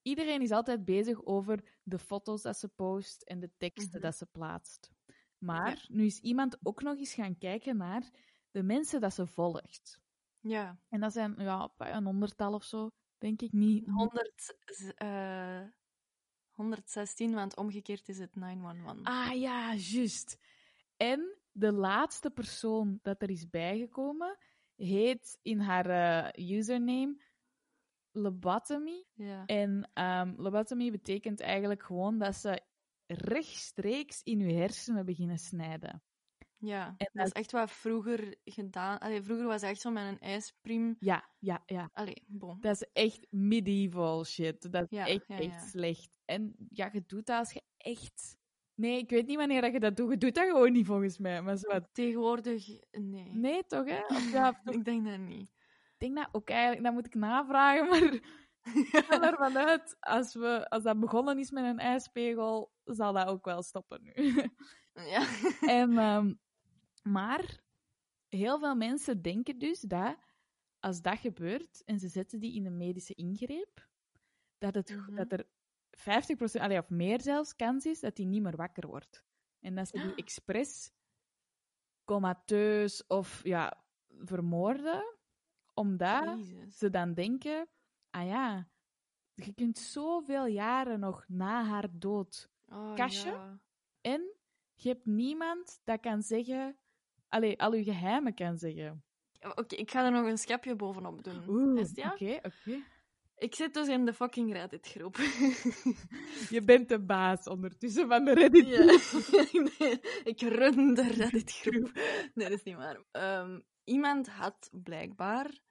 iedereen 0.02 0.42
is 0.42 0.52
altijd 0.52 0.86
bezig 0.86 1.26
over 1.26 1.80
de 1.84 2.00
foto's 2.00 2.42
dat 2.42 2.58
ze 2.58 2.68
post 2.68 3.22
en 3.22 3.40
de 3.40 3.52
teksten 3.58 3.92
Mhm. 4.00 4.02
dat 4.02 4.16
ze 4.16 4.26
plaatst. 4.26 4.92
Maar 5.38 5.86
nu 5.90 6.06
is 6.06 6.20
iemand 6.20 6.58
ook 6.66 6.82
nog 6.82 6.98
eens 6.98 7.14
gaan 7.14 7.38
kijken 7.38 7.78
naar 7.78 8.10
de 8.52 8.64
mensen 8.64 9.02
dat 9.02 9.14
ze 9.14 9.28
volgt. 9.28 10.00
Ja. 10.40 10.80
En 10.90 11.00
dat 11.00 11.14
zijn 11.14 11.36
ja, 11.38 11.74
een 11.78 12.06
honderdtal 12.06 12.54
of 12.54 12.64
zo, 12.64 12.90
denk 13.18 13.42
ik 13.42 13.52
niet. 13.52 13.88
100, 13.90 14.56
eh 14.96 15.64
116, 16.62 17.34
want 17.34 17.56
omgekeerd 17.58 18.10
is 18.10 18.18
het 18.20 18.36
911. 18.36 19.00
Ah 19.04 19.40
ja, 19.40 19.74
juist. 19.76 20.38
En 20.98 21.38
de 21.52 21.72
laatste 21.72 22.30
persoon 22.32 23.00
dat 23.02 23.22
er 23.22 23.30
is 23.30 23.50
bijgekomen, 23.50 24.38
heet 24.76 25.40
in 25.42 25.60
haar 25.60 25.86
eh, 26.34 26.50
username 26.50 27.22
lobotomy. 28.12 29.04
Ja. 29.14 29.46
En 29.46 29.90
ehm 29.94 30.34
lobotomy 30.38 30.92
betekent 30.92 31.40
eigenlijk 31.40 31.84
gewoon 31.84 32.18
dat 32.18 32.36
ze 32.36 32.62
rechtstreeks 33.06 34.22
in 34.24 34.40
je 34.40 34.54
hersenen 34.54 35.06
beginnen 35.06 35.38
snijden. 35.40 36.04
ja. 36.58 36.86
En 36.88 36.96
dat 36.98 37.10
dat- 37.14 37.26
is 37.26 37.32
echt 37.32 37.52
wat 37.52 37.72
vroeger 37.72 38.36
gedaan. 38.44 38.98
Allee, 39.00 39.22
vroeger 39.22 39.46
was 39.46 39.62
het 39.62 39.70
echt 39.70 39.82
zo 39.82 39.92
met 39.92 40.08
een 40.08 40.20
ijspriem. 40.20 40.96
Ja, 41.00 41.30
ja, 41.40 41.64
ja. 41.66 41.90
Allee, 41.94 42.24
bon. 42.28 42.58
Dat 42.62 42.76
is 42.82 42.88
echt 42.94 43.28
medieval 43.30 44.26
shit. 44.26 44.72
Dat 44.72 44.84
is 44.84 44.98
Ja, 44.98 45.08
echt, 45.08 45.28
ja, 45.28 45.38
echt 45.40 45.70
slecht. 45.70 46.10
En 46.32 46.56
ja, 46.70 46.90
je 46.94 47.04
doet 47.08 47.26
dat 47.26 47.38
als 47.38 47.52
je 47.54 47.62
echt... 47.78 48.38
Nee, 48.74 48.98
ik 48.98 49.10
weet 49.10 49.28
niet 49.28 49.38
wanneer 49.38 49.62
dat 49.62 49.72
je 49.72 49.80
dat 49.80 49.96
doet. 49.98 50.12
Je 50.12 50.18
doet 50.18 50.36
dat 50.36 50.48
gewoon 50.48 50.72
niet, 50.72 50.86
volgens 50.86 51.18
mij. 51.18 51.42
Maar 51.42 51.58
zo. 51.58 51.80
Tegenwoordig, 51.92 52.68
nee. 52.92 53.30
Nee, 53.36 53.66
toch, 53.66 53.86
hè? 53.88 54.06
Of 54.06 54.32
ja, 54.32 54.62
Ik 54.78 54.86
denk 54.86 55.06
dat 55.06 55.18
niet. 55.20 55.50
ik 55.94 55.96
denk 55.98 56.16
dat 56.16 56.30
ook 56.32 56.50
eigenlijk... 56.50 56.84
Dat 56.84 56.94
moet 56.94 57.06
ik 57.06 57.14
navragen, 57.16 57.88
maar... 57.90 58.14
Ik 58.64 59.04
ga 59.08 59.22
ervan 59.32 59.58
uit, 59.58 59.98
als, 60.00 60.34
we, 60.34 60.70
als 60.70 60.84
dat 60.84 61.00
begonnen 61.00 61.40
is 61.40 61.52
met 61.52 61.64
een 61.64 61.80
ijspegel, 61.80 62.72
zal 62.84 63.14
dat 63.14 63.28
ook 63.28 63.46
wel 63.46 63.64
stoppen 63.64 64.02
nu. 64.04 64.14
ja. 64.94 65.28
En, 65.80 65.98
ehm, 65.98 66.34
maar 67.04 67.60
heel 68.30 68.60
veel 68.60 68.76
mensen 68.76 69.22
denken 69.22 69.60
dus 69.60 69.80
dat 69.80 70.18
als 70.80 71.02
dat 71.02 71.20
gebeurt 71.20 71.84
en 71.86 72.00
ze 72.00 72.08
zetten 72.08 72.40
die 72.40 72.56
in 72.56 72.66
een 72.66 72.78
medische 72.78 73.14
ingreep, 73.14 73.88
dat, 74.58 74.76
het, 74.76 74.90
Mhm. 74.90 75.16
dat 75.16 75.32
er 75.32 75.48
50%, 76.02 76.62
allee, 76.62 76.78
of 76.78 76.90
meer 76.90 77.22
zelfs, 77.22 77.56
kans 77.56 77.86
is 77.86 78.00
dat 78.00 78.16
die 78.16 78.26
niet 78.26 78.42
meer 78.42 78.56
wakker 78.56 78.88
wordt. 78.88 79.24
En 79.60 79.76
dat 79.76 79.88
ze 79.88 79.98
die 80.02 80.16
expres 80.16 80.92
comateus 82.06 83.08
of 83.08 83.44
ja, 83.44 83.84
vermoorden, 84.08 85.18
omdat 85.74 86.38
Jezus. 86.38 86.78
ze 86.78 86.90
dan 86.90 87.14
denken, 87.14 87.68
ah 88.10 88.28
ja, 88.28 88.70
je 89.34 89.54
kunt 89.54 89.78
zoveel 89.78 90.46
jaren 90.46 91.00
nog 91.00 91.26
na 91.28 91.64
haar 91.64 91.88
dood 91.92 92.50
Oh, 92.70 92.96
kastje? 92.96 93.30
ja. 93.32 93.60
en 94.02 94.36
je 94.74 94.90
hebt 94.90 95.06
niemand 95.06 95.82
dat 95.84 96.00
kan 96.00 96.22
zeggen, 96.22 96.78
allee, 97.28 97.62
al 97.62 97.74
je 97.74 97.84
geheimen 97.84 98.34
kan 98.34 98.58
zeggen. 98.58 99.04
Oké, 99.56 99.76
ik 99.76 99.92
ga 99.92 100.06
er 100.06 100.12
nog 100.12 100.26
een 100.26 100.38
schepje 100.38 100.76
bovenop 100.76 101.24
doen. 101.24 101.78
Het 101.78 101.96
ja? 101.96 102.16
Ik 103.42 103.56
zit 103.56 103.74
dus 103.74 103.88
in 103.88 104.06
de 104.06 104.14
fucking 104.14 104.54
Reddit-groep. 104.54 105.16
Je 106.56 106.62
bent 106.66 106.90
de 106.90 107.00
baas 107.00 107.48
ondertussen 107.48 108.08
van 108.08 108.26
de 108.26 108.34
Reddit. 108.34 108.68
Ja. 108.68 108.80
Nee, 109.80 110.00
ik 110.24 110.42
run 110.42 110.94
de 110.94 111.08
Reddit-groep. 111.08 111.92
Nee, 112.34 112.50
dat 112.50 112.58
is 112.58 112.64
niet 112.64 112.76
waar. 112.76 113.04
Ehm, 113.12 113.60
iemand 113.84 114.28
had 114.28 114.70
blijkbaar... 114.72 115.62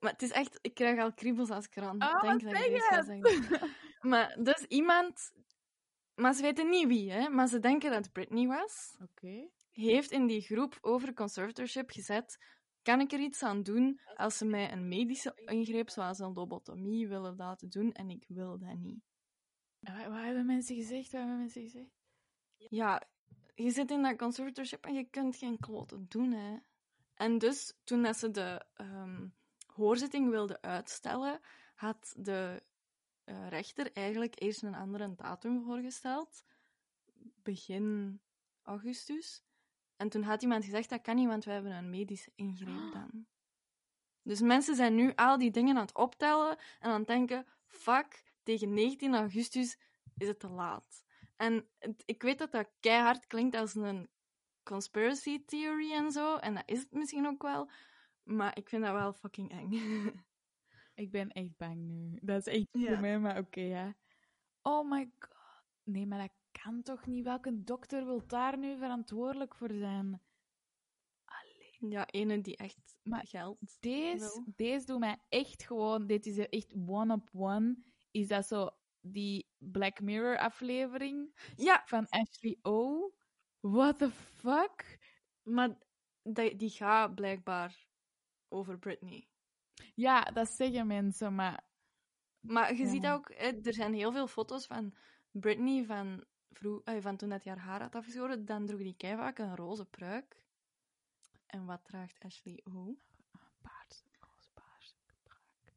Maar 0.00 0.12
het 0.12 0.22
is 0.22 0.30
echt... 0.30 0.58
Ik 0.62 0.74
krijg 0.74 1.00
al 1.00 1.12
kriebels 1.12 1.50
als 1.50 1.64
ik 1.64 1.76
eraan 1.76 1.98
Ah, 1.98 2.22
denk 2.22 2.42
dat 2.42 2.64
ik 2.64 2.72
dit 2.72 2.82
ga 2.82 3.02
zeggen. 3.02 3.70
Maar 4.00 4.36
dus 4.42 4.64
iemand... 4.68 5.32
Maar 6.14 6.34
ze 6.34 6.42
weten 6.42 6.68
niet 6.68 6.86
wie, 6.86 7.12
hè. 7.12 7.28
Maar 7.28 7.48
ze 7.48 7.58
denken 7.58 7.90
dat 7.90 8.04
het 8.04 8.12
Britney 8.12 8.46
was. 8.46 8.96
Oké. 9.02 9.48
Heeft 9.70 10.10
in 10.10 10.26
die 10.26 10.40
groep 10.40 10.78
over 10.80 11.14
conservatorship 11.14 11.90
gezet... 11.90 12.38
Kan 12.82 13.00
ik 13.00 13.12
er 13.12 13.20
iets 13.20 13.42
aan 13.42 13.62
doen 13.62 14.00
als 14.14 14.38
ze 14.38 14.44
mij 14.44 14.72
een 14.72 14.88
medische 14.88 15.42
ingreep, 15.44 15.90
zoals 15.90 16.18
een 16.18 16.32
lobotomie, 16.32 17.08
willen 17.08 17.36
laten 17.36 17.68
doen? 17.68 17.92
En 17.92 18.10
ik 18.10 18.24
wil 18.28 18.58
dat 18.58 18.78
niet. 18.78 19.00
Wat, 19.78 20.06
wat 20.06 20.20
hebben 20.20 20.46
mensen 20.46 20.76
gezegd? 20.76 21.10
Wat 21.10 21.20
hebben 21.20 21.38
mensen 21.38 21.62
gezegd? 21.62 21.90
Ja, 22.56 23.08
je 23.54 23.70
zit 23.70 23.90
in 23.90 24.02
dat 24.02 24.16
conservatorship 24.16 24.84
en 24.84 24.94
je 24.94 25.04
kunt 25.04 25.36
geen 25.36 25.58
kloten 25.58 26.06
doen, 26.08 26.32
hè. 26.32 26.58
En 27.14 27.38
dus, 27.38 27.74
toen 27.84 28.02
dat 28.02 28.16
ze 28.16 28.30
de 28.30 28.64
ehm, 28.74 29.28
hoorzitting 29.66 30.30
wilde 30.30 30.60
uitstellen, 30.60 31.40
had 31.74 32.14
de 32.18 32.62
eh, 33.24 33.48
rechter 33.48 33.92
eigenlijk 33.92 34.40
eerst 34.40 34.62
een 34.62 34.74
andere 34.74 35.14
datum 35.14 35.62
voorgesteld. 35.62 36.44
Begin 37.42 38.20
augustus. 38.62 39.42
En 39.98 40.08
toen 40.08 40.22
had 40.22 40.42
iemand 40.42 40.64
gezegd, 40.64 40.88
dat 40.90 41.00
kan 41.02 41.16
niet, 41.16 41.26
want 41.26 41.44
we 41.44 41.50
hebben 41.50 41.72
een 41.72 41.90
medische 41.90 42.32
ingreep 42.34 42.92
dan. 42.92 43.26
Dus 44.22 44.40
mensen 44.40 44.74
zijn 44.74 44.94
nu 44.94 45.12
al 45.14 45.38
die 45.38 45.50
dingen 45.50 45.76
aan 45.76 45.82
het 45.82 45.94
optellen 45.94 46.56
en 46.80 46.90
aan 46.90 46.98
het 46.98 47.06
denken, 47.06 47.46
fuck, 47.66 48.24
tegen 48.42 48.74
19 48.74 49.14
augustus 49.14 49.78
is 50.16 50.28
het 50.28 50.40
te 50.40 50.48
laat. 50.48 51.04
En 51.36 51.68
het- 51.78 52.02
ik 52.06 52.22
weet 52.22 52.38
dat 52.38 52.52
dat 52.52 52.70
keihard 52.80 53.26
klinkt 53.26 53.56
als 53.56 53.74
een 53.74 54.08
conspiracy 54.62 55.44
theory 55.44 55.92
en 55.92 56.12
zo. 56.12 56.36
En 56.36 56.54
dat 56.54 56.62
is 56.66 56.78
het 56.80 56.92
misschien 56.92 57.26
ook 57.26 57.42
wel. 57.42 57.70
Maar 58.22 58.56
ik 58.56 58.68
vind 58.68 58.82
dat 58.84 58.92
wel 58.92 59.12
fucking 59.12 59.50
eng. 59.50 59.70
Ik 60.94 61.10
ben 61.10 61.30
echt 61.30 61.56
bang 61.56 61.76
nu. 61.76 62.18
Dat 62.22 62.46
is 62.46 62.54
echt 62.54 62.66
Ja. 62.70 62.88
voor 62.92 63.00
mij, 63.00 63.18
maar 63.18 63.38
oké, 63.38 63.60
ja. 63.60 63.96
Oh 64.62 64.90
my 64.90 65.10
god. 65.18 65.36
Nee, 65.82 66.06
maar 66.06 66.18
dat 66.18 66.30
kan 66.52 66.82
toch 66.82 67.06
niet? 67.06 67.24
Welke 67.24 67.64
dokter 67.64 68.04
wil 68.04 68.26
daar 68.26 68.58
nu 68.58 68.76
verantwoordelijk 68.76 69.54
voor 69.54 69.72
zijn? 69.72 70.22
ja, 71.88 72.06
ene 72.06 72.40
die 72.40 72.56
echt 72.56 72.96
Maar 73.02 73.26
geld 73.26 73.76
Deze, 73.80 74.18
wil. 74.18 74.44
deze 74.56 74.86
doet 74.86 74.98
mij 74.98 75.18
echt 75.28 75.62
gewoon... 75.62 76.06
Dit 76.06 76.26
is 76.26 76.38
echt 76.38 76.74
one-up-one. 76.86 77.76
Is 78.10 78.28
dat 78.28 78.46
zo 78.46 78.70
die 79.00 79.48
Black 79.58 80.00
Mirror 80.00 80.38
aflevering 80.38 81.32
Ja, 81.56 81.82
van 81.84 82.06
Ashley 82.08 82.58
O? 82.62 83.10
What 83.60 83.98
the 83.98 84.10
fuck? 84.10 84.98
maar 85.42 85.78
die, 86.22 86.56
die 86.56 86.70
gaat 86.70 87.14
blijkbaar 87.14 87.86
over 88.48 88.78
Britney. 88.78 89.28
Ja, 89.94 90.22
dat 90.22 90.48
zeggen 90.48 90.86
mensen, 90.86 91.34
maar... 91.34 91.66
Maar 92.40 92.74
je 92.74 92.84
Ja. 92.84 92.90
ziet 92.90 93.06
ook, 93.06 93.30
er 93.30 93.74
zijn 93.74 93.94
heel 93.94 94.12
veel 94.12 94.26
foto's 94.26 94.66
van 94.66 94.94
Britney 95.30 95.84
van, 95.84 96.24
vroeg, 96.50 96.82
eh, 96.84 97.00
van 97.02 97.16
toen 97.16 97.28
dat 97.28 97.44
hij 97.44 97.52
haar 97.54 97.64
haar 97.64 97.80
had 97.82 97.94
afgeschoren. 97.94 98.44
Dan 98.44 98.66
droeg 98.66 98.80
die 98.80 98.96
keihard 98.96 99.38
een 99.38 99.56
roze 99.56 99.86
pruik. 99.86 100.46
En 101.46 101.64
wat 101.64 101.84
draagt 101.84 102.18
Ashley 102.20 102.60
O? 102.64 102.98
Paars, 103.62 104.04
roze 104.20 104.50
paars, 104.54 104.94
gebruik. 105.06 105.76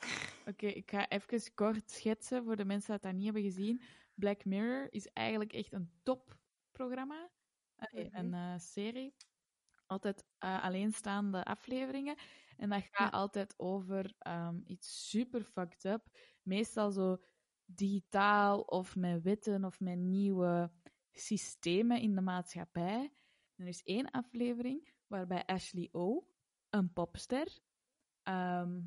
Oké, 0.46 0.66
ik 0.66 0.90
ga 0.90 1.08
even 1.08 1.54
kort 1.54 1.90
schetsen 1.90 2.44
voor 2.44 2.56
de 2.56 2.64
mensen 2.64 2.92
die 2.92 3.00
dat 3.00 3.12
niet 3.12 3.24
hebben 3.24 3.42
gezien. 3.42 3.82
Black 4.14 4.44
Mirror 4.44 4.92
is 4.92 5.06
eigenlijk 5.12 5.52
echt 5.52 5.72
een 5.72 6.00
topprogramma. 6.02 7.30
Allee, 7.76 8.06
Mhm. 8.08 8.16
Een 8.16 8.34
eh, 8.34 8.58
serie. 8.58 9.16
Altijd 9.86 10.24
eh, 10.38 10.64
alleenstaande 10.64 11.44
afleveringen. 11.44 12.16
En 12.56 12.68
dat 12.70 12.82
gaat 12.90 13.12
Ja. 13.12 13.18
altijd 13.18 13.58
over 13.58 14.14
ehm, 14.18 14.60
iets 14.64 15.08
super 15.10 15.44
fucked 15.44 15.84
up. 15.84 16.18
Meestal 16.42 16.90
zo 16.90 17.18
digitaal 17.76 18.60
of 18.60 18.96
met 18.96 19.22
wetten 19.22 19.64
of 19.64 19.80
met 19.80 19.98
nieuwe 19.98 20.70
systemen 21.12 22.00
in 22.00 22.14
de 22.14 22.20
maatschappij. 22.20 23.12
En 23.54 23.64
er 23.64 23.66
is 23.66 23.82
één 23.82 24.10
aflevering 24.10 24.92
waarbij 25.06 25.44
Ashley 25.46 25.88
O, 25.92 26.26
een 26.70 26.92
popster, 26.92 27.58
ehm, 28.22 28.80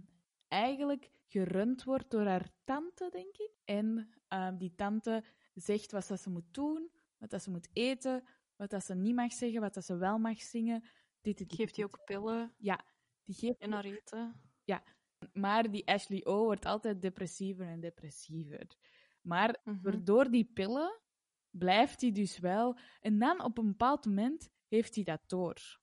eigenlijk 0.48 1.12
gerund 1.28 1.84
wordt 1.84 2.12
door 2.12 2.26
haar 2.26 2.50
tante, 2.64 3.10
denk 3.12 3.38
ik. 3.38 3.52
En 3.66 4.14
ehm, 4.28 4.58
die 4.58 4.76
tante 4.76 5.24
zegt 5.54 5.92
wat 5.92 6.08
dat 6.08 6.22
ze 6.22 6.30
moet 6.30 6.54
doen, 6.54 6.92
wat 7.18 7.30
dat 7.30 7.44
ze 7.44 7.50
moet 7.50 7.70
eten, 7.74 8.24
wat 8.56 8.70
dat 8.70 8.84
ze 8.84 8.96
niet 8.96 9.16
mag 9.16 9.32
zeggen, 9.34 9.62
wat 9.62 9.74
dat 9.74 9.86
ze 9.86 9.96
wel 9.96 10.18
mag 10.18 10.42
zingen. 10.42 10.82
Dit, 11.22 11.38
dit, 11.38 11.50
dit, 11.50 11.54
Geeft 11.54 11.76
hij 11.76 11.86
dit. 11.86 11.94
ook 11.96 12.06
pillen 12.06 12.54
Ja, 12.58 12.86
die 13.24 13.36
geeft 13.36 13.62
in 13.62 13.72
haar 13.72 13.86
eten? 13.86 14.42
Maar 15.34 15.72
die 15.72 15.88
Ashley 15.88 16.26
O 16.26 16.44
wordt 16.44 16.66
altijd 16.66 17.02
depressiever 17.02 17.68
en 17.68 17.80
depressiever. 17.80 18.68
Maar 19.22 19.60
Mhm. 19.64 20.04
door 20.04 20.32
die 20.32 20.46
pillen 20.54 21.00
blijft 21.50 22.02
hij 22.02 22.12
dus 22.12 22.40
wel. 22.40 22.78
En 23.02 23.20
dan 23.20 23.44
op 23.44 23.58
een 23.58 23.68
bepaald 23.68 24.06
moment 24.06 24.50
heeft 24.68 24.96
hij 24.96 25.04
dat 25.04 25.22
door. 25.28 25.80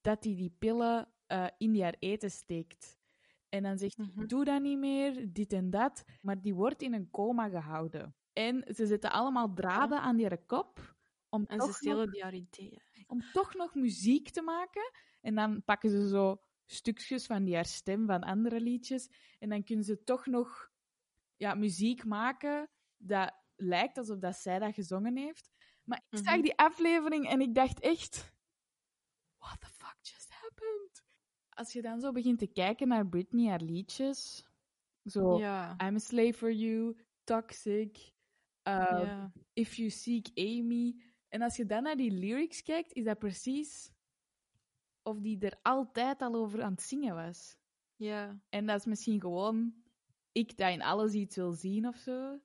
Dat 0.00 0.24
hij 0.24 0.34
die 0.34 0.54
pillen 0.58 1.12
eh, 1.26 1.46
in 1.58 1.72
die 1.72 1.82
haar 1.82 1.96
eten 1.98 2.30
steekt. 2.30 2.98
En 3.48 3.62
dan 3.62 3.78
zegt 3.78 3.96
hij: 3.96 4.06
Mhm. 4.14 4.26
Doe 4.26 4.44
dat 4.44 4.62
niet 4.62 4.78
meer, 4.78 5.32
dit 5.32 5.52
en 5.52 5.70
dat. 5.70 6.04
Maar 6.20 6.40
die 6.40 6.54
wordt 6.54 6.82
in 6.82 6.94
een 6.94 7.10
coma 7.10 7.48
gehouden. 7.48 8.14
En 8.32 8.74
ze 8.74 8.86
zetten 8.86 9.12
allemaal 9.12 9.54
draden 9.54 10.00
aan 10.00 10.16
die 10.16 10.44
kop. 10.46 10.96
Om 11.28 11.44
En 11.46 11.58
toch 11.58 11.60
ze 11.60 11.66
nog 11.66 11.76
stelen 11.76 12.10
die 12.10 12.22
haar 12.22 12.34
ideeën. 12.34 12.82
om 13.06 13.22
toch 13.32 13.54
nog 13.54 13.74
muziek 13.74 14.30
te 14.30 14.42
maken. 14.42 14.90
En 15.20 15.34
dan 15.34 15.64
pakken 15.64 15.90
ze 15.90 16.08
zo 16.08 16.42
stukjes 16.70 17.26
van 17.26 17.44
die 17.44 17.54
haar 17.54 17.64
stem 17.66 18.06
van 18.06 18.22
andere 18.22 18.60
liedjes. 18.60 19.08
En 19.38 19.48
dan 19.48 19.64
kunnen 19.64 19.84
ze 19.84 20.02
toch 20.04 20.26
nog 20.26 20.70
ja, 21.36 21.54
muziek 21.54 22.04
maken 22.04 22.68
dat 22.96 23.32
lijkt 23.56 23.98
alsof 23.98 24.18
dat 24.18 24.36
zij 24.36 24.58
dat 24.58 24.74
gezongen 24.74 25.16
heeft. 25.16 25.50
Maar 25.84 26.04
ik 26.08 26.18
zag 26.18 26.34
Mhm. 26.34 26.42
die 26.42 26.56
aflevering 26.58 27.28
en 27.28 27.40
ik 27.40 27.54
dacht 27.54 27.80
echt... 27.80 28.32
What 29.38 29.60
the 29.60 29.66
fuck 29.66 29.96
just 30.02 30.30
happened? 30.30 31.02
Als 31.48 31.72
je 31.72 31.82
dan 31.82 32.00
zo 32.00 32.12
begint 32.12 32.38
te 32.38 32.46
kijken 32.46 32.88
naar 32.88 33.08
Britney, 33.08 33.48
haar 33.48 33.60
liedjes... 33.60 34.44
Zo, 35.04 35.38
Ja. 35.38 35.76
I'm 35.78 35.94
a 35.94 35.98
slave 35.98 36.32
for 36.32 36.52
you, 36.52 36.96
Toxic, 37.24 37.96
uh, 38.68 38.74
ja. 39.02 39.32
If 39.52 39.74
You 39.74 39.90
Seek 39.90 40.28
Amy. 40.34 41.02
En 41.28 41.42
als 41.42 41.56
je 41.56 41.66
dan 41.66 41.82
naar 41.82 41.96
die 41.96 42.10
lyrics 42.10 42.62
kijkt, 42.62 42.92
is 42.92 43.04
dat 43.04 43.18
precies 43.18 43.92
of 45.02 45.20
die 45.20 45.38
er 45.38 45.58
altijd 45.62 46.22
al 46.22 46.34
over 46.34 46.62
aan 46.62 46.72
het 46.72 46.82
zingen 46.82 47.14
was. 47.14 47.56
Ja. 47.96 48.40
En 48.48 48.66
dat 48.66 48.78
is 48.78 48.84
misschien 48.84 49.20
gewoon 49.20 49.74
ik 50.32 50.56
dat 50.56 50.70
in 50.70 50.82
alles 50.82 51.12
iets 51.12 51.36
wil 51.36 51.52
zien 51.52 51.86
of 51.86 51.96
zo. 51.96 52.40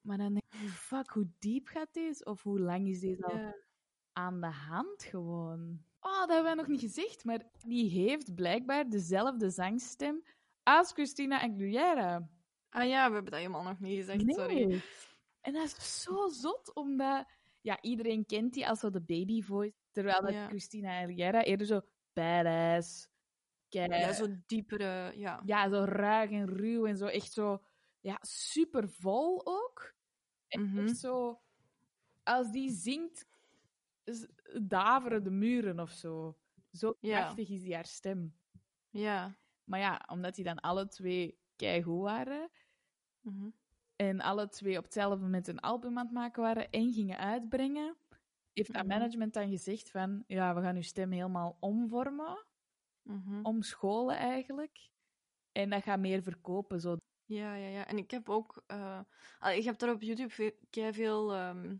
Maar 0.00 0.16
dan 0.16 0.32
denk 0.32 0.62
ik, 0.62 0.68
fuck, 0.68 1.10
hoe 1.10 1.28
diep 1.38 1.66
gaat 1.66 1.92
deze? 1.92 2.24
Of 2.24 2.42
hoe 2.42 2.60
lang 2.60 2.88
is 2.88 3.00
deze 3.00 3.24
al 3.24 3.36
ja. 3.36 3.56
aan 4.12 4.40
de 4.40 4.50
hand 4.50 5.02
gewoon? 5.02 5.84
Oh, 6.00 6.18
dat 6.18 6.28
hebben 6.28 6.44
wij 6.44 6.54
nog 6.54 6.66
niet 6.66 6.80
gezegd, 6.80 7.24
maar 7.24 7.50
die 7.58 7.90
heeft 7.90 8.34
blijkbaar 8.34 8.88
dezelfde 8.88 9.50
zangstem 9.50 10.24
als 10.62 10.92
Christina 10.92 11.40
Aguilera. 11.40 12.28
Ah 12.68 12.88
ja, 12.88 13.06
we 13.06 13.14
hebben 13.14 13.30
dat 13.30 13.40
helemaal 13.40 13.62
nog 13.62 13.80
niet 13.80 13.98
gezegd, 13.98 14.34
sorry. 14.34 14.82
En 15.40 15.52
dat 15.52 15.64
is 15.64 16.02
zo 16.02 16.28
zot, 16.28 16.74
omdat 16.74 17.26
ja, 17.64 17.78
iedereen 17.82 18.26
kent 18.26 18.54
die 18.54 18.68
als 18.68 18.80
zo 18.80 18.90
de 18.90 19.00
baby 19.02 19.42
voice, 19.42 19.74
terwijl 19.90 20.20
dat 20.22 20.32
Ja. 20.32 20.48
Christina 20.48 21.02
Aguilera 21.02 21.42
eerder 21.42 21.66
zo 21.66 21.80
badass, 22.12 23.08
kei, 23.68 23.88
Ja, 23.88 24.12
zo 24.12 24.26
diepere, 24.46 25.12
ja. 25.16 25.42
ja, 25.44 25.68
zo 25.68 25.84
ruig 25.84 26.30
en 26.30 26.46
ruw 26.46 26.86
en 26.86 26.96
zo 26.96 27.06
echt 27.06 27.32
zo 27.32 27.64
ja, 28.00 28.18
super 28.20 28.88
vol 28.88 29.40
ook. 29.46 29.94
En 30.48 30.62
Mhm. 30.62 30.78
echt 30.78 30.96
zo, 30.98 31.40
als 32.22 32.50
die 32.52 32.70
zingt, 32.70 33.26
daveren 34.62 35.22
de 35.24 35.30
muren 35.30 35.80
of 35.80 35.90
zo. 35.90 36.38
Zo 36.72 36.96
Ja. 37.00 37.18
krachtig 37.20 37.48
is 37.50 37.62
die 37.62 37.74
haar 37.74 37.86
stem. 37.86 38.34
Ja. 38.90 39.38
Maar 39.64 39.80
ja, 39.80 40.04
omdat 40.10 40.34
die 40.34 40.44
dan 40.44 40.60
alle 40.60 40.88
twee 40.88 41.38
keigoed 41.56 42.02
waren, 42.02 42.50
Mhm. 43.20 43.48
En 43.96 44.20
alle 44.20 44.48
twee 44.48 44.78
op 44.78 44.84
hetzelfde 44.84 45.20
moment 45.22 45.48
een 45.48 45.60
album 45.60 45.98
aan 45.98 46.04
het 46.04 46.14
maken 46.14 46.42
waren 46.42 46.70
en 46.70 46.92
gingen 46.92 47.18
uitbrengen, 47.18 47.96
heeft 48.52 48.72
dat 48.72 48.86
Mhm. 48.86 48.92
management 48.98 49.34
dan 49.34 49.48
gezegd 49.48 49.90
van, 49.90 50.24
ja, 50.26 50.54
we 50.54 50.60
gaan 50.60 50.76
uw 50.76 50.82
stem 50.82 51.10
helemaal 51.10 51.56
omvormen, 51.60 52.44
Mhm. 53.02 53.44
omscholen 53.44 54.16
eigenlijk. 54.16 54.88
En 55.52 55.70
dat 55.70 55.82
gaat 55.82 55.98
meer 55.98 56.22
verkopen. 56.22 56.80
Zo. 56.80 56.96
Ja, 57.24 57.54
ja, 57.54 57.68
ja. 57.68 57.86
En 57.86 57.96
ik 57.98 58.10
heb 58.10 58.28
ook... 58.28 58.62
eh, 58.66 59.00
ik 59.54 59.64
heb 59.64 59.80
er 59.80 59.92
op 59.92 60.02
YouTube 60.02 60.30
ve- 60.34 60.58
kei 60.70 60.92
veel... 60.92 61.32
ehm, 61.34 61.76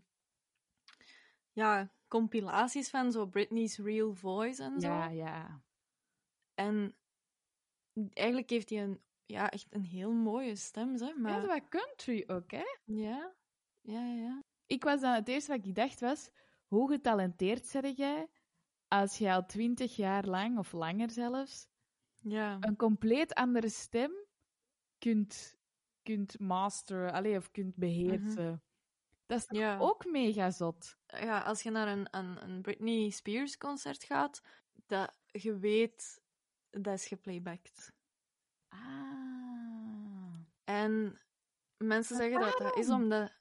ja, 1.51 1.91
compilaties 2.07 2.89
van, 2.89 3.11
zo 3.11 3.25
Britney's 3.25 3.77
Real 3.77 4.13
Voice 4.13 4.63
en 4.63 4.79
zo. 4.81 4.87
Ja, 4.87 5.07
ja. 5.09 5.61
En 6.53 6.95
eigenlijk 8.13 8.49
heeft 8.49 8.69
hij 8.69 8.83
een, 8.83 9.01
ja, 9.25 9.49
echt 9.49 9.67
een 9.69 9.83
heel 9.85 10.11
mooie 10.11 10.55
stem. 10.55 10.97
Ja, 10.97 11.13
Maar... 11.17 11.41
zo 11.41 11.47
wat 11.47 11.69
country 11.69 12.23
ook, 12.27 12.51
hè? 12.51 12.65
Ja, 12.83 13.35
ja, 13.81 14.05
ja. 14.05 14.13
ja. 14.15 14.39
Ik 14.65 14.83
was 14.83 15.01
dan, 15.01 15.13
het 15.13 15.27
eerste 15.27 15.51
wat 15.55 15.65
ik 15.65 15.75
dacht 15.75 15.99
was, 15.99 16.29
hoe 16.67 16.89
getalenteerd 16.89 17.65
zeg 17.67 17.95
jij 17.95 18.27
als 18.87 19.17
je 19.17 19.31
al 19.33 19.45
twintig 19.45 19.95
jaar 19.95 20.25
lang, 20.25 20.57
of 20.57 20.71
langer 20.71 21.09
zelfs, 21.09 21.67
Ja, 22.21 22.57
een 22.59 22.75
compleet 22.75 23.33
andere 23.33 23.69
stem 23.69 24.11
kunt, 24.97 25.57
kunt 26.03 26.39
masteren, 26.39 27.11
allee, 27.11 27.37
of 27.37 27.51
kunt 27.51 27.75
beheersen. 27.75 28.63
Dat 29.25 29.39
is 29.39 29.45
Ja. 29.59 29.77
ook 29.79 30.05
mega 30.05 30.51
zot. 30.51 30.97
ja 31.07 31.39
als 31.41 31.63
je 31.63 31.69
naar 31.69 31.87
een, 31.87 32.07
een, 32.11 32.43
een 32.49 32.61
Britney 32.61 33.09
Spears 33.09 33.57
concert 33.57 34.03
gaat, 34.03 34.41
dat 34.85 35.13
je 35.31 35.57
weet, 35.57 36.21
dat 36.69 36.93
is 36.93 37.07
geplaybacked. 37.07 37.93
Ah. 38.75 40.33
En 40.63 41.19
mensen 41.77 42.15
zeggen 42.15 42.39
dat 42.39 42.57
dat 42.57 42.77
is 42.77 42.89
omdat... 42.89 43.33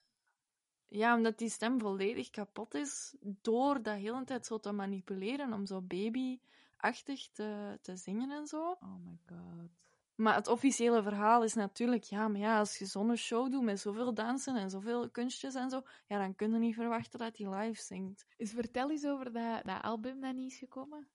Ja, 0.88 1.16
omdat 1.16 1.38
die 1.38 1.48
stem 1.48 1.80
volledig 1.80 2.30
kapot 2.30 2.74
is 2.74 3.16
door 3.20 3.82
dat 3.82 3.96
heel 3.96 4.18
de 4.18 4.24
tijd 4.24 4.46
zo 4.46 4.58
te 4.58 4.72
manipuleren 4.72 5.52
om 5.52 5.66
zo 5.66 5.80
babyachtig 5.80 7.28
te, 7.32 7.78
te 7.82 7.96
zingen 7.96 8.30
en 8.30 8.46
zo. 8.46 8.70
Oh 8.70 9.04
my 9.04 9.18
god. 9.26 9.70
Maar 10.14 10.34
het 10.34 10.48
officiële 10.48 11.02
verhaal 11.02 11.44
is 11.44 11.54
natuurlijk, 11.54 12.02
ja, 12.02 12.28
maar 12.28 12.40
ja, 12.40 12.58
als 12.58 12.78
je 12.78 12.86
zo'n 12.86 13.16
show 13.16 13.50
doet 13.52 13.62
met 13.62 13.80
zoveel 13.80 14.14
dansen 14.14 14.56
en 14.56 14.70
zoveel 14.70 15.10
kunstjes 15.10 15.54
en 15.54 15.70
zo, 15.70 15.82
ja, 16.06 16.18
dan 16.18 16.34
kun 16.34 16.52
je 16.52 16.58
niet 16.58 16.74
verwachten 16.74 17.18
dat 17.18 17.36
hij 17.36 17.48
live 17.48 17.82
zingt. 17.82 18.26
Dus 18.36 18.50
vertel 18.52 18.90
eens 18.90 19.06
over 19.06 19.32
dat, 19.32 19.64
dat 19.64 19.82
album 19.82 20.20
dat 20.20 20.34
niet 20.34 20.52
is 20.52 20.58
gekomen. 20.58 21.08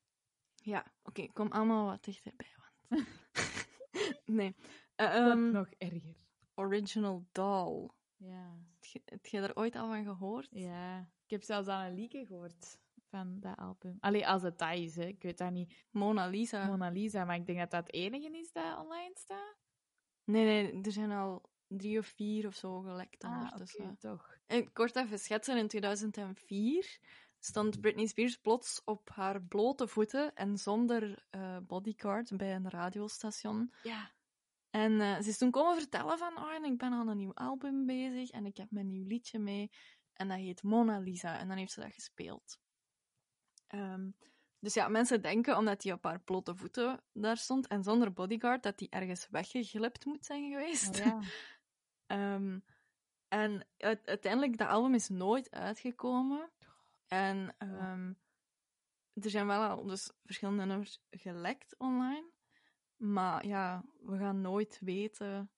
Ja, 0.55 0.85
oké, 1.03 1.27
kom 1.33 1.51
allemaal 1.51 1.85
wat 1.85 2.03
dichterbij, 2.03 2.55
want... 2.57 3.07
nee. 4.25 4.55
Eh, 4.95 5.15
ehm, 5.15 5.51
nog 5.51 5.69
erger. 5.77 6.15
Original 6.55 7.25
Doll. 7.31 7.89
Ja. 8.17 8.57
Heb 9.05 9.25
je 9.25 9.39
er 9.39 9.55
ooit 9.55 9.75
al 9.75 9.87
van 9.87 10.03
gehoord? 10.03 10.47
Ja. 10.51 10.99
Ik 11.23 11.29
heb 11.29 11.43
zelfs 11.43 11.67
al 11.67 11.81
een 11.81 11.93
liedje 11.93 12.25
gehoord 12.25 12.79
van 13.09 13.39
dat 13.39 13.57
album. 13.57 13.97
Allee, 13.99 14.27
als 14.27 14.41
het 14.41 14.57
dat 14.57 14.73
is, 14.73 14.95
hè. 14.95 15.05
Ik 15.05 15.21
weet 15.21 15.37
dat 15.37 15.51
niet. 15.51 15.87
Mona 15.91 16.27
Lisa. 16.27 16.65
Mona 16.65 16.89
Lisa, 16.89 17.25
maar 17.25 17.35
ik 17.35 17.45
denk 17.45 17.59
dat 17.59 17.71
dat 17.71 17.85
het 17.85 17.95
enige 17.95 18.37
is 18.37 18.51
dat 18.51 18.77
online 18.77 19.11
staat. 19.13 19.57
Nee, 20.23 20.45
nee, 20.45 20.81
er 20.83 20.91
zijn 20.91 21.11
al 21.11 21.49
drie 21.67 21.99
of 21.99 22.05
vier 22.07 22.47
of 22.47 22.55
zo 22.55 22.79
gelekt 22.79 23.23
Ah, 23.23 23.31
ondertussen. 23.31 23.97
toch. 23.97 24.37
En 24.47 24.71
kort 24.73 24.95
even 24.95 25.19
schetsen, 25.19 25.57
in 25.57 25.67
2004 25.67 26.99
stond 27.39 27.81
Britney 27.81 28.05
Spears 28.05 28.37
plots 28.37 28.81
op 28.85 29.09
haar 29.09 29.41
blote 29.41 29.87
voeten 29.87 30.35
en 30.35 30.57
zonder 30.57 31.25
eh, 31.29 31.57
bodyguard 31.67 32.37
bij 32.37 32.55
een 32.55 32.69
radiostation. 32.69 33.73
Ja. 33.83 34.11
En 34.69 35.01
eh, 35.01 35.19
ze 35.21 35.29
is 35.29 35.37
toen 35.37 35.51
komen 35.51 35.75
vertellen 35.77 36.17
van, 36.17 36.37
oh, 36.37 36.53
en 36.53 36.63
ik 36.63 36.77
ben 36.77 36.93
aan 36.93 37.07
een 37.07 37.17
nieuw 37.17 37.33
album 37.33 37.85
bezig 37.85 38.29
en 38.29 38.45
ik 38.45 38.57
heb 38.57 38.71
mijn 38.71 38.87
nieuw 38.87 39.05
liedje 39.05 39.39
mee. 39.39 39.71
En 40.13 40.27
dat 40.27 40.37
heet 40.37 40.63
Mona 40.63 40.99
Lisa. 40.99 41.39
En 41.39 41.47
dan 41.47 41.57
heeft 41.57 41.71
ze 41.71 41.79
dat 41.81 41.93
gespeeld. 41.93 42.59
Ehm, 43.67 44.09
dus 44.59 44.73
ja, 44.73 44.87
mensen 44.87 45.21
denken, 45.21 45.57
omdat 45.57 45.83
hij 45.83 45.93
op 45.93 46.03
haar 46.03 46.21
blote 46.21 46.55
voeten 46.55 47.03
daar 47.13 47.37
stond 47.37 47.67
en 47.67 47.83
zonder 47.83 48.13
bodyguard, 48.13 48.63
dat 48.63 48.79
hij 48.79 48.89
ergens 48.89 49.27
weggeglipt 49.29 50.05
moet 50.05 50.25
zijn 50.25 50.51
geweest. 50.51 50.97
ja. 50.97 51.19
Ehm, 52.05 52.59
en 53.27 53.67
uit- 53.77 54.07
uiteindelijk, 54.07 54.57
dat 54.57 54.67
album 54.67 54.93
is 54.93 55.09
nooit 55.09 55.51
uitgekomen. 55.51 56.51
En 57.09 57.55
ehm, 57.57 58.13
er 59.13 59.29
zijn 59.29 59.47
wel 59.47 59.63
al 59.63 59.85
dus 59.85 60.11
verschillende 60.23 60.65
nummers 60.65 61.01
gelekt 61.09 61.75
online. 61.77 62.29
Maar 62.95 63.47
ja, 63.47 63.83
we 64.01 64.17
gaan 64.17 64.41
nooit 64.41 64.79
weten 64.79 65.51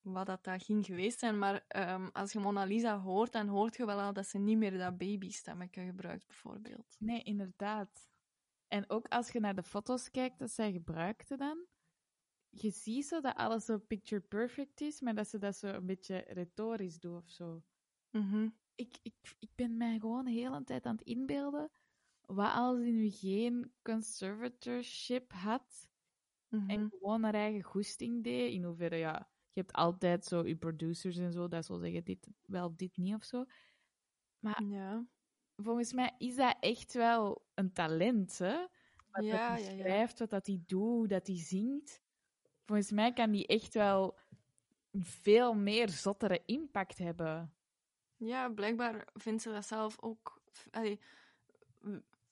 wat 0.00 0.26
dat, 0.26 0.44
dat 0.44 0.62
ging 0.62 0.84
geweest 0.84 1.18
zijn. 1.18 1.38
Maar 1.38 1.64
ehm, 1.68 2.08
als 2.12 2.32
je 2.32 2.38
Mona 2.38 2.64
Lisa 2.64 3.00
hoort, 3.00 3.32
dan 3.32 3.48
hoort 3.48 3.76
je 3.76 3.86
wel 3.86 4.00
al 4.00 4.12
dat 4.12 4.26
ze 4.26 4.38
niet 4.38 4.58
meer 4.58 4.78
dat 4.78 4.98
babystemmetje 4.98 5.84
gebruikt, 5.84 6.26
bijvoorbeeld. 6.26 6.96
Nee, 6.98 7.22
inderdaad. 7.22 8.08
En 8.68 8.90
ook 8.90 9.06
als 9.08 9.30
je 9.30 9.40
naar 9.40 9.54
de 9.54 9.62
foto's 9.62 10.10
kijkt 10.10 10.38
dat 10.38 10.50
zij 10.50 10.72
gebruikte 10.72 11.36
dan, 11.36 11.66
je 12.50 12.70
ziet 12.70 13.06
zo 13.06 13.20
dat 13.20 13.36
alles 13.36 13.64
zo 13.64 13.78
picture 13.78 14.20
perfect 14.20 14.80
is, 14.80 15.00
maar 15.00 15.14
dat 15.14 15.28
ze 15.28 15.38
dat 15.38 15.56
zo 15.56 15.66
een 15.66 15.86
beetje 15.86 16.16
retorisch 16.16 17.00
doet 17.00 17.22
of 17.22 17.28
zo. 17.30 17.62
Mhm. 18.10 18.48
Ik, 18.74 18.98
ik, 19.02 19.14
ik 19.38 19.50
ben 19.54 19.76
mij 19.76 19.98
gewoon 19.98 20.24
de 20.24 20.30
hele 20.30 20.64
tijd 20.64 20.86
aan 20.86 20.96
het 20.96 21.06
inbeelden, 21.06 21.70
wat 22.20 22.52
als 22.54 22.78
je 22.78 22.92
nu 22.92 23.10
geen 23.10 23.74
conservatorship 23.82 25.32
had 25.32 25.92
Mhm. 26.48 26.70
en 26.70 26.90
gewoon 26.90 27.22
haar 27.22 27.34
eigen 27.34 27.62
goesting 27.62 28.24
deed, 28.24 28.52
in 28.52 28.64
hoeverre, 28.64 28.96
ja, 28.96 29.30
je 29.52 29.60
hebt 29.60 29.72
altijd 29.72 30.24
zo 30.24 30.46
je 30.46 30.56
producers 30.56 31.16
en 31.16 31.32
zo, 31.32 31.48
dat 31.48 31.64
zal 31.64 31.78
zeggen, 31.78 32.04
dit 32.04 32.28
wel, 32.42 32.76
dit 32.76 32.96
niet 32.96 33.14
of 33.14 33.24
zo. 33.24 33.44
Ja. 34.38 35.06
volgens 35.56 35.92
mij 35.92 36.14
is 36.18 36.36
dat 36.36 36.56
echt 36.60 36.92
wel 36.92 37.50
een 37.54 37.72
talent, 37.72 38.38
hè? 38.38 38.66
Wat 39.10 39.24
Ja, 39.24 39.48
hij 39.48 39.62
schrijft, 39.62 40.18
wat 40.18 40.30
dat 40.30 40.46
hij 40.46 40.62
doet, 40.66 40.80
hoe 40.82 41.06
dat 41.08 41.26
hij 41.26 41.36
zingt. 41.38 42.02
Volgens 42.64 42.90
mij 42.90 43.12
kan 43.12 43.30
die 43.30 43.46
echt 43.46 43.74
wel 43.74 44.18
een 44.90 45.04
veel 45.04 45.54
meer 45.54 45.88
zottere 45.88 46.42
impact 46.46 46.98
hebben. 46.98 47.53
Ja, 48.24 48.48
blijkbaar 48.48 49.08
vindt 49.14 49.42
ze 49.42 49.50
dat 49.50 49.66
zelf 49.66 50.00
ook. 50.00 50.42
Allee, 50.70 51.00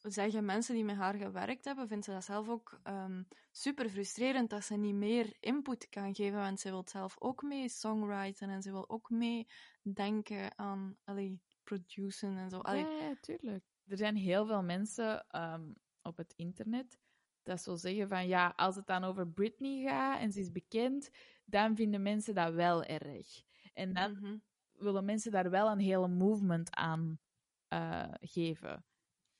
zeggen 0.02 0.44
mensen 0.44 0.74
die 0.74 0.84
met 0.84 0.96
haar 0.96 1.14
gewerkt 1.14 1.64
hebben, 1.64 1.88
vindt 1.88 2.04
ze 2.04 2.10
dat 2.10 2.24
zelf 2.24 2.48
ook 2.48 2.80
ehm, 2.82 3.22
super 3.50 3.88
frustrerend 3.88 4.50
dat 4.50 4.64
ze 4.64 4.76
niet 4.76 4.94
meer 4.94 5.36
input 5.40 5.88
kan 5.88 6.14
geven, 6.14 6.38
want 6.38 6.60
ze 6.60 6.70
wil 6.70 6.84
zelf 6.86 7.16
ook 7.18 7.42
mee 7.42 7.68
songwriten 7.68 8.48
en 8.48 8.62
ze 8.62 8.70
wil 8.70 8.88
ook 8.88 9.10
mee 9.10 9.46
denken 9.82 10.58
aan 10.58 10.96
allee, 11.04 11.40
produceren 11.64 12.36
en 12.36 12.50
zo. 12.50 12.58
Allee, 12.58 12.84
Ja, 12.84 12.90
ja, 12.90 13.14
tuurlijk. 13.20 13.64
Er 13.86 13.96
zijn 13.96 14.16
heel 14.16 14.46
veel 14.46 14.62
mensen 14.62 15.26
ehm, 15.28 15.72
op 16.02 16.16
het 16.16 16.32
internet 16.36 16.98
dat 17.42 17.62
zo 17.62 17.76
zeggen 17.76 18.08
van 18.08 18.26
ja, 18.26 18.52
als 18.56 18.76
het 18.76 18.86
dan 18.86 19.04
over 19.04 19.28
Britney 19.28 19.82
gaat 19.82 20.20
en 20.20 20.32
ze 20.32 20.40
is 20.40 20.52
bekend, 20.52 21.10
dan 21.44 21.76
vinden 21.76 22.02
mensen 22.02 22.34
dat 22.34 22.54
wel 22.54 22.84
erg. 22.84 23.42
En 23.74 23.92
dan 23.92 24.12
mhm. 24.12 24.36
Willen 24.72 25.04
mensen 25.04 25.30
daar 25.32 25.50
wel 25.50 25.70
een 25.70 25.78
hele 25.80 26.08
movement 26.08 26.74
aan 26.74 27.20
eh, 27.68 28.12
geven. 28.20 28.86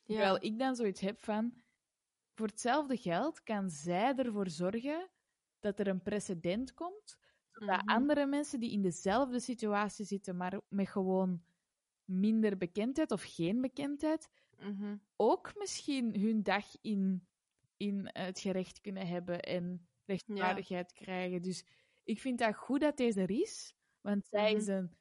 ja. 0.05 0.15
Terwijl 0.15 0.43
ik 0.45 0.59
dan 0.59 0.77
zoiets 0.77 1.01
heb 1.01 1.19
van, 1.19 1.61
voor 2.35 2.47
hetzelfde 2.47 2.97
geld 2.97 3.43
kan 3.43 3.71
zij 3.71 4.15
ervoor 4.17 4.49
zorgen 4.51 5.11
dat 5.59 5.79
er 5.79 5.87
een 5.89 6.03
precedent 6.03 6.75
komt, 6.75 7.17
zodat 7.53 7.81
Mhm. 7.81 7.89
andere 7.89 8.27
mensen 8.27 8.61
die 8.61 8.73
in 8.73 8.83
dezelfde 8.83 9.41
situatie 9.41 10.05
zitten, 10.05 10.37
maar 10.37 10.61
met 10.69 10.89
gewoon 10.89 11.45
minder 12.05 12.57
bekendheid 12.57 13.11
of 13.11 13.23
geen 13.23 13.61
bekendheid, 13.61 14.29
Mhm. 14.59 14.97
ook 15.17 15.53
misschien 15.59 16.21
hun 16.21 16.43
dag 16.43 16.67
in, 16.81 17.29
in 17.77 18.11
het 18.13 18.41
gerecht 18.41 18.81
kunnen 18.81 19.07
hebben 19.07 19.41
en 19.43 19.89
rechtvaardigheid 20.05 20.93
krijgen. 20.93 21.43
Dus 21.43 21.67
ik 22.05 22.21
vind 22.21 22.39
dat 22.39 22.55
goed 22.57 22.81
dat 22.81 22.97
deze 22.97 23.21
er 23.21 23.31
is, 23.31 23.75
want 24.01 24.27
zij, 24.27 24.51
Mhm. 24.51 24.57
is, 24.57 24.67
een, 24.67 24.97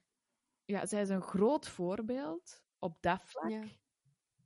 ja, 0.71 0.85
zij 0.85 1.01
is 1.01 1.09
een 1.09 1.21
groot 1.21 1.67
voorbeeld 1.67 2.63
op 2.79 3.01
dat 3.01 3.21
vlak. 3.23 3.49
Ja. 3.49 3.63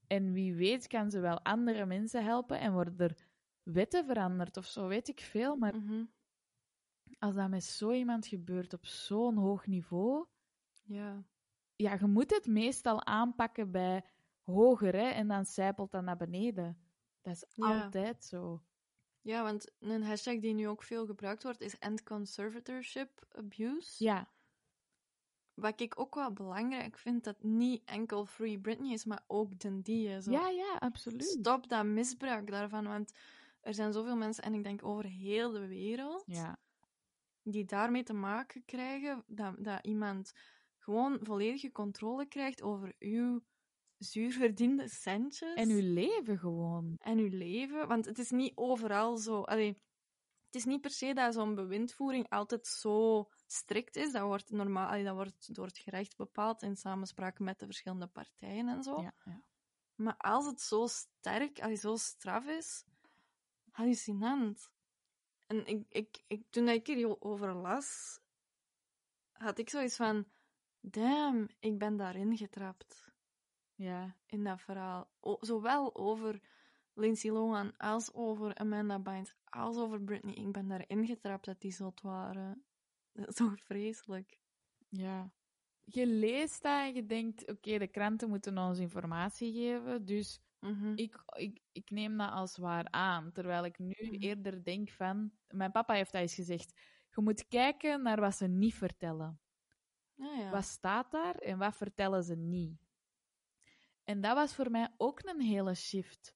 En 0.08 0.32
wie 0.32 0.54
weet 0.54 0.88
kan 0.88 1.12
ze 1.12 1.20
wel 1.20 1.40
andere 1.44 1.86
mensen 1.86 2.24
helpen 2.24 2.60
en 2.60 2.74
worden 2.74 2.98
er 2.98 3.16
wetten 3.64 4.06
veranderd 4.06 4.58
of 4.58 4.66
zo, 4.66 4.88
weet 4.88 5.08
ik 5.08 5.20
veel. 5.20 5.56
Maar 5.56 5.76
Mhm. 5.76 6.06
als 7.20 7.36
dat 7.36 7.50
met 7.50 7.64
zo 7.64 7.92
iemand 7.92 8.28
gebeurt 8.28 8.74
op 8.74 8.86
zo'n 8.86 9.36
hoog 9.38 9.66
niveau, 9.68 10.26
ja. 10.84 11.24
ja, 11.76 11.94
je 12.00 12.06
moet 12.08 12.32
het 12.32 12.48
meestal 12.48 13.06
aanpakken 13.06 13.72
bij 13.72 14.06
hoger, 14.42 14.94
hè, 14.94 15.08
en 15.10 15.28
dan 15.28 15.46
zijpelt 15.46 15.92
dat 15.92 16.04
naar 16.04 16.18
beneden. 16.18 16.78
Dat 17.22 17.34
is 17.36 17.46
Ja. 17.50 17.84
altijd 17.84 18.24
zo. 18.24 18.64
Ja, 19.22 19.44
want 19.44 19.72
een 19.80 20.04
hashtag 20.04 20.40
die 20.40 20.54
nu 20.54 20.68
ook 20.68 20.84
veel 20.84 21.06
gebruikt 21.06 21.44
wordt 21.44 21.62
is 21.62 21.78
end 21.80 22.04
conservatorship 22.04 23.26
abuse. 23.32 24.04
Ja, 24.04 24.30
Wat 25.56 25.82
ik 25.82 25.99
ook 25.99 26.16
wel 26.16 26.32
belangrijk 26.32 26.97
vind, 26.97 27.24
dat 27.24 27.43
niet 27.43 27.82
enkel 27.86 28.26
Free 28.26 28.60
Britney 28.60 28.93
is, 28.93 29.06
maar 29.06 29.24
ook 29.28 29.60
den 29.60 29.82
die. 29.82 30.22
Zo. 30.22 30.32
ja, 30.32 30.49
ja, 30.49 30.76
absoluut. 30.80 31.24
Stop 31.24 31.68
dat 31.68 31.86
misbruik 31.86 32.51
daarvan, 32.51 32.88
want 32.88 33.12
er 33.62 33.74
zijn 33.74 33.93
zoveel 33.93 34.16
mensen, 34.16 34.43
en 34.43 34.53
ik 34.53 34.64
denk 34.64 34.86
over 34.86 35.06
heel 35.06 35.51
de 35.51 35.68
wereld, 35.68 36.24
Ja, 36.26 36.60
die 37.43 37.66
daarmee 37.66 38.03
te 38.03 38.14
maken 38.14 38.66
krijgen, 38.66 39.24
dat, 39.28 39.56
dat 39.58 39.86
iemand 39.86 40.34
gewoon 40.78 41.20
volledige 41.22 41.72
controle 41.72 42.26
krijgt 42.26 42.62
over 42.62 42.95
uw 42.99 43.43
zuurverdiende 43.97 44.88
centjes. 44.88 45.53
en 45.53 45.70
uw 45.70 45.93
leven 45.93 46.38
gewoon. 46.38 46.95
en 46.97 47.18
uw 47.18 47.30
leven. 47.30 47.88
Want 47.88 48.06
het 48.06 48.20
is 48.20 48.32
niet 48.32 48.51
overal 48.56 49.18
zo. 49.18 49.41
Allee, 49.41 49.78
het 50.56 50.64
is 50.64 50.72
niet 50.72 50.82
per 50.82 50.91
se 50.91 51.14
dat 51.14 51.34
zo'n 51.34 51.56
bewindvoering 51.56 52.30
altijd 52.30 52.68
zo 52.68 53.28
strikt 53.45 53.95
is. 53.95 54.12
Dat 54.12 54.22
wordt, 54.22 54.51
normaal, 54.51 55.03
dat 55.03 55.16
wordt 55.16 55.56
door 55.56 55.66
het 55.66 55.78
gerecht 55.78 56.18
bepaald 56.18 56.62
in 56.62 56.76
samenspraak 56.76 57.39
met 57.39 57.60
de 57.60 57.66
verschillende 57.66 58.08
partijen 58.08 58.68
en 58.68 58.84
zo. 58.84 59.01
Ja, 59.01 59.14
ja. 59.26 59.41
Maar 59.95 60.18
als 60.18 60.45
het 60.45 60.62
zo 60.62 60.88
sterk, 60.88 61.62
allee, 61.62 61.76
zo 61.76 61.95
straf 61.95 62.45
is, 62.45 62.86
hallucinant. 63.72 64.72
En 65.47 65.66
ik, 65.66 65.86
ik, 65.89 66.24
ik, 66.28 66.45
toen 66.49 66.70
ik 66.70 66.88
hierover 66.88 67.53
las, 67.53 68.20
had 69.32 69.58
ik 69.58 69.70
zoiets 69.70 69.95
van: 69.95 70.28
damn, 70.80 71.47
ik 71.60 71.78
ben 71.78 71.97
daarin 71.97 72.38
getrapt 72.38 73.12
ja. 73.74 74.16
in 74.26 74.43
dat 74.43 74.62
verhaal. 74.62 75.10
O- 75.20 75.38
zowel 75.39 75.95
over 75.95 76.41
Lindsay 76.96 77.32
Lohan 77.32 77.78
als 77.78 78.14
over 78.14 78.56
Amanda 78.56 79.00
Bynes, 79.00 79.36
als 79.43 79.78
over 79.78 80.02
Britney. 80.02 80.34
Ik 80.34 80.52
ben 80.52 80.68
daarin 80.68 81.06
getrapt 81.06 81.46
dat 81.46 81.62
die 81.62 81.72
zot 81.72 82.02
waren. 82.02 82.66
Dat 83.14 83.28
is 83.28 83.36
toch 83.36 83.60
vreselijk. 83.64 84.39
Ja. 84.89 85.32
Je 85.84 86.08
leest 86.08 86.62
dat 86.62 86.82
en 86.82 86.93
je 86.93 87.06
denkt, 87.06 87.50
oké, 87.50 87.78
de 87.78 87.88
kranten 87.88 88.30
moeten 88.30 88.58
ons 88.58 88.80
informatie 88.80 89.54
geven, 89.54 90.06
dus 90.06 90.39
Mhm. 90.60 90.91
ik, 90.96 91.24
ik, 91.36 91.62
ik 91.72 91.89
neem 91.89 92.18
dat 92.18 92.32
als 92.32 92.58
waar 92.58 92.88
aan. 92.91 93.32
Terwijl 93.32 93.66
ik 93.66 93.80
nu 93.80 93.96
Mhm. 94.00 94.14
eerder 94.14 94.64
denk 94.64 94.89
van... 94.89 95.32
Mijn 95.48 95.72
papa 95.72 95.93
heeft 95.93 96.12
dat 96.12 96.22
eens 96.22 96.36
gezegd. 96.36 96.74
Je 97.16 97.22
moet 97.22 97.48
kijken 97.48 98.02
naar 98.02 98.20
wat 98.20 98.36
ze 98.36 98.48
niet 98.48 98.74
vertellen. 98.74 99.39
Ja, 100.14 100.34
ja. 100.34 100.50
Wat 100.52 100.64
staat 100.64 101.12
daar 101.12 101.36
en 101.36 101.58
wat 101.58 101.76
vertellen 101.76 102.24
ze 102.24 102.36
niet? 102.36 102.78
En 104.04 104.22
dat 104.22 104.36
was 104.36 104.56
voor 104.56 104.72
mij 104.72 104.93
ook 104.98 105.24
een 105.24 105.41
hele 105.41 105.74
shift. 105.76 106.36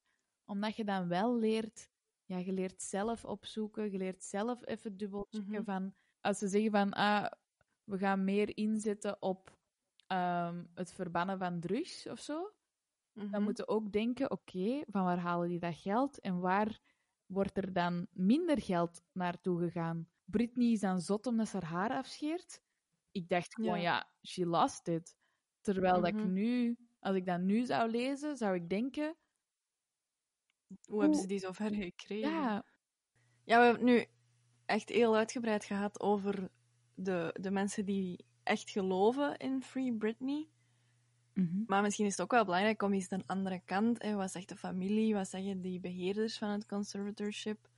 Omdat 0.49 0.75
je 0.75 0.83
dan 0.83 1.07
wel 1.07 1.37
leert... 1.37 1.89
Ja, 2.25 2.37
je 2.37 2.51
leert 2.53 2.81
zelf 2.81 3.25
opzoeken. 3.25 3.91
Je 3.91 3.97
leert 3.97 4.23
zelf 4.23 4.65
even 4.65 4.97
dubbelchecken 4.97 5.51
Mhm. 5.51 5.63
van... 5.63 5.93
Als 6.21 6.37
ze 6.37 6.47
zeggen 6.47 6.71
van... 6.71 6.93
Ah, 6.93 7.31
we 7.83 7.97
gaan 7.97 8.23
meer 8.23 8.57
inzetten 8.57 9.21
op 9.21 9.57
ehm, 10.07 10.65
het 10.73 10.91
verbannen 10.93 11.37
van 11.37 11.59
drugs 11.59 12.07
of 12.07 12.19
zo 12.19 12.53
Mhm. 13.13 13.31
dan 13.31 13.43
moeten 13.43 13.65
we 13.65 13.71
ook 13.71 13.91
denken, 13.91 14.31
oké, 14.31 14.83
van 14.87 15.03
waar 15.03 15.17
halen 15.19 15.49
die 15.49 15.59
dat 15.59 15.75
geld 15.75 16.19
en 16.19 16.39
waar 16.39 16.79
wordt 17.25 17.57
er 17.57 17.73
dan 17.73 18.07
minder 18.11 18.61
geld 18.61 19.01
naartoe 19.11 19.59
gegaan? 19.59 20.09
Britney 20.25 20.71
is 20.71 20.79
dan 20.79 21.01
zot 21.01 21.27
omdat 21.27 21.47
ze 21.47 21.57
haar 21.57 21.65
haar 21.65 21.91
afscheert, 21.91 22.61
ik 23.11 23.29
dacht 23.29 23.53
gewoon, 23.53 23.81
Ja. 23.81 23.95
ja, 23.95 24.11
she 24.27 24.45
lost 24.45 24.87
it. 24.87 25.15
Terwijl 25.61 25.95
dat 25.95 26.07
ik 26.07 26.13
Mhm. 26.15 26.33
nu, 26.33 26.77
als 26.99 27.15
ik 27.15 27.25
dat 27.25 27.39
nu 27.41 27.65
zou 27.65 27.89
lezen, 27.89 28.37
zou 28.37 28.55
ik 28.55 28.69
denken, 28.69 29.15
Hoe 30.87 31.01
hebben 31.01 31.19
ze 31.19 31.27
die 31.27 31.39
zo 31.39 31.51
ver 31.51 31.73
gekregen? 31.73 32.29
ja, 32.31 32.63
Ja, 33.43 33.57
we 33.59 33.65
hebben 33.65 33.73
het 33.87 33.95
nu 33.95 34.05
echt 34.65 34.89
heel 34.89 35.15
uitgebreid 35.15 35.65
gehad 35.65 35.99
over 35.99 36.49
de, 36.93 37.35
de 37.41 37.51
mensen 37.51 37.85
die 37.85 38.25
echt 38.43 38.69
geloven 38.69 39.37
in 39.37 39.63
Free 39.63 39.93
Britney. 39.93 40.47
mhm, 41.33 41.63
Maar 41.67 41.81
misschien 41.81 42.05
is 42.05 42.11
het 42.11 42.21
ook 42.21 42.31
wel 42.31 42.45
belangrijk 42.45 42.81
om 42.81 42.93
eens 42.93 43.07
de 43.07 43.23
andere 43.25 43.61
kant. 43.65 44.01
Hè, 44.01 44.15
wat 44.15 44.31
zegt 44.31 44.49
de 44.49 44.55
familie? 44.57 45.13
Wat 45.13 45.27
zeggen 45.29 45.61
die 45.61 45.79
beheerders 45.79 46.37
van 46.37 46.49
het 46.49 46.65
conservatorship? 46.65 47.69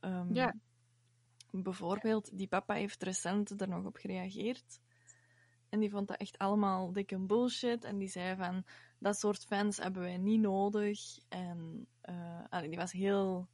Ehm, 0.00 0.34
Ja. 0.34 0.54
Bijvoorbeeld, 1.50 2.38
die 2.38 2.46
papa 2.48 2.74
heeft 2.74 3.02
recent 3.02 3.60
er 3.60 3.68
nog 3.68 3.84
op 3.84 3.96
gereageerd. 3.96 4.80
En 5.74 5.80
die 5.80 5.90
vond 5.90 6.08
dat 6.08 6.16
echt 6.16 6.38
allemaal 6.38 6.92
dikke 6.92 7.18
bullshit. 7.18 7.84
En 7.84 7.98
die 7.98 8.08
zei 8.08 8.36
van, 8.36 8.64
dat 8.98 9.18
soort 9.18 9.44
fans 9.44 9.76
hebben 9.76 10.02
wij 10.02 10.16
niet 10.18 10.40
nodig. 10.40 11.18
En 11.28 11.86
eh, 12.00 12.44
allee, 12.48 12.68
die 12.68 12.78
was 12.78 12.92
heel 12.92 13.48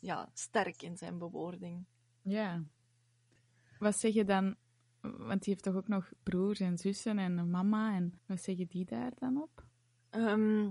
ja, 0.00 0.30
sterk 0.34 0.82
in 0.82 0.96
zijn 0.96 1.18
bewoording. 1.18 1.84
ja. 2.22 2.62
Wat 3.78 3.96
zeg 3.98 4.12
je 4.14 4.24
dan, 4.24 4.56
want 5.00 5.42
die 5.42 5.52
heeft 5.52 5.62
toch 5.62 5.74
ook 5.74 5.88
nog 5.88 6.12
broers 6.22 6.60
en 6.60 6.78
zussen 6.78 7.18
en 7.18 7.38
een 7.38 7.50
mama, 7.50 7.94
en 7.94 8.20
wat 8.26 8.40
zeggen 8.42 8.66
die 8.66 8.84
daar 8.84 9.12
dan 9.18 9.42
op? 9.42 9.64
Ehm, 10.10 10.70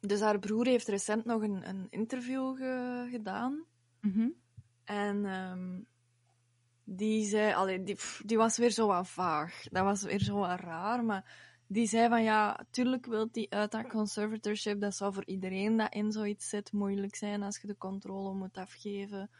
dus 0.00 0.20
haar 0.20 0.38
broer 0.38 0.66
heeft 0.66 0.88
recent 0.88 1.24
nog 1.24 1.42
een, 1.42 1.68
een 1.68 1.86
interview 1.90 2.56
ge- 2.56 3.06
gedaan. 3.10 3.64
Mhm. 4.00 4.28
En 4.84 5.24
ehm, 5.24 5.80
die 6.90 7.26
zei, 7.26 7.54
allee, 7.54 7.82
die, 7.82 7.96
die 8.24 8.36
was 8.36 8.56
weer 8.56 8.70
zo 8.70 8.86
wat 8.86 9.08
vaag. 9.08 9.62
Dat 9.70 9.84
was 9.84 10.02
weer 10.02 10.20
zo 10.20 10.38
wat 10.38 10.60
raar, 10.60 11.04
maar 11.04 11.24
die 11.66 11.86
zei 11.86 12.08
van 12.08 12.22
ja, 12.22 12.66
tuurlijk 12.70 13.06
wil 13.06 13.28
die 13.32 13.52
uit 13.52 13.70
dat 13.70 13.86
conservatorship. 13.86 14.80
Dat 14.80 14.94
zou 14.94 15.12
voor 15.12 15.24
iedereen 15.24 15.76
dat 15.76 15.94
in 15.94 16.12
zoiets 16.12 16.48
zit 16.48 16.72
moeilijk 16.72 17.16
zijn 17.16 17.42
als 17.42 17.60
je 17.60 17.66
de 17.66 17.76
controle 17.76 18.34
moet 18.34 18.56
afgeven. 18.56 19.30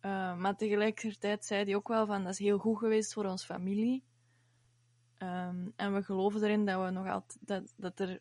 Eh, 0.00 0.36
maar 0.36 0.56
tegelijkertijd 0.56 1.44
zei 1.44 1.64
hij 1.64 1.74
ook 1.74 1.88
wel 1.88 2.06
van 2.06 2.22
dat 2.22 2.32
is 2.32 2.38
heel 2.38 2.58
goed 2.58 2.78
geweest 2.78 3.12
voor 3.12 3.24
ons 3.24 3.44
familie. 3.44 4.04
Ehm, 5.18 5.68
en 5.76 5.94
we 5.94 6.02
geloven 6.02 6.42
erin 6.42 6.64
dat 6.64 6.84
we 6.84 6.90
nog 6.90 7.06
altijd 7.06 7.38
dat, 7.40 7.74
dat 7.76 8.00
er 8.00 8.20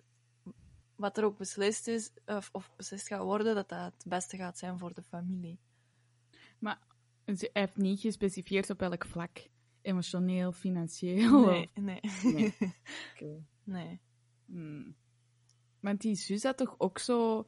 wat 0.95 1.17
er 1.17 1.23
ook 1.23 1.37
beslist 1.37 1.87
is, 1.87 2.11
of, 2.25 2.49
of 2.51 2.71
beslist 2.75 3.07
gaat 3.07 3.23
worden, 3.23 3.55
dat 3.55 3.69
dat 3.69 3.93
het 3.93 4.05
beste 4.07 4.37
gaat 4.37 4.57
zijn 4.57 4.79
voor 4.79 4.93
de 4.93 5.03
familie. 5.03 5.59
Ze 7.25 7.49
hij 7.53 7.61
heeft 7.61 7.77
niet 7.77 7.99
gespecifieerd 7.99 8.69
op 8.69 8.79
welk 8.79 9.05
vlak. 9.05 9.47
Emotioneel, 9.81 10.51
financieel. 10.51 11.45
Nee, 11.45 11.69
of- 11.75 11.81
nee. 11.83 11.99
Nee. 12.23 12.53
Oké. 13.13 13.43
nee. 13.63 13.99
Hmm. 14.45 14.95
Want 15.79 16.01
die 16.01 16.15
zus 16.15 16.43
had 16.43 16.57
toch 16.57 16.75
ook 16.77 16.99
zo 16.99 17.45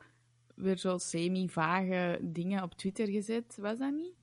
weer 0.55 0.78
zo 0.78 0.97
semi-vage 0.97 2.19
dingen 2.23 2.63
op 2.63 2.73
Twitter 2.73 3.07
gezet, 3.07 3.57
was 3.61 3.78
dat 3.78 3.93
niet? 3.93 4.15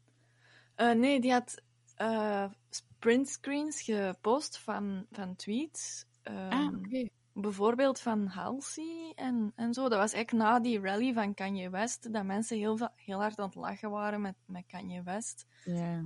Eh, 0.75 0.93
nee, 0.93 1.21
die 1.21 1.33
had 1.33 1.63
eh 1.95 2.51
printscreens 2.99 3.83
gepost 3.83 4.59
van, 4.59 5.07
van 5.11 5.37
tweets. 5.37 6.05
ah, 6.23 6.35
Ehm, 6.35 6.75
oké. 6.75 7.09
Bijvoorbeeld 7.37 8.01
van 8.01 8.27
Halsey 8.27 9.13
en, 9.15 9.53
en 9.55 9.75
zo. 9.75 9.89
Dat 9.89 9.99
was 9.99 10.13
eigenlijk 10.13 10.45
na 10.45 10.61
die 10.61 10.81
rally 10.81 11.13
van 11.13 11.35
Kanye 11.35 11.71
West, 11.71 12.13
dat 12.13 12.25
mensen 12.25 12.57
heel, 12.59 12.89
heel 12.95 13.19
hard 13.21 13.39
aan 13.39 13.47
het 13.47 13.55
lachen 13.55 13.91
waren 13.91 14.21
met, 14.21 14.35
met 14.47 14.65
Kanye 14.67 15.03
West. 15.03 15.47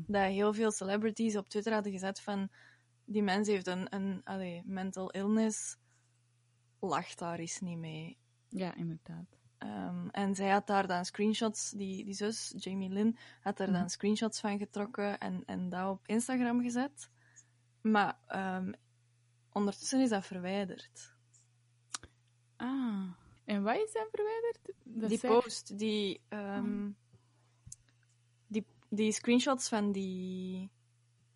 Dat 0.07 0.23
heel 0.23 0.53
veel 0.55 0.71
celebrities 0.73 1.37
op 1.37 1.49
Twitter 1.49 1.73
hadden 1.73 1.93
gezet 1.93 2.21
van 2.21 2.49
die 3.05 3.23
mens 3.23 3.49
heeft 3.49 3.67
een, 3.67 3.95
een 3.95 4.21
allee, 4.25 4.63
mental 4.65 5.11
illness, 5.11 5.77
lacht 6.81 7.19
daar 7.19 7.39
eens 7.39 7.61
niet 7.61 7.79
mee. 7.79 8.19
ja, 8.49 8.75
inderdaad. 8.75 9.37
Ehm, 9.59 10.09
en 10.09 10.35
zij 10.35 10.51
had 10.51 10.67
daar 10.67 10.87
dan 10.87 11.05
screenshots, 11.05 11.71
die, 11.71 12.05
die 12.05 12.15
zus, 12.15 12.55
Jamie 12.57 12.91
Lynn, 12.91 13.19
had 13.41 13.57
daar 13.57 13.67
dan 13.67 13.77
Mhm. 13.81 13.89
screenshots 13.89 14.41
van 14.41 14.59
getrokken 14.59 15.19
en, 15.19 15.43
en 15.47 15.69
dat 15.69 15.91
op 15.91 16.07
Instagram 16.07 16.63
gezet. 16.63 17.11
Maar 17.81 18.19
ehm, 18.27 18.73
ondertussen 19.53 20.01
is 20.01 20.09
dat 20.09 20.27
verwijderd. 20.27 21.17
Ah. 22.59 23.11
En 23.45 23.63
wat 23.63 23.77
is 23.77 23.93
dan 23.93 24.07
verwijderd? 24.11 24.59
Dat 24.85 25.09
die 25.09 25.19
post, 25.19 25.79
die, 25.79 26.21
ehm, 26.29 26.91
die, 28.47 28.67
die 28.89 29.13
screenshots 29.13 29.69
van 29.69 29.93
die 29.93 30.71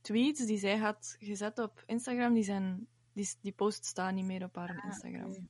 tweets 0.00 0.46
die 0.46 0.58
zij 0.58 0.76
had 0.76 1.16
gezet 1.18 1.58
op 1.58 1.82
Instagram, 1.86 2.34
die, 2.34 2.42
zijn, 2.42 2.86
die, 3.12 3.28
die 3.40 3.52
posts 3.52 3.88
staan 3.88 4.14
niet 4.14 4.24
meer 4.24 4.44
op 4.44 4.56
haar 4.56 4.78
Ah, 4.78 4.84
Instagram. 4.84 5.48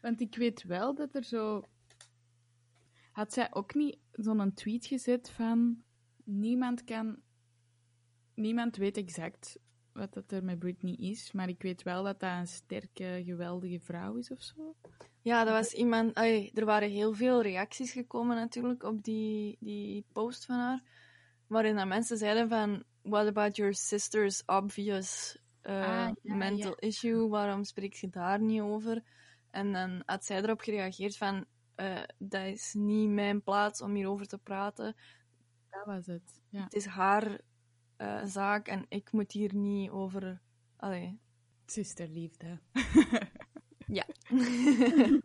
Want 0.00 0.20
ik 0.20 0.36
weet 0.36 0.62
wel 0.62 0.94
dat 0.94 1.14
er 1.14 1.24
zo... 1.24 1.64
Had 3.12 3.32
zij 3.32 3.54
ook 3.54 3.74
niet 3.74 3.98
zo'n 4.12 4.54
tweet 4.54 4.86
gezet 4.86 5.30
van... 5.30 5.82
Niemand 6.24 6.84
kan... 6.84 7.20
Niemand 8.34 8.76
weet 8.76 8.96
exact 8.96 9.58
wat 10.00 10.12
dat 10.12 10.32
er 10.32 10.44
met 10.44 10.58
Britney 10.58 10.94
is, 10.98 11.32
maar 11.32 11.48
ik 11.48 11.62
weet 11.62 11.82
wel 11.82 12.02
dat 12.04 12.20
dat 12.20 12.30
een 12.30 12.46
sterke, 12.46 13.22
geweldige 13.24 13.80
vrouw 13.80 14.14
is 14.16 14.30
of 14.30 14.42
zo. 14.42 14.74
Ja, 15.22 15.44
dat 15.44 15.52
was 15.54 15.72
iemand. 15.72 16.16
er 16.54 16.64
waren 16.64 16.90
heel 16.90 17.14
veel 17.14 17.42
reacties 17.42 17.92
gekomen 17.92 18.36
natuurlijk 18.36 18.82
op 18.82 19.02
die, 19.04 19.56
die 19.60 20.04
post 20.12 20.44
van 20.44 20.56
haar. 20.56 20.82
Waarin 21.46 21.76
dat 21.76 21.86
mensen 21.86 22.16
zeiden 22.16 22.48
van. 22.48 22.84
What 23.02 23.26
about 23.26 23.56
your 23.56 23.74
sister's 23.74 24.42
obvious 24.46 25.38
uh, 25.62 25.72
Ah, 26.06 26.10
ja, 26.22 26.34
mental 26.34 26.74
issue? 26.78 27.28
Waarom 27.28 27.64
spreekt 27.64 27.98
je 27.98 28.08
daar 28.08 28.40
niet 28.40 28.60
over? 28.60 29.02
En 29.50 29.72
dan 29.72 30.02
had 30.06 30.24
zij 30.24 30.42
erop 30.42 30.60
gereageerd 30.60 31.16
van. 31.16 31.44
eh, 31.74 32.02
dat 32.18 32.44
is 32.46 32.74
niet 32.74 33.10
mijn 33.10 33.42
plaats 33.42 33.82
om 33.82 33.94
hierover 33.94 34.26
te 34.26 34.38
praten. 34.38 34.96
Dat 35.70 35.84
was 35.86 36.06
het. 36.06 36.42
Ja. 36.48 36.62
Het 36.62 36.74
is 36.74 36.86
haar 36.86 37.40
eh, 38.00 38.24
zaak 38.24 38.68
en 38.68 38.84
ik 38.88 39.12
moet 39.12 39.32
hier 39.32 39.54
niet 39.54 39.90
over. 39.90 40.40
Allee. 40.76 41.18
Zusterliefde. 41.66 42.58
Ja. 43.92 44.06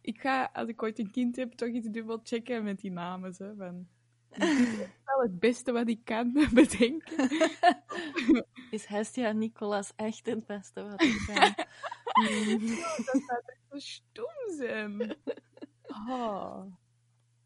Ik 0.00 0.20
ga, 0.20 0.50
als 0.52 0.68
ik 0.68 0.82
ooit 0.82 0.98
een 0.98 1.10
kind 1.10 1.36
heb, 1.36 1.52
toch 1.52 1.68
iets 1.68 1.88
dubbel 1.88 2.20
checken 2.22 2.64
met 2.64 2.80
die 2.80 2.90
namen. 2.90 3.34
Zo, 3.34 3.54
van... 3.56 3.88
Wel 5.04 5.20
het 5.20 5.38
beste 5.38 5.72
wat 5.72 5.88
ik 5.88 6.04
kan 6.04 6.32
bedenken. 6.52 7.30
is 8.70 8.86
Hestia 8.86 9.32
Nicolas 9.32 9.92
echt 9.96 10.26
het 10.26 10.46
beste 10.46 10.82
wat 10.82 11.02
ik 11.02 11.22
kan? 11.26 11.54
Mm. 12.30 12.66
Dat 12.96 13.22
zou 13.26 13.42
echt 13.44 13.66
zo 13.70 13.78
stom 13.78 14.56
zijn. 14.56 15.16
Oh. 16.08 16.64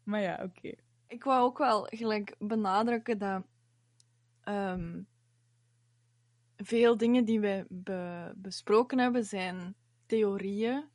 Maar 0.03 0.21
ja, 0.21 0.43
oké. 0.43 0.73
Ik 1.07 1.23
wou 1.23 1.43
ook 1.43 1.57
wel 1.57 1.83
gelijk 1.83 2.35
benadrukken 2.39 3.17
dat 3.17 3.43
ehm, 4.47 5.01
veel 6.55 6.97
dingen 6.97 7.25
die 7.25 7.39
we 7.39 7.65
be- 7.69 8.33
besproken 8.35 8.97
hebben 8.99 9.25
zijn 9.25 9.75
theorieën. 10.05 10.85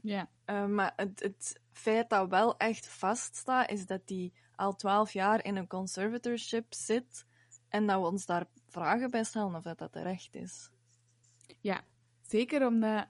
Ja. 0.00 0.30
Eh, 0.44 0.66
maar 0.66 0.92
het, 0.96 1.20
het 1.20 1.60
feit 1.72 2.10
dat 2.10 2.28
wel 2.28 2.56
echt 2.56 2.88
vaststaat, 2.88 3.70
is 3.70 3.86
dat 3.86 4.06
die 4.06 4.32
al 4.54 4.74
twaalf 4.74 5.12
jaar 5.12 5.44
in 5.44 5.56
een 5.56 5.66
conservatorship 5.66 6.74
zit 6.74 7.26
en 7.68 7.86
dat 7.86 8.00
we 8.00 8.06
ons 8.06 8.26
daar 8.26 8.46
vragen 8.66 9.10
bij 9.10 9.24
stellen 9.24 9.54
of 9.54 9.62
dat, 9.62 9.78
dat 9.78 9.92
terecht 9.92 10.34
is. 10.34 10.70
ja, 11.60 11.84
zeker 12.22 12.66
omdat... 12.66 13.06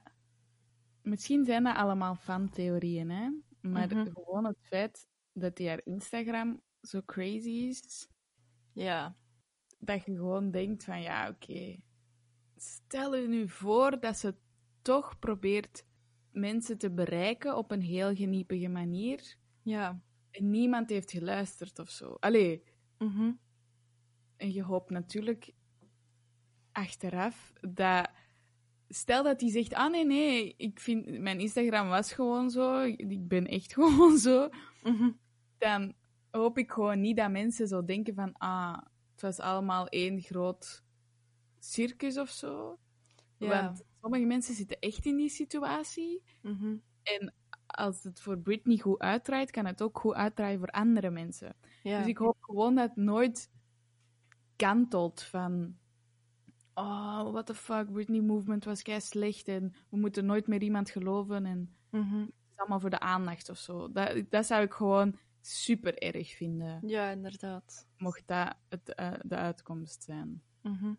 Misschien 1.01 1.45
zijn 1.45 1.63
dat 1.63 1.75
allemaal 1.75 2.15
fantheorieën, 2.15 3.09
hè. 3.09 3.29
Maar 3.61 3.87
Mhm. 3.87 4.07
gewoon 4.13 4.45
het 4.45 4.57
feit 4.61 5.07
dat 5.33 5.55
die 5.55 5.67
haar 5.67 5.81
Instagram 5.83 6.61
zo 6.81 7.01
crazy 7.05 7.49
is, 7.49 8.07
Ja, 8.73 9.15
dat 9.79 10.05
je 10.05 10.15
gewoon 10.15 10.51
denkt 10.51 10.83
van, 10.83 11.01
ja, 11.01 11.29
oké. 11.29 11.75
Stel 12.55 13.15
je 13.15 13.27
nu 13.27 13.49
voor 13.49 13.99
dat 13.99 14.17
ze 14.17 14.35
toch 14.81 15.19
probeert 15.19 15.85
mensen 16.31 16.77
te 16.77 16.91
bereiken 16.91 17.57
op 17.57 17.71
een 17.71 17.81
heel 17.81 18.15
geniepige 18.15 18.67
manier 18.67 19.35
ja. 19.63 20.01
en 20.31 20.49
niemand 20.49 20.89
heeft 20.89 21.11
geluisterd 21.11 21.79
of 21.79 21.89
zo. 21.89 22.13
Allee, 22.19 22.63
Mhm. 22.97 23.31
en 24.37 24.53
je 24.53 24.63
hoopt 24.63 24.89
natuurlijk 24.89 25.53
achteraf 26.71 27.53
dat... 27.61 28.09
Stel 28.91 29.23
dat 29.23 29.41
hij 29.41 29.49
zegt, 29.49 29.73
ah 29.73 29.91
nee, 29.91 30.05
nee, 30.05 30.53
ik 30.57 30.79
vind, 30.79 31.19
mijn 31.19 31.39
Instagram 31.39 31.87
was 31.87 32.13
gewoon 32.13 32.49
zo, 32.49 32.81
ik 32.81 33.27
ben 33.27 33.47
echt 33.47 33.73
gewoon 33.73 34.17
zo. 34.17 34.49
Mhm. 34.83 35.11
dan 35.57 35.93
hoop 36.31 36.57
ik 36.57 36.71
gewoon 36.71 37.01
niet 37.01 37.17
dat 37.17 37.31
mensen 37.31 37.67
zo 37.67 37.85
denken 37.85 38.13
van, 38.13 38.33
ah, 38.37 38.77
het 39.21 39.37
was 39.37 39.45
allemaal 39.45 39.87
één 39.87 40.21
groot 40.21 40.83
circus 41.59 42.17
of 42.17 42.29
zo. 42.29 42.79
Ja. 43.37 43.47
Want 43.63 43.83
sommige 44.01 44.25
mensen 44.25 44.53
zitten 44.55 44.79
echt 44.79 45.05
in 45.05 45.17
die 45.17 45.29
situatie. 45.29 46.23
Mhm. 46.41 46.75
En 47.03 47.33
als 47.65 48.03
het 48.03 48.21
voor 48.21 48.39
Britney 48.39 48.77
goed 48.77 48.99
uitdraait, 48.99 49.51
kan 49.51 49.65
het 49.65 49.81
ook 49.81 49.99
goed 49.99 50.13
uitdraaien 50.13 50.59
voor 50.59 50.67
andere 50.67 51.09
mensen. 51.09 51.55
Ja. 51.83 51.97
Dus 51.97 52.07
ik 52.07 52.17
hoop 52.17 52.37
gewoon 52.39 52.75
dat 52.75 52.95
nooit 52.95 53.51
kantelt 54.55 55.21
van... 55.21 55.77
Oh, 56.73 57.31
what 57.31 57.45
the 57.45 57.55
fuck, 57.55 57.91
Britney 57.91 58.21
Movement 58.21 58.65
was 58.65 58.81
kei 58.81 59.01
slecht 59.01 59.47
en 59.47 59.73
we 59.89 59.97
moeten 59.97 60.25
nooit 60.25 60.47
meer 60.47 60.61
iemand 60.61 60.89
geloven 60.89 61.45
en 61.45 61.73
Mhm. 61.89 62.19
het 62.19 62.29
is 62.51 62.57
allemaal 62.57 62.79
voor 62.79 62.89
de 62.89 62.99
aandacht 62.99 63.49
of 63.49 63.57
zo. 63.57 63.91
Dat, 63.91 64.23
dat 64.29 64.45
zou 64.45 64.63
ik 64.63 64.73
gewoon 64.73 65.15
super 65.49 65.97
erg 65.97 66.35
vinden, 66.35 66.87
Ja, 66.87 67.09
inderdaad. 67.09 67.87
mocht 67.97 68.27
dat 68.27 68.55
het, 68.69 68.93
eh, 68.95 69.13
de 69.23 69.35
uitkomst 69.35 70.03
zijn. 70.03 70.43
Mhm. 70.61 70.93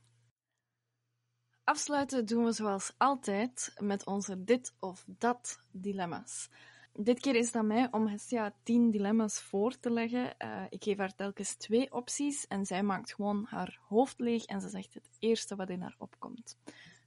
Afsluiten 1.65 2.27
doen 2.27 2.45
we 2.45 2.53
zoals 2.53 2.93
altijd 2.97 3.75
met 3.79 4.07
onze 4.07 4.45
dit 4.45 4.75
of 4.79 5.05
dat 5.07 5.61
dilemma's. 5.71 6.49
Dit 6.93 7.21
keer 7.21 7.35
is 7.35 7.47
het 7.47 7.55
aan 7.57 7.67
mij 7.67 7.89
om 7.91 8.07
Hestia 8.07 8.55
tien 8.63 8.91
dilemma's 8.91 9.41
voor 9.41 9.79
te 9.79 9.91
leggen. 9.91 10.37
Eh, 10.39 10.65
ik 10.69 10.83
geef 10.85 10.99
haar 10.99 11.15
telkens 11.15 11.55
twee 11.55 11.93
opties 11.93 12.47
en 12.47 12.67
zij 12.67 12.83
maakt 12.83 13.15
gewoon 13.15 13.45
haar 13.49 13.79
hoofd 13.89 14.19
leeg 14.21 14.45
en 14.45 14.61
ze 14.61 14.69
zegt 14.69 14.95
het 14.95 15.09
eerste 15.19 15.57
wat 15.57 15.71
in 15.71 15.81
haar 15.81 15.95
opkomt. 15.99 16.59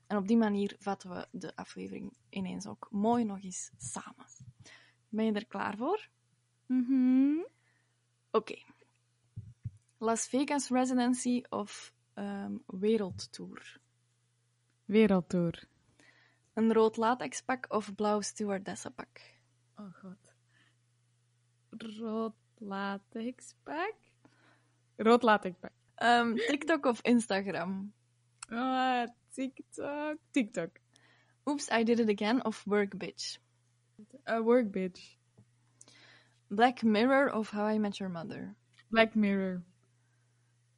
En 0.08 0.18
op 0.18 0.28
die 0.28 0.38
manier 0.38 0.76
vatten 0.80 1.10
we 1.10 1.28
de 1.32 1.56
aflevering 1.56 2.14
ineens 2.30 2.68
ook 2.68 2.88
mooi 2.92 3.24
nog 3.24 3.44
eens 3.44 3.72
samen. 3.78 4.26
Ben 5.10 5.26
je 5.26 5.32
er 5.32 5.46
klaar 5.48 5.78
voor? 5.78 6.10
Mhm. 6.66 7.46
Oké. 8.32 8.62
Las 9.98 10.30
Vegas 10.30 10.70
Residency 10.70 11.44
of 11.50 11.94
ehm, 12.14 12.58
Wereldtour? 12.66 13.80
Wereldtour. 14.86 15.64
Een 16.54 16.74
rood 16.74 16.98
latexpak 16.98 17.66
of 17.70 17.96
blauw 17.96 18.22
stewardessenpak? 18.22 19.42
Oh 19.76 19.94
god. 19.94 20.34
Rood 21.70 22.34
latexpak? 22.58 23.96
Rood 24.96 25.24
latexpak. 25.24 25.72
Ehm, 25.96 26.36
TikTok 26.36 26.86
of 26.86 27.00
Instagram? 27.02 27.94
Ah, 28.50 29.08
TikTok. 29.30 30.18
TikTok. 30.32 30.70
Oops, 31.50 31.70
I 31.72 31.84
did 31.84 32.00
it 32.00 32.10
again 32.10 32.42
of 32.42 32.66
Work 32.66 32.98
Bitch? 32.98 33.38
A 34.26 34.42
work 34.42 34.72
bitch. 34.72 35.18
Black 36.56 36.84
Mirror 36.84 37.32
of 37.32 37.50
How 37.50 37.66
I 37.66 37.80
Met 37.80 37.98
Your 37.98 38.12
Mother? 38.12 38.56
Black 38.90 39.16
Mirror. 39.16 39.64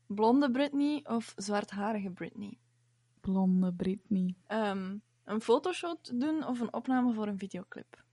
Blonde 0.07 0.49
Britney 0.49 1.01
of 1.03 1.33
zwartharige 1.37 2.09
Britney? 2.11 2.57
Blonde 3.21 3.73
Britney. 3.73 4.35
Ehm, 4.47 4.97
een 5.23 5.41
fotoshoot 5.41 6.19
doen 6.19 6.45
of 6.45 6.59
een 6.59 6.73
opname 6.73 7.13
voor 7.13 7.27
een 7.27 7.37
videoclip? 7.37 8.03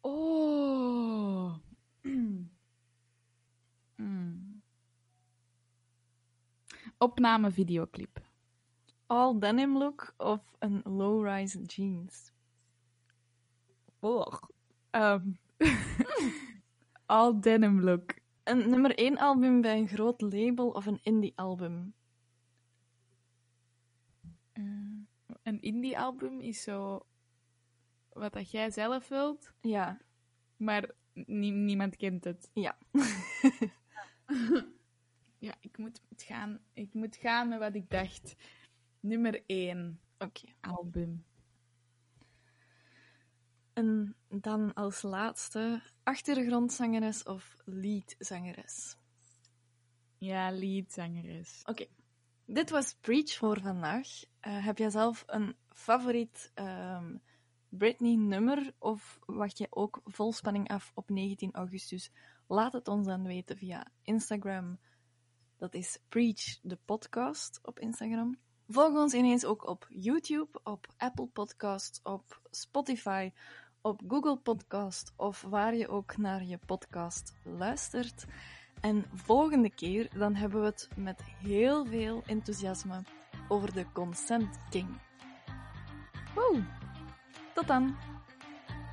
Oh. 0.00 1.54
Mm. 2.02 2.50
Opname 6.98 7.50
videoclip. 7.50 8.20
All 9.06 9.38
denim 9.38 9.78
look 9.78 10.14
of 10.16 10.40
een 10.58 10.82
low-rise 10.84 11.62
jeans? 11.62 12.32
Oh. 14.00 14.42
Um. 14.92 15.38
All 17.06 17.40
denim 17.40 17.80
look. 17.80 18.14
Een 18.44 18.70
nummer 18.70 18.94
1 18.98 19.18
album 19.18 19.60
bij 19.60 19.78
een 19.78 19.88
groot 19.88 20.20
label 20.20 20.68
of 20.70 20.86
een 20.86 20.98
indie 21.02 21.32
album? 21.36 21.94
Eh, 24.52 24.62
een 25.42 25.60
indie 25.62 25.98
album 25.98 26.40
is 26.40 26.62
zo 26.62 27.06
wat 28.12 28.32
dat 28.32 28.50
jij 28.50 28.70
zelf 28.70 29.08
wilt, 29.08 29.52
Ja, 29.60 30.00
maar 30.56 30.90
nie- 31.12 31.50
niemand 31.52 31.96
kent 31.96 32.24
het. 32.24 32.50
ja. 32.52 32.78
Ja, 35.38 35.54
ik 35.60 35.78
moet 35.78 36.00
het 36.08 36.22
gaan. 36.22 36.60
Ik 36.72 36.94
moet 36.94 37.16
gaan 37.16 37.48
met 37.48 37.58
wat 37.58 37.74
ik 37.74 37.90
dacht. 37.90 38.34
Nummer 39.00 39.42
1 39.46 40.00
Oké. 40.18 40.40
album. 40.60 41.24
En 43.72 44.16
dan 44.28 44.74
als 44.74 45.02
laatste 45.02 45.82
achtergrondzangeres 46.02 47.22
of 47.22 47.56
leadzangeres. 47.64 48.96
Ja, 50.18 50.50
leadzangeres. 50.50 51.60
Oké. 51.64 51.86
Dit 52.44 52.70
was 52.70 52.94
Preach 53.00 53.34
voor 53.34 53.60
vandaag. 53.60 54.08
Eh, 54.40 54.64
heb 54.64 54.78
jij 54.78 54.90
zelf 54.90 55.24
een 55.26 55.56
favoriet 55.68 56.50
ehm, 56.54 57.16
Britney-nummer 57.68 58.74
of 58.78 59.18
wacht 59.26 59.58
je 59.58 59.66
ook 59.70 60.00
vol 60.04 60.32
spanning 60.32 60.68
af 60.68 60.92
op 60.94 61.10
19 61.10 61.52
augustus? 61.52 62.10
Laat 62.46 62.72
het 62.72 62.88
ons 62.88 63.06
dan 63.06 63.26
weten 63.26 63.56
via 63.56 63.86
Instagram. 64.02 64.78
Dat 65.56 65.74
is 65.74 65.98
Preach 66.08 66.60
de 66.62 66.78
podcast 66.84 67.58
op 67.62 67.78
Instagram. 67.78 68.38
Volg 68.68 68.94
ons 68.94 69.14
ineens 69.14 69.44
ook 69.44 69.66
op 69.66 69.86
YouTube, 69.88 70.60
op 70.62 70.86
Apple 70.96 71.26
Podcast, 71.26 72.00
op 72.02 72.40
Spotify, 72.50 73.32
op 73.82 74.00
Google 74.08 74.36
Podcast 74.36 75.12
of 75.16 75.42
waar 75.48 75.74
je 75.74 75.88
ook 75.88 76.16
naar 76.16 76.44
je 76.44 76.58
podcast 76.66 77.34
luistert. 77.42 78.24
En 78.80 79.04
volgende 79.14 79.70
keer 79.70 80.08
dan 80.18 80.34
hebben 80.34 80.60
we 80.60 80.66
het 80.66 80.88
met 80.96 81.22
heel 81.22 81.86
veel 81.86 82.22
enthousiasme 82.26 83.02
over 83.48 83.72
de 83.72 83.86
Consent 83.92 84.58
King. 84.70 85.00
Woe! 86.34 86.64
Tot 87.54 87.66
dan! 87.66 87.96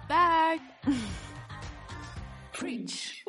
Dag! 0.08 0.60
Preach. 2.52 3.24